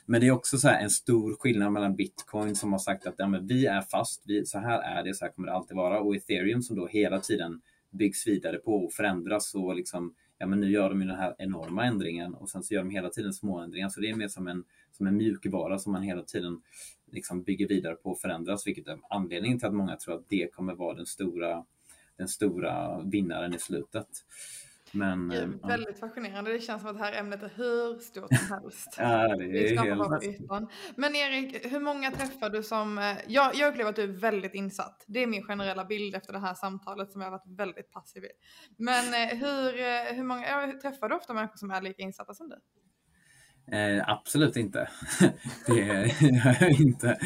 Men 0.06 0.22
det 0.22 0.28
är 0.28 0.32
också 0.32 0.58
så 0.58 0.68
en 0.68 0.90
stor 0.90 1.36
skillnad 1.40 1.72
mellan 1.72 1.96
bitcoin 1.96 2.56
som 2.56 2.72
har 2.72 2.80
sagt 2.80 3.08
att 3.08 3.16
ja, 3.18 3.28
men 3.28 3.48
vi 3.48 3.66
är 3.66 3.82
fast, 3.82 4.24
vi, 4.26 4.46
så 4.46 4.60
här 4.60 4.82
är 4.82 5.04
det, 5.04 5.14
så 5.14 5.26
här 5.26 5.32
kommer 5.32 5.48
det 5.48 5.54
alltid 5.54 5.78
vara 5.78 6.00
och 6.00 6.16
ethereum 6.16 6.62
som 6.62 6.76
då 6.76 6.88
hela 6.88 7.20
tiden 7.20 7.62
byggs 7.92 8.28
vidare 8.28 8.58
på 8.58 8.86
och 8.86 8.94
förändras 8.94 9.56
och 9.56 9.76
liksom 9.76 10.16
ja 10.42 10.48
men 10.48 10.60
nu 10.60 10.72
gör 10.72 10.90
de 10.90 11.02
ju 11.02 11.08
den 11.08 11.18
här 11.18 11.36
enorma 11.38 11.86
ändringen 11.86 12.34
och 12.34 12.50
sen 12.50 12.64
så 12.64 12.74
gör 12.74 12.84
de 12.84 12.90
hela 12.90 13.10
tiden 13.10 13.34
små 13.34 13.60
ändringar 13.60 13.90
så 13.90 14.02
det 14.02 14.10
är 14.10 14.16
mer 14.16 14.28
som 14.28 14.48
en, 14.48 14.64
som 14.92 15.08
en 15.08 15.18
mjukvara 15.18 15.80
som 15.80 15.92
man 15.92 16.04
hela 16.04 16.24
tiden 16.24 16.62
liksom 17.12 17.44
bygger 17.44 17.68
vidare 17.68 17.96
på 17.96 18.12
och 18.12 18.20
förändras 18.20 18.68
vilket 18.68 18.88
är 18.88 19.00
anledningen 19.10 19.60
till 19.60 19.68
att 19.68 19.74
många 19.74 19.96
tror 19.96 20.16
att 20.16 20.30
det 20.30 20.54
kommer 20.54 20.76
vara 20.76 20.96
den 20.96 21.06
stora 21.06 21.66
den 22.18 22.28
stora 22.28 23.02
vinnaren 23.02 23.54
i 23.54 23.60
slutet. 23.60 24.08
Men, 24.92 25.28
Det 25.30 25.38
är 25.38 25.44
eh, 25.44 25.50
ja. 25.62 25.68
väldigt 25.68 26.00
fascinerande. 26.00 26.52
Det 26.54 26.60
känns 26.60 26.82
som 26.82 26.92
att 26.92 26.98
det 26.98 27.04
här 27.04 27.20
ämnet 27.20 27.44
är 27.44 27.52
hur 27.56 28.00
stort 28.00 28.38
som 28.38 28.58
helst. 28.62 28.96
Ja, 28.98 29.36
det 29.38 29.74
är 29.74 29.84
helt... 29.84 30.48
bara. 30.48 30.68
Men 30.96 31.16
Erik, 31.16 31.72
hur 31.72 31.80
många 31.80 32.12
träffar 32.12 32.50
du 32.50 32.64
som... 32.64 32.98
eh, 32.98 33.18
Jag, 33.28 33.56
jag 33.56 33.70
upplever 33.72 33.90
att 33.90 33.96
du 33.96 34.04
är 34.04 34.08
väldigt 34.08 34.54
insatt. 34.54 35.06
Det 35.08 35.20
är 35.20 35.28
min 35.28 35.44
generella 35.44 35.86
bild 35.86 36.16
efter 36.16 36.34
det 36.34 36.40
här 36.40 36.54
samtalet 36.54 37.12
som 37.12 37.22
jag 37.22 37.28
har 37.32 37.38
varit 37.38 37.58
väldigt 37.60 37.92
passiv 37.92 38.24
i. 38.24 38.30
Men 38.78 39.14
eh, 39.14 39.38
hur, 39.38 40.14
hur 40.14 40.24
många... 40.24 40.48
Ja, 40.48 40.66
hur 40.66 40.74
träffar 40.80 41.10
du 41.10 41.16
ofta 41.16 41.34
människor 41.34 41.58
som 41.58 41.72
är 41.72 41.82
lika 41.82 42.02
insatta 42.04 42.34
som 42.34 42.50
du? 42.50 42.56
Eh, 43.78 44.04
absolut 44.10 44.56
inte. 44.56 44.90
det 45.68 45.74
gör 45.74 46.12
jag 46.62 46.72
inte. 46.72 47.18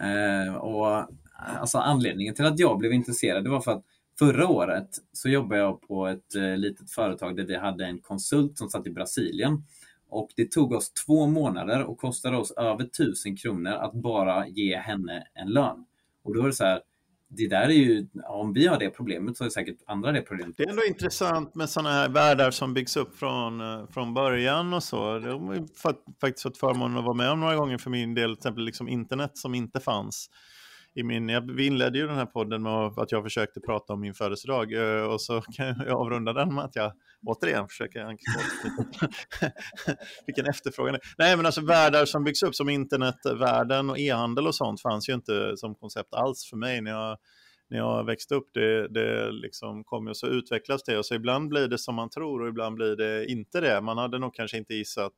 Eh, 0.00 0.54
och, 0.54 1.06
alltså, 1.38 1.78
anledningen 1.78 2.34
till 2.34 2.44
att 2.44 2.58
jag 2.58 2.78
blev 2.78 2.92
intresserad 2.92 3.44
det 3.44 3.50
var 3.50 3.60
för 3.60 3.72
att 3.72 3.84
förra 4.22 4.48
året 4.48 4.88
så 5.12 5.28
jobbade 5.28 5.60
jag 5.60 5.80
på 5.80 6.06
ett 6.06 6.34
eh, 6.34 6.56
litet 6.56 6.90
företag 6.90 7.36
där 7.36 7.44
vi 7.44 7.56
hade 7.56 7.84
en 7.86 7.98
konsult 7.98 8.58
som 8.58 8.68
satt 8.68 8.86
i 8.86 8.90
Brasilien. 8.90 9.64
Och 10.08 10.28
det 10.36 10.50
tog 10.50 10.72
oss 10.72 10.92
två 11.06 11.26
månader 11.26 11.82
och 11.82 11.98
kostade 11.98 12.36
oss 12.36 12.50
över 12.50 12.84
tusen 12.84 13.36
kronor 13.36 13.72
att 13.72 13.92
bara 13.92 14.46
ge 14.48 14.76
henne 14.76 15.24
en 15.34 15.48
lön. 15.48 15.84
Och 16.24 16.34
då 16.34 16.42
är 16.42 16.46
det 16.46 16.52
så 16.52 16.64
här, 16.64 16.80
det 17.28 17.48
där 17.48 17.62
är 17.62 17.68
ju, 17.72 18.06
om 18.28 18.52
vi 18.52 18.66
har 18.66 18.78
det 18.78 18.90
problemet 18.90 19.36
så 19.36 19.44
är 19.44 19.46
det 19.46 19.50
säkert 19.52 19.78
andra 19.86 20.12
det 20.12 20.22
problemet. 20.22 20.56
Det 20.56 20.62
är 20.64 20.70
ändå 20.70 20.84
intressant 20.84 21.54
med 21.54 21.70
sådana 21.70 21.90
här 21.90 22.08
världar 22.08 22.50
som 22.50 22.74
byggs 22.74 22.96
upp 22.96 23.16
från, 23.16 23.60
eh, 23.60 23.86
från 23.90 24.14
början 24.14 24.74
och 24.74 24.82
så. 24.82 25.18
De 25.18 25.48
har 25.48 25.56
fått- 25.76 26.04
faktiskt 26.20 26.42
fått 26.42 26.58
förmånen 26.58 26.98
att 26.98 27.04
vara 27.04 27.14
med 27.16 27.30
om 27.30 27.40
några 27.40 27.56
gånger 27.56 27.78
för 27.78 27.90
min 27.90 28.14
del, 28.14 28.30
till 28.30 28.38
exempel 28.38 28.64
liksom 28.64 28.88
internet 28.88 29.30
som 29.34 29.54
inte 29.54 29.80
fanns. 29.80 30.30
I 30.94 31.02
min, 31.02 31.28
jag, 31.28 31.52
vi 31.52 31.66
inledde 31.66 31.98
ju 31.98 32.06
den 32.06 32.16
här 32.16 32.26
podden 32.26 32.62
med 32.62 32.72
att 32.72 33.12
jag 33.12 33.22
försökte 33.22 33.60
prata 33.60 33.92
om 33.92 34.00
min 34.00 34.14
födelsedag 34.14 34.72
eh, 34.72 35.04
och 35.04 35.20
så 35.20 35.40
kan 35.40 35.66
jag 35.66 35.88
avrunda 35.88 36.32
den 36.32 36.54
med 36.54 36.64
att 36.64 36.76
jag 36.76 36.92
återigen 37.26 37.68
försöker 37.68 38.00
anknyta 38.00 38.40
till 38.62 39.94
vilken 40.26 40.46
efterfrågan 40.46 40.92
det 40.92 40.98
är. 40.98 41.14
Nej 41.18 41.36
men 41.36 41.46
alltså 41.46 41.60
världar 41.60 42.04
som 42.04 42.24
byggs 42.24 42.42
upp 42.42 42.54
som 42.54 42.68
internetvärlden 42.68 43.90
och 43.90 43.98
e-handel 43.98 44.46
och 44.46 44.54
sånt 44.54 44.82
fanns 44.82 45.08
ju 45.08 45.14
inte 45.14 45.56
som 45.56 45.74
koncept 45.74 46.14
alls 46.14 46.46
för 46.50 46.56
mig 46.56 46.80
när 46.80 46.90
jag 46.90 47.18
när 47.70 47.78
jag 47.78 48.04
växte 48.04 48.34
upp, 48.34 48.50
det, 48.54 48.88
det 48.88 49.32
liksom 49.32 49.84
kom 49.84 50.06
ju 50.06 50.14
så 50.14 50.26
utvecklas 50.26 50.82
det 50.82 50.98
och 50.98 51.06
så 51.06 51.14
ibland 51.14 51.48
blir 51.48 51.68
det 51.68 51.78
som 51.78 51.94
man 51.94 52.10
tror 52.10 52.42
och 52.42 52.48
ibland 52.48 52.76
blir 52.76 52.96
det 52.96 53.26
inte 53.26 53.60
det. 53.60 53.80
Man 53.80 53.98
hade 53.98 54.18
nog 54.18 54.34
kanske 54.34 54.58
inte 54.58 54.74
gissat 54.74 55.12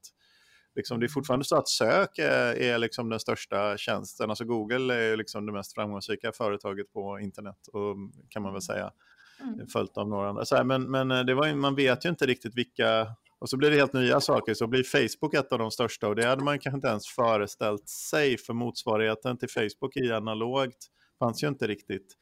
Liksom, 0.77 1.01
det 1.01 1.07
är 1.07 1.09
fortfarande 1.09 1.45
så 1.45 1.57
att 1.57 1.69
sök 1.69 2.19
är, 2.19 2.55
är 2.55 2.79
liksom 2.79 3.09
den 3.09 3.21
största 3.21 3.77
tjänsten. 3.77 4.31
Alltså 4.31 4.45
Google 4.45 4.95
är 4.95 5.17
liksom 5.17 5.47
det 5.47 5.53
mest 5.53 5.75
framgångsrika 5.75 6.33
företaget 6.33 6.93
på 6.93 7.21
internet, 7.21 7.69
och, 7.73 7.97
kan 8.29 8.43
man 8.43 8.53
väl 8.53 8.63
säga. 8.63 8.93
Mm. 9.41 9.67
Följt 9.67 9.97
av 9.97 10.09
några 10.09 10.29
andra. 10.29 10.45
Så 10.45 10.57
här, 10.57 10.65
men 10.65 10.91
men 10.91 11.11
eh, 11.11 11.25
det 11.25 11.35
var, 11.35 11.55
man 11.55 11.75
vet 11.75 12.05
ju 12.05 12.09
inte 12.09 12.27
riktigt 12.27 12.55
vilka... 12.55 13.07
Och 13.39 13.51
så 13.51 13.57
blir 13.57 13.71
det 13.71 13.77
helt 13.77 13.93
nya 13.93 14.21
saker. 14.21 14.55
Så 14.55 14.67
blir 14.67 14.83
Facebook 14.83 15.35
ett 15.35 15.53
av 15.53 15.59
de 15.59 15.71
största 15.71 16.09
och 16.09 16.17
det 16.17 16.27
hade 16.27 16.45
man 16.45 16.59
kanske 16.59 16.77
inte 16.77 16.89
ens 16.89 17.09
föreställt 17.09 17.89
sig. 17.89 18.39
För 18.39 18.53
motsvarigheten 18.53 19.39
till 19.39 19.49
Facebook 19.49 19.97
i 19.97 20.13
analogt 20.13 20.87
fanns 21.19 21.43
ju 21.45 21.49
inte 21.49 21.67
riktigt. 21.67 22.17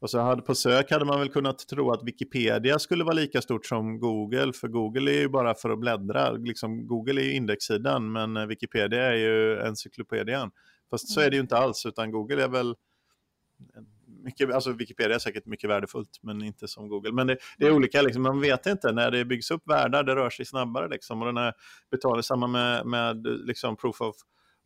Och 0.00 0.10
så 0.10 0.18
hade, 0.18 0.42
på 0.42 0.54
sök 0.54 0.90
hade 0.90 1.04
man 1.04 1.18
väl 1.18 1.28
kunnat 1.28 1.58
tro 1.58 1.90
att 1.92 2.02
Wikipedia 2.04 2.78
skulle 2.78 3.04
vara 3.04 3.14
lika 3.14 3.42
stort 3.42 3.66
som 3.66 3.98
Google, 3.98 4.52
för 4.52 4.68
Google 4.68 5.10
är 5.10 5.18
ju 5.18 5.28
bara 5.28 5.54
för 5.54 5.70
att 5.70 5.78
bläddra. 5.78 6.30
Liksom, 6.30 6.86
Google 6.86 7.20
är 7.20 7.24
ju 7.24 7.34
indexsidan, 7.34 8.12
men 8.12 8.36
eh, 8.36 8.46
Wikipedia 8.46 9.02
är 9.02 9.16
ju 9.16 9.60
encyklopedian. 9.60 10.50
Fast 10.90 11.08
så 11.08 11.20
är 11.20 11.30
det 11.30 11.36
ju 11.36 11.42
inte 11.42 11.56
alls, 11.56 11.86
utan 11.86 12.10
Google 12.10 12.44
är 12.44 12.48
väl... 12.48 12.68
Eh, 12.68 13.82
mycket, 14.24 14.54
alltså 14.54 14.72
Wikipedia 14.72 15.14
är 15.14 15.18
säkert 15.18 15.46
mycket 15.46 15.70
värdefullt, 15.70 16.18
men 16.22 16.42
inte 16.42 16.68
som 16.68 16.88
Google. 16.88 17.12
Men 17.12 17.26
det, 17.26 17.36
det 17.58 17.66
är 17.66 17.70
olika, 17.70 18.02
liksom, 18.02 18.22
man 18.22 18.40
vet 18.40 18.66
inte. 18.66 18.92
När 18.92 19.10
det 19.10 19.24
byggs 19.24 19.50
upp 19.50 19.62
världar, 19.64 20.04
det 20.04 20.14
rör 20.14 20.30
sig 20.30 20.44
snabbare. 20.44 20.88
Liksom, 20.88 21.20
och 21.20 21.26
den 21.26 21.36
här 21.36 21.52
betalningen, 21.90 22.22
samma 22.22 22.46
med, 22.46 22.86
med 22.86 23.26
liksom, 23.26 23.76
proof 23.76 24.00
of 24.00 24.16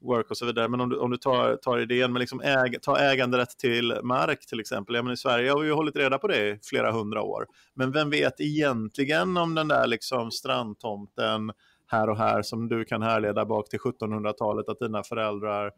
work 0.02 0.30
och 0.30 0.36
så 0.36 0.46
vidare. 0.46 0.68
Men 0.68 0.80
om 0.80 0.88
du, 0.88 0.98
om 0.98 1.10
du 1.10 1.16
tar, 1.16 1.56
tar 1.56 1.78
idén 1.78 2.12
med 2.12 2.20
liksom 2.20 2.40
äg, 2.40 2.80
ta 2.82 2.98
äganderätt 2.98 3.58
till 3.58 3.98
mark 4.02 4.46
till 4.46 4.60
exempel. 4.60 4.94
Ja, 4.94 5.02
men 5.02 5.12
I 5.12 5.16
Sverige 5.16 5.50
har 5.50 5.60
vi 5.60 5.66
ju 5.66 5.72
hållit 5.72 5.96
reda 5.96 6.18
på 6.18 6.28
det 6.28 6.48
i 6.48 6.58
flera 6.62 6.92
hundra 6.92 7.22
år. 7.22 7.46
Men 7.74 7.92
vem 7.92 8.10
vet 8.10 8.40
egentligen 8.40 9.36
om 9.36 9.54
den 9.54 9.68
där 9.68 9.86
liksom 9.86 10.30
strandtomten 10.30 11.52
här 11.86 12.08
och 12.08 12.18
här 12.18 12.42
som 12.42 12.68
du 12.68 12.84
kan 12.84 13.02
härleda 13.02 13.44
bak 13.44 13.68
till 13.68 13.78
1700-talet 13.78 14.68
att 14.68 14.78
dina 14.78 15.02
föräldrar 15.02 15.72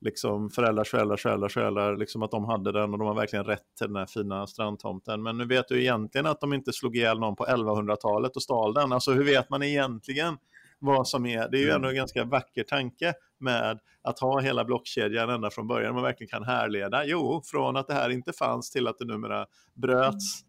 liksom 0.00 0.50
föräldrars 0.50 0.90
föräldrars 0.90 1.22
föräldrars 1.22 1.54
föräldrar, 1.54 1.96
liksom 1.96 2.22
att 2.22 2.30
de 2.30 2.44
hade 2.44 2.72
den 2.72 2.92
och 2.92 2.98
de 2.98 3.08
har 3.08 3.14
verkligen 3.14 3.44
rätt 3.44 3.76
till 3.78 3.86
den 3.86 3.96
här 3.96 4.06
fina 4.06 4.46
strandtomten. 4.46 5.22
Men 5.22 5.38
nu 5.38 5.44
vet 5.44 5.68
du 5.68 5.80
egentligen 5.80 6.26
att 6.26 6.40
de 6.40 6.52
inte 6.52 6.72
slog 6.72 6.96
ihjäl 6.96 7.20
någon 7.20 7.36
på 7.36 7.44
1100-talet 7.46 8.36
och 8.36 8.42
stal 8.42 8.74
den. 8.74 8.92
Alltså 8.92 9.12
hur 9.12 9.24
vet 9.24 9.50
man 9.50 9.62
egentligen 9.62 10.36
vad 10.78 11.08
som 11.08 11.26
är, 11.26 11.48
det 11.48 11.58
är 11.58 11.60
ju 11.62 11.70
ändå 11.70 11.88
en 11.88 11.94
ganska 11.94 12.24
vacker 12.24 12.64
tanke 12.64 13.14
med 13.44 13.78
att 14.02 14.18
ha 14.18 14.40
hela 14.40 14.64
blockkedjan 14.64 15.30
ända 15.30 15.50
från 15.50 15.66
början. 15.66 15.94
Man 15.94 16.02
verkligen 16.02 16.28
kan 16.28 16.44
härleda, 16.44 17.04
jo, 17.04 17.42
från 17.44 17.76
att 17.76 17.88
det 17.88 17.94
här 17.94 18.10
inte 18.10 18.32
fanns 18.32 18.70
till 18.70 18.88
att 18.88 18.98
det 18.98 19.04
numera 19.04 19.46
bröts 19.74 20.44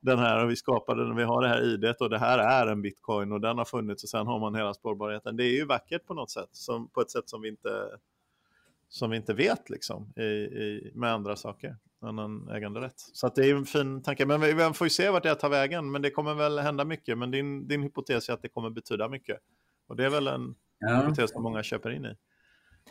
den 0.00 0.18
här 0.18 0.44
och 0.44 0.50
vi 0.50 0.56
skapade 0.56 1.04
den, 1.04 1.16
vi 1.16 1.22
har 1.22 1.42
det 1.42 1.48
här 1.48 1.62
idet 1.62 2.00
och 2.00 2.10
det 2.10 2.18
här 2.18 2.38
är 2.38 2.66
en 2.66 2.82
bitcoin 2.82 3.32
och 3.32 3.40
den 3.40 3.58
har 3.58 3.64
funnits 3.64 4.04
och 4.04 4.10
sen 4.10 4.26
har 4.26 4.40
man 4.40 4.54
hela 4.54 4.74
spårbarheten. 4.74 5.36
Det 5.36 5.44
är 5.44 5.52
ju 5.52 5.64
vackert 5.64 6.06
på 6.06 6.14
något 6.14 6.30
sätt, 6.30 6.48
som, 6.52 6.88
på 6.88 7.00
ett 7.00 7.10
sätt 7.10 7.28
som 7.28 7.42
vi 7.42 7.48
inte, 7.48 7.88
som 8.88 9.10
vi 9.10 9.16
inte 9.16 9.34
vet 9.34 9.70
liksom, 9.70 10.12
i, 10.16 10.22
i, 10.22 10.92
med 10.94 11.12
andra 11.12 11.36
saker 11.36 11.76
annan 12.02 12.48
äganderätt. 12.48 12.94
Så 12.96 13.26
att 13.26 13.34
det 13.34 13.50
är 13.50 13.54
en 13.54 13.66
fin 13.66 14.02
tanke, 14.02 14.26
men 14.26 14.40
vi, 14.40 14.52
vi 14.52 14.72
får 14.74 14.84
ju 14.86 14.90
se 14.90 15.10
vart 15.10 15.22
det 15.22 15.34
tar 15.34 15.48
vägen, 15.48 15.90
men 15.90 16.02
det 16.02 16.10
kommer 16.10 16.34
väl 16.34 16.58
hända 16.58 16.84
mycket, 16.84 17.18
men 17.18 17.30
din, 17.30 17.68
din 17.68 17.82
hypotes 17.82 18.28
är 18.28 18.32
att 18.32 18.42
det 18.42 18.48
kommer 18.48 18.70
betyda 18.70 19.08
mycket. 19.08 19.38
Och 19.86 19.96
det 19.96 20.04
är 20.04 20.10
väl 20.10 20.26
en 20.26 20.54
Ja, 20.78 20.88
hypotes 20.88 21.30
som 21.30 21.42
många 21.42 21.62
köper 21.62 21.90
in 21.90 22.04
i. 22.04 22.16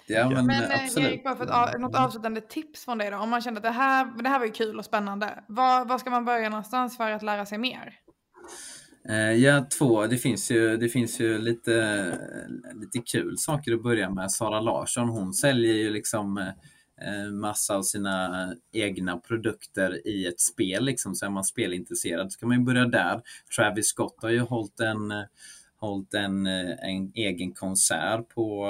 ja 0.08 0.30
men, 0.30 0.46
Men 0.46 0.64
eh, 0.64 0.72
eh, 0.72 0.84
absolut. 0.84 1.10
Erik, 1.10 1.24
bara 1.24 1.36
för 1.36 1.52
av- 1.52 1.80
något 1.80 1.96
avslutande 1.96 2.42
tips 2.42 2.86
från 2.86 2.98
dig 2.98 3.12
då? 3.12 3.18
Om 3.18 3.30
man 3.30 3.42
kände 3.42 3.58
att 3.58 3.64
det 3.64 3.70
här, 3.70 4.24
det 4.24 4.30
här 4.30 4.40
var 4.40 4.46
ju 4.46 4.52
kul 4.52 4.80
och 4.80 4.86
spännande. 4.86 5.44
Var, 5.48 5.86
var 5.86 5.98
ska 5.98 6.10
man 6.10 6.26
börja 6.26 6.50
någonstans 6.50 6.98
för 6.98 7.12
att 7.12 7.24
lära 7.24 7.46
sig 7.46 7.58
mer? 7.58 7.94
Eh, 9.10 9.32
Ja, 9.32 9.66
två. 9.78 10.08
Det 10.08 10.18
finns 10.18 10.52
ju, 10.52 10.78
det 10.78 10.90
finns 10.90 11.20
ju 11.20 11.38
lite, 11.38 12.06
lite 12.74 13.00
kul 13.12 13.38
saker 13.38 13.74
att 13.74 13.84
börja 13.84 14.10
med. 14.10 14.32
Sara 14.32 14.60
Larsson, 14.60 15.10
hon 15.10 15.34
säljer 15.34 15.74
ju 15.74 15.90
liksom 15.90 16.52
massa 17.32 17.76
av 17.76 17.82
sina 17.82 18.54
egna 18.74 19.18
produkter 19.18 20.08
i 20.08 20.26
ett 20.28 20.40
spel. 20.40 20.86
Liksom. 20.86 21.16
Så 21.16 21.26
är 21.26 21.30
man 21.30 21.44
spelintresserad 21.44 22.32
så 22.32 22.40
kan 22.40 22.50
man 22.50 22.58
ju 22.60 22.64
börja 22.64 22.86
där. 22.86 23.22
Travis 23.56 23.88
Scott 23.88 24.16
har 24.22 24.30
ju 24.30 24.40
hållit 24.40 24.80
en, 24.80 25.14
hållit 25.78 26.14
en, 26.14 26.48
en 26.48 27.12
egen 27.16 27.54
konsert 27.54 28.30
på 28.30 28.66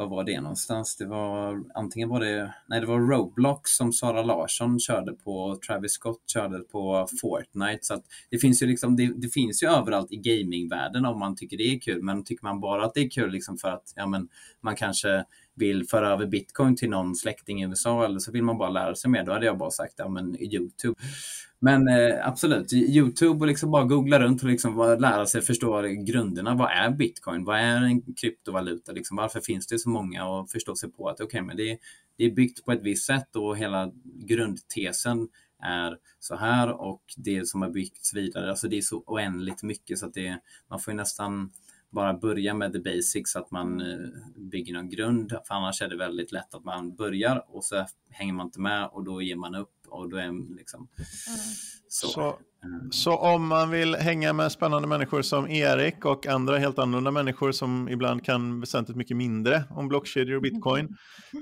vad 0.00 0.10
var 0.10 0.24
det 0.24 0.40
någonstans? 0.40 0.96
Det 0.96 1.06
var 1.06 1.64
antingen 1.74 2.08
var 2.08 2.20
det, 2.20 2.54
nej 2.68 2.80
det 2.80 2.86
var 2.86 3.00
Roblox 3.00 3.70
som 3.70 3.92
Sara 3.92 4.22
Larsson 4.22 4.80
körde 4.80 5.12
på 5.12 5.32
och 5.32 5.62
Travis 5.62 5.92
Scott 5.92 6.22
körde 6.32 6.58
på 6.58 7.06
Fortnite. 7.20 7.78
Så 7.82 7.94
att 7.94 8.04
det 8.30 8.38
finns 8.38 8.62
ju 8.62 8.66
liksom, 8.66 8.96
det, 8.96 9.12
det 9.16 9.28
finns 9.28 9.62
ju 9.62 9.66
överallt 9.66 10.12
i 10.12 10.16
gamingvärlden 10.16 11.04
om 11.04 11.18
man 11.18 11.36
tycker 11.36 11.56
det 11.56 11.74
är 11.74 11.80
kul. 11.80 12.02
Men 12.02 12.24
tycker 12.24 12.44
man 12.44 12.60
bara 12.60 12.84
att 12.84 12.94
det 12.94 13.00
är 13.00 13.10
kul 13.10 13.30
liksom 13.30 13.58
för 13.58 13.68
att 13.68 13.92
ja, 13.96 14.06
men, 14.06 14.28
man 14.60 14.76
kanske 14.76 15.24
vill 15.60 15.88
föra 15.88 16.08
över 16.08 16.26
bitcoin 16.26 16.76
till 16.76 16.90
någon 16.90 17.14
släkting 17.14 17.62
i 17.62 17.66
USA 17.66 18.04
eller 18.04 18.18
så 18.18 18.32
vill 18.32 18.42
man 18.42 18.58
bara 18.58 18.70
lära 18.70 18.94
sig 18.94 19.10
mer. 19.10 19.24
Då 19.24 19.32
hade 19.32 19.46
jag 19.46 19.58
bara 19.58 19.70
sagt 19.70 19.94
ja, 19.96 20.08
men 20.08 20.42
Youtube. 20.42 20.94
Men 21.58 21.88
eh, 21.88 22.28
absolut, 22.28 22.72
Youtube 22.72 23.40
och 23.40 23.46
liksom 23.46 23.70
bara 23.70 23.84
googla 23.84 24.20
runt 24.20 24.42
och 24.42 24.48
liksom 24.48 24.96
lära 25.00 25.26
sig 25.26 25.42
förstå 25.42 25.82
grunderna. 25.82 26.54
Vad 26.54 26.70
är 26.70 26.90
bitcoin? 26.90 27.44
Vad 27.44 27.58
är 27.58 27.82
en 27.82 28.14
kryptovaluta? 28.14 28.92
Liksom, 28.92 29.16
varför 29.16 29.40
finns 29.40 29.66
det 29.66 29.78
så 29.78 29.88
många? 29.88 30.28
Och 30.28 30.50
förstå 30.50 30.76
sig 30.76 30.92
på 30.92 31.08
att 31.08 31.20
okay, 31.20 31.42
men 31.42 31.56
det, 31.56 31.78
det 32.16 32.24
är 32.24 32.30
byggt 32.30 32.64
på 32.64 32.72
ett 32.72 32.82
visst 32.82 33.06
sätt 33.06 33.36
och 33.36 33.56
hela 33.56 33.92
grundtesen 34.04 35.28
är 35.62 35.96
så 36.18 36.36
här 36.36 36.80
och 36.80 37.02
det 37.16 37.48
som 37.48 37.62
har 37.62 37.70
byggts 37.70 38.14
vidare. 38.14 38.50
Alltså 38.50 38.68
det 38.68 38.78
är 38.78 38.82
så 38.82 39.02
oändligt 39.06 39.62
mycket 39.62 39.98
så 39.98 40.06
att 40.06 40.14
det, 40.14 40.38
man 40.68 40.80
får 40.80 40.92
ju 40.92 40.96
nästan 40.96 41.50
bara 41.90 42.14
börja 42.14 42.54
med 42.54 42.72
the 42.72 42.78
basics, 42.78 43.36
att 43.36 43.50
man 43.50 43.80
eh, 43.80 43.98
bygger 44.36 44.74
någon 44.74 44.88
grund. 44.88 45.30
För 45.30 45.54
annars 45.54 45.82
är 45.82 45.88
det 45.88 45.96
väldigt 45.96 46.32
lätt 46.32 46.54
att 46.54 46.64
man 46.64 46.96
börjar 46.96 47.44
och 47.48 47.64
så 47.64 47.86
hänger 48.10 48.32
man 48.32 48.46
inte 48.46 48.60
med 48.60 48.88
och 48.92 49.04
då 49.04 49.22
ger 49.22 49.36
man 49.36 49.54
upp 49.54 49.74
och 49.88 50.10
då 50.10 50.16
är 50.16 50.56
liksom 50.56 50.88
så. 51.88 52.08
Så, 52.08 52.38
Mm. 52.64 52.92
så 52.92 53.16
om 53.16 53.46
man 53.46 53.70
vill 53.70 53.94
hänga 53.94 54.32
med 54.32 54.52
spännande 54.52 54.88
människor 54.88 55.22
som 55.22 55.48
Erik 55.48 56.04
och 56.04 56.26
andra 56.26 56.58
helt 56.58 56.78
annorlunda 56.78 57.10
människor 57.10 57.52
som 57.52 57.88
ibland 57.88 58.24
kan 58.24 58.60
väsentligt 58.60 58.96
mycket 58.96 59.16
mindre 59.16 59.64
om 59.70 59.88
blockkedjor 59.88 60.36
och 60.36 60.42
bitcoin, 60.42 60.96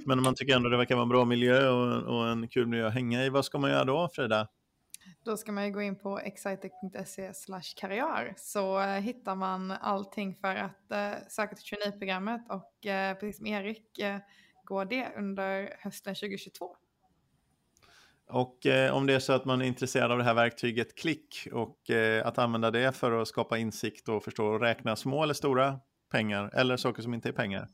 men 0.07 0.23
man 0.23 0.35
tycker 0.35 0.57
ändå 0.57 0.69
det 0.69 0.77
verkar 0.77 0.95
vara 0.95 1.03
en 1.03 1.09
bra 1.09 1.25
miljö 1.25 1.69
och, 1.69 2.03
och 2.03 2.29
en 2.29 2.49
kul 2.49 2.67
miljö 2.67 2.87
att 2.87 2.95
hänga 2.95 3.25
i, 3.25 3.29
vad 3.29 3.45
ska 3.45 3.59
man 3.59 3.71
göra 3.71 3.85
då 3.85 4.09
Frida? 4.15 4.49
Då 5.29 5.37
ska 5.37 5.53
man 5.53 5.65
ju 5.65 5.73
gå 5.73 5.83
in 5.83 5.97
på 5.97 6.19
excitec.se 6.19 7.33
karriär 7.77 8.35
så 8.37 8.81
eh, 8.81 8.87
hittar 8.87 9.35
man 9.35 9.71
allting 9.71 10.35
för 10.35 10.55
att 10.55 10.93
eh, 10.93 11.29
söka 11.29 11.57
till 11.57 11.65
traineeprogrammet 11.65 12.47
och 12.49 12.87
eh, 12.87 13.15
precis 13.15 13.37
som 13.37 13.47
Erik 13.47 13.99
eh, 13.99 14.19
går 14.65 14.85
det 14.85 15.13
under 15.17 15.77
hösten 15.81 16.15
2022. 16.15 16.77
Och 18.29 18.67
eh, 18.67 18.95
om 18.95 19.07
det 19.07 19.15
är 19.15 19.19
så 19.19 19.33
att 19.33 19.45
man 19.45 19.63
är 19.63 19.65
intresserad 19.65 20.13
av 20.13 20.19
det 20.19 20.25
här 20.25 20.35
verktyget 20.35 20.95
klick 20.99 21.49
och 21.53 21.91
eh, 21.91 22.27
att 22.27 22.39
använda 22.39 22.71
det 22.71 22.93
för 22.93 23.23
att 23.23 23.29
skapa 23.29 23.59
insikt 23.59 24.09
och 24.09 24.25
förstå 24.25 24.47
och 24.47 24.61
räkna 24.61 24.97
små 24.97 25.23
eller 25.23 25.35
stora 25.35 25.81
pengar 26.11 26.51
eller 26.55 26.77
saker 26.77 27.03
som 27.03 27.15
inte 27.15 27.29
är 27.29 27.33
pengar. 27.33 27.69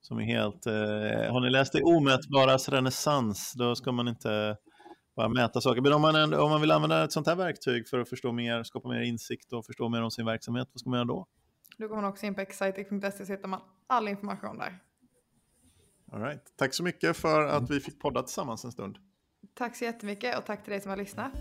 Som 0.00 0.18
är 0.18 0.24
helt, 0.24 0.66
eh, 0.66 1.32
har 1.32 1.40
ni 1.40 1.50
läst 1.50 1.72
det 1.72 1.82
omätbaras 1.82 2.68
renässans, 2.68 3.52
då 3.56 3.74
ska 3.74 3.92
man 3.92 4.08
inte 4.08 4.56
bara 5.20 5.28
mäta 5.28 5.60
saker. 5.60 5.80
Men 5.80 5.92
om 5.92 6.02
man, 6.02 6.34
om 6.34 6.50
man 6.50 6.60
vill 6.60 6.70
använda 6.70 7.04
ett 7.04 7.12
sånt 7.12 7.26
här 7.26 7.36
verktyg 7.36 7.88
för 7.88 7.98
att 7.98 8.08
förstå 8.08 8.32
mer, 8.32 8.62
skapa 8.62 8.88
mer 8.88 9.00
insikt 9.00 9.52
och 9.52 9.66
förstå 9.66 9.88
mer 9.88 10.02
om 10.02 10.10
sin 10.10 10.26
verksamhet, 10.26 10.68
vad 10.72 10.80
ska 10.80 10.90
man 10.90 10.96
göra 10.96 11.06
då? 11.06 11.26
Då 11.78 11.88
går 11.88 11.96
man 11.96 12.04
också 12.04 12.26
in 12.26 12.34
på 12.34 12.40
excitec.se 12.40 13.26
så 13.26 13.32
hittar 13.32 13.48
man 13.48 13.60
all 13.86 14.08
information 14.08 14.58
där. 14.58 14.78
All 16.12 16.20
right. 16.20 16.42
Tack 16.56 16.74
så 16.74 16.82
mycket 16.82 17.16
för 17.16 17.46
att 17.46 17.70
vi 17.70 17.80
fick 17.80 18.00
podda 18.00 18.22
tillsammans 18.22 18.64
en 18.64 18.72
stund. 18.72 18.98
Tack 19.54 19.76
så 19.76 19.84
jättemycket 19.84 20.38
och 20.38 20.44
tack 20.44 20.64
till 20.64 20.70
dig 20.70 20.80
som 20.80 20.90
har 20.90 20.96
lyssnat. 20.96 21.32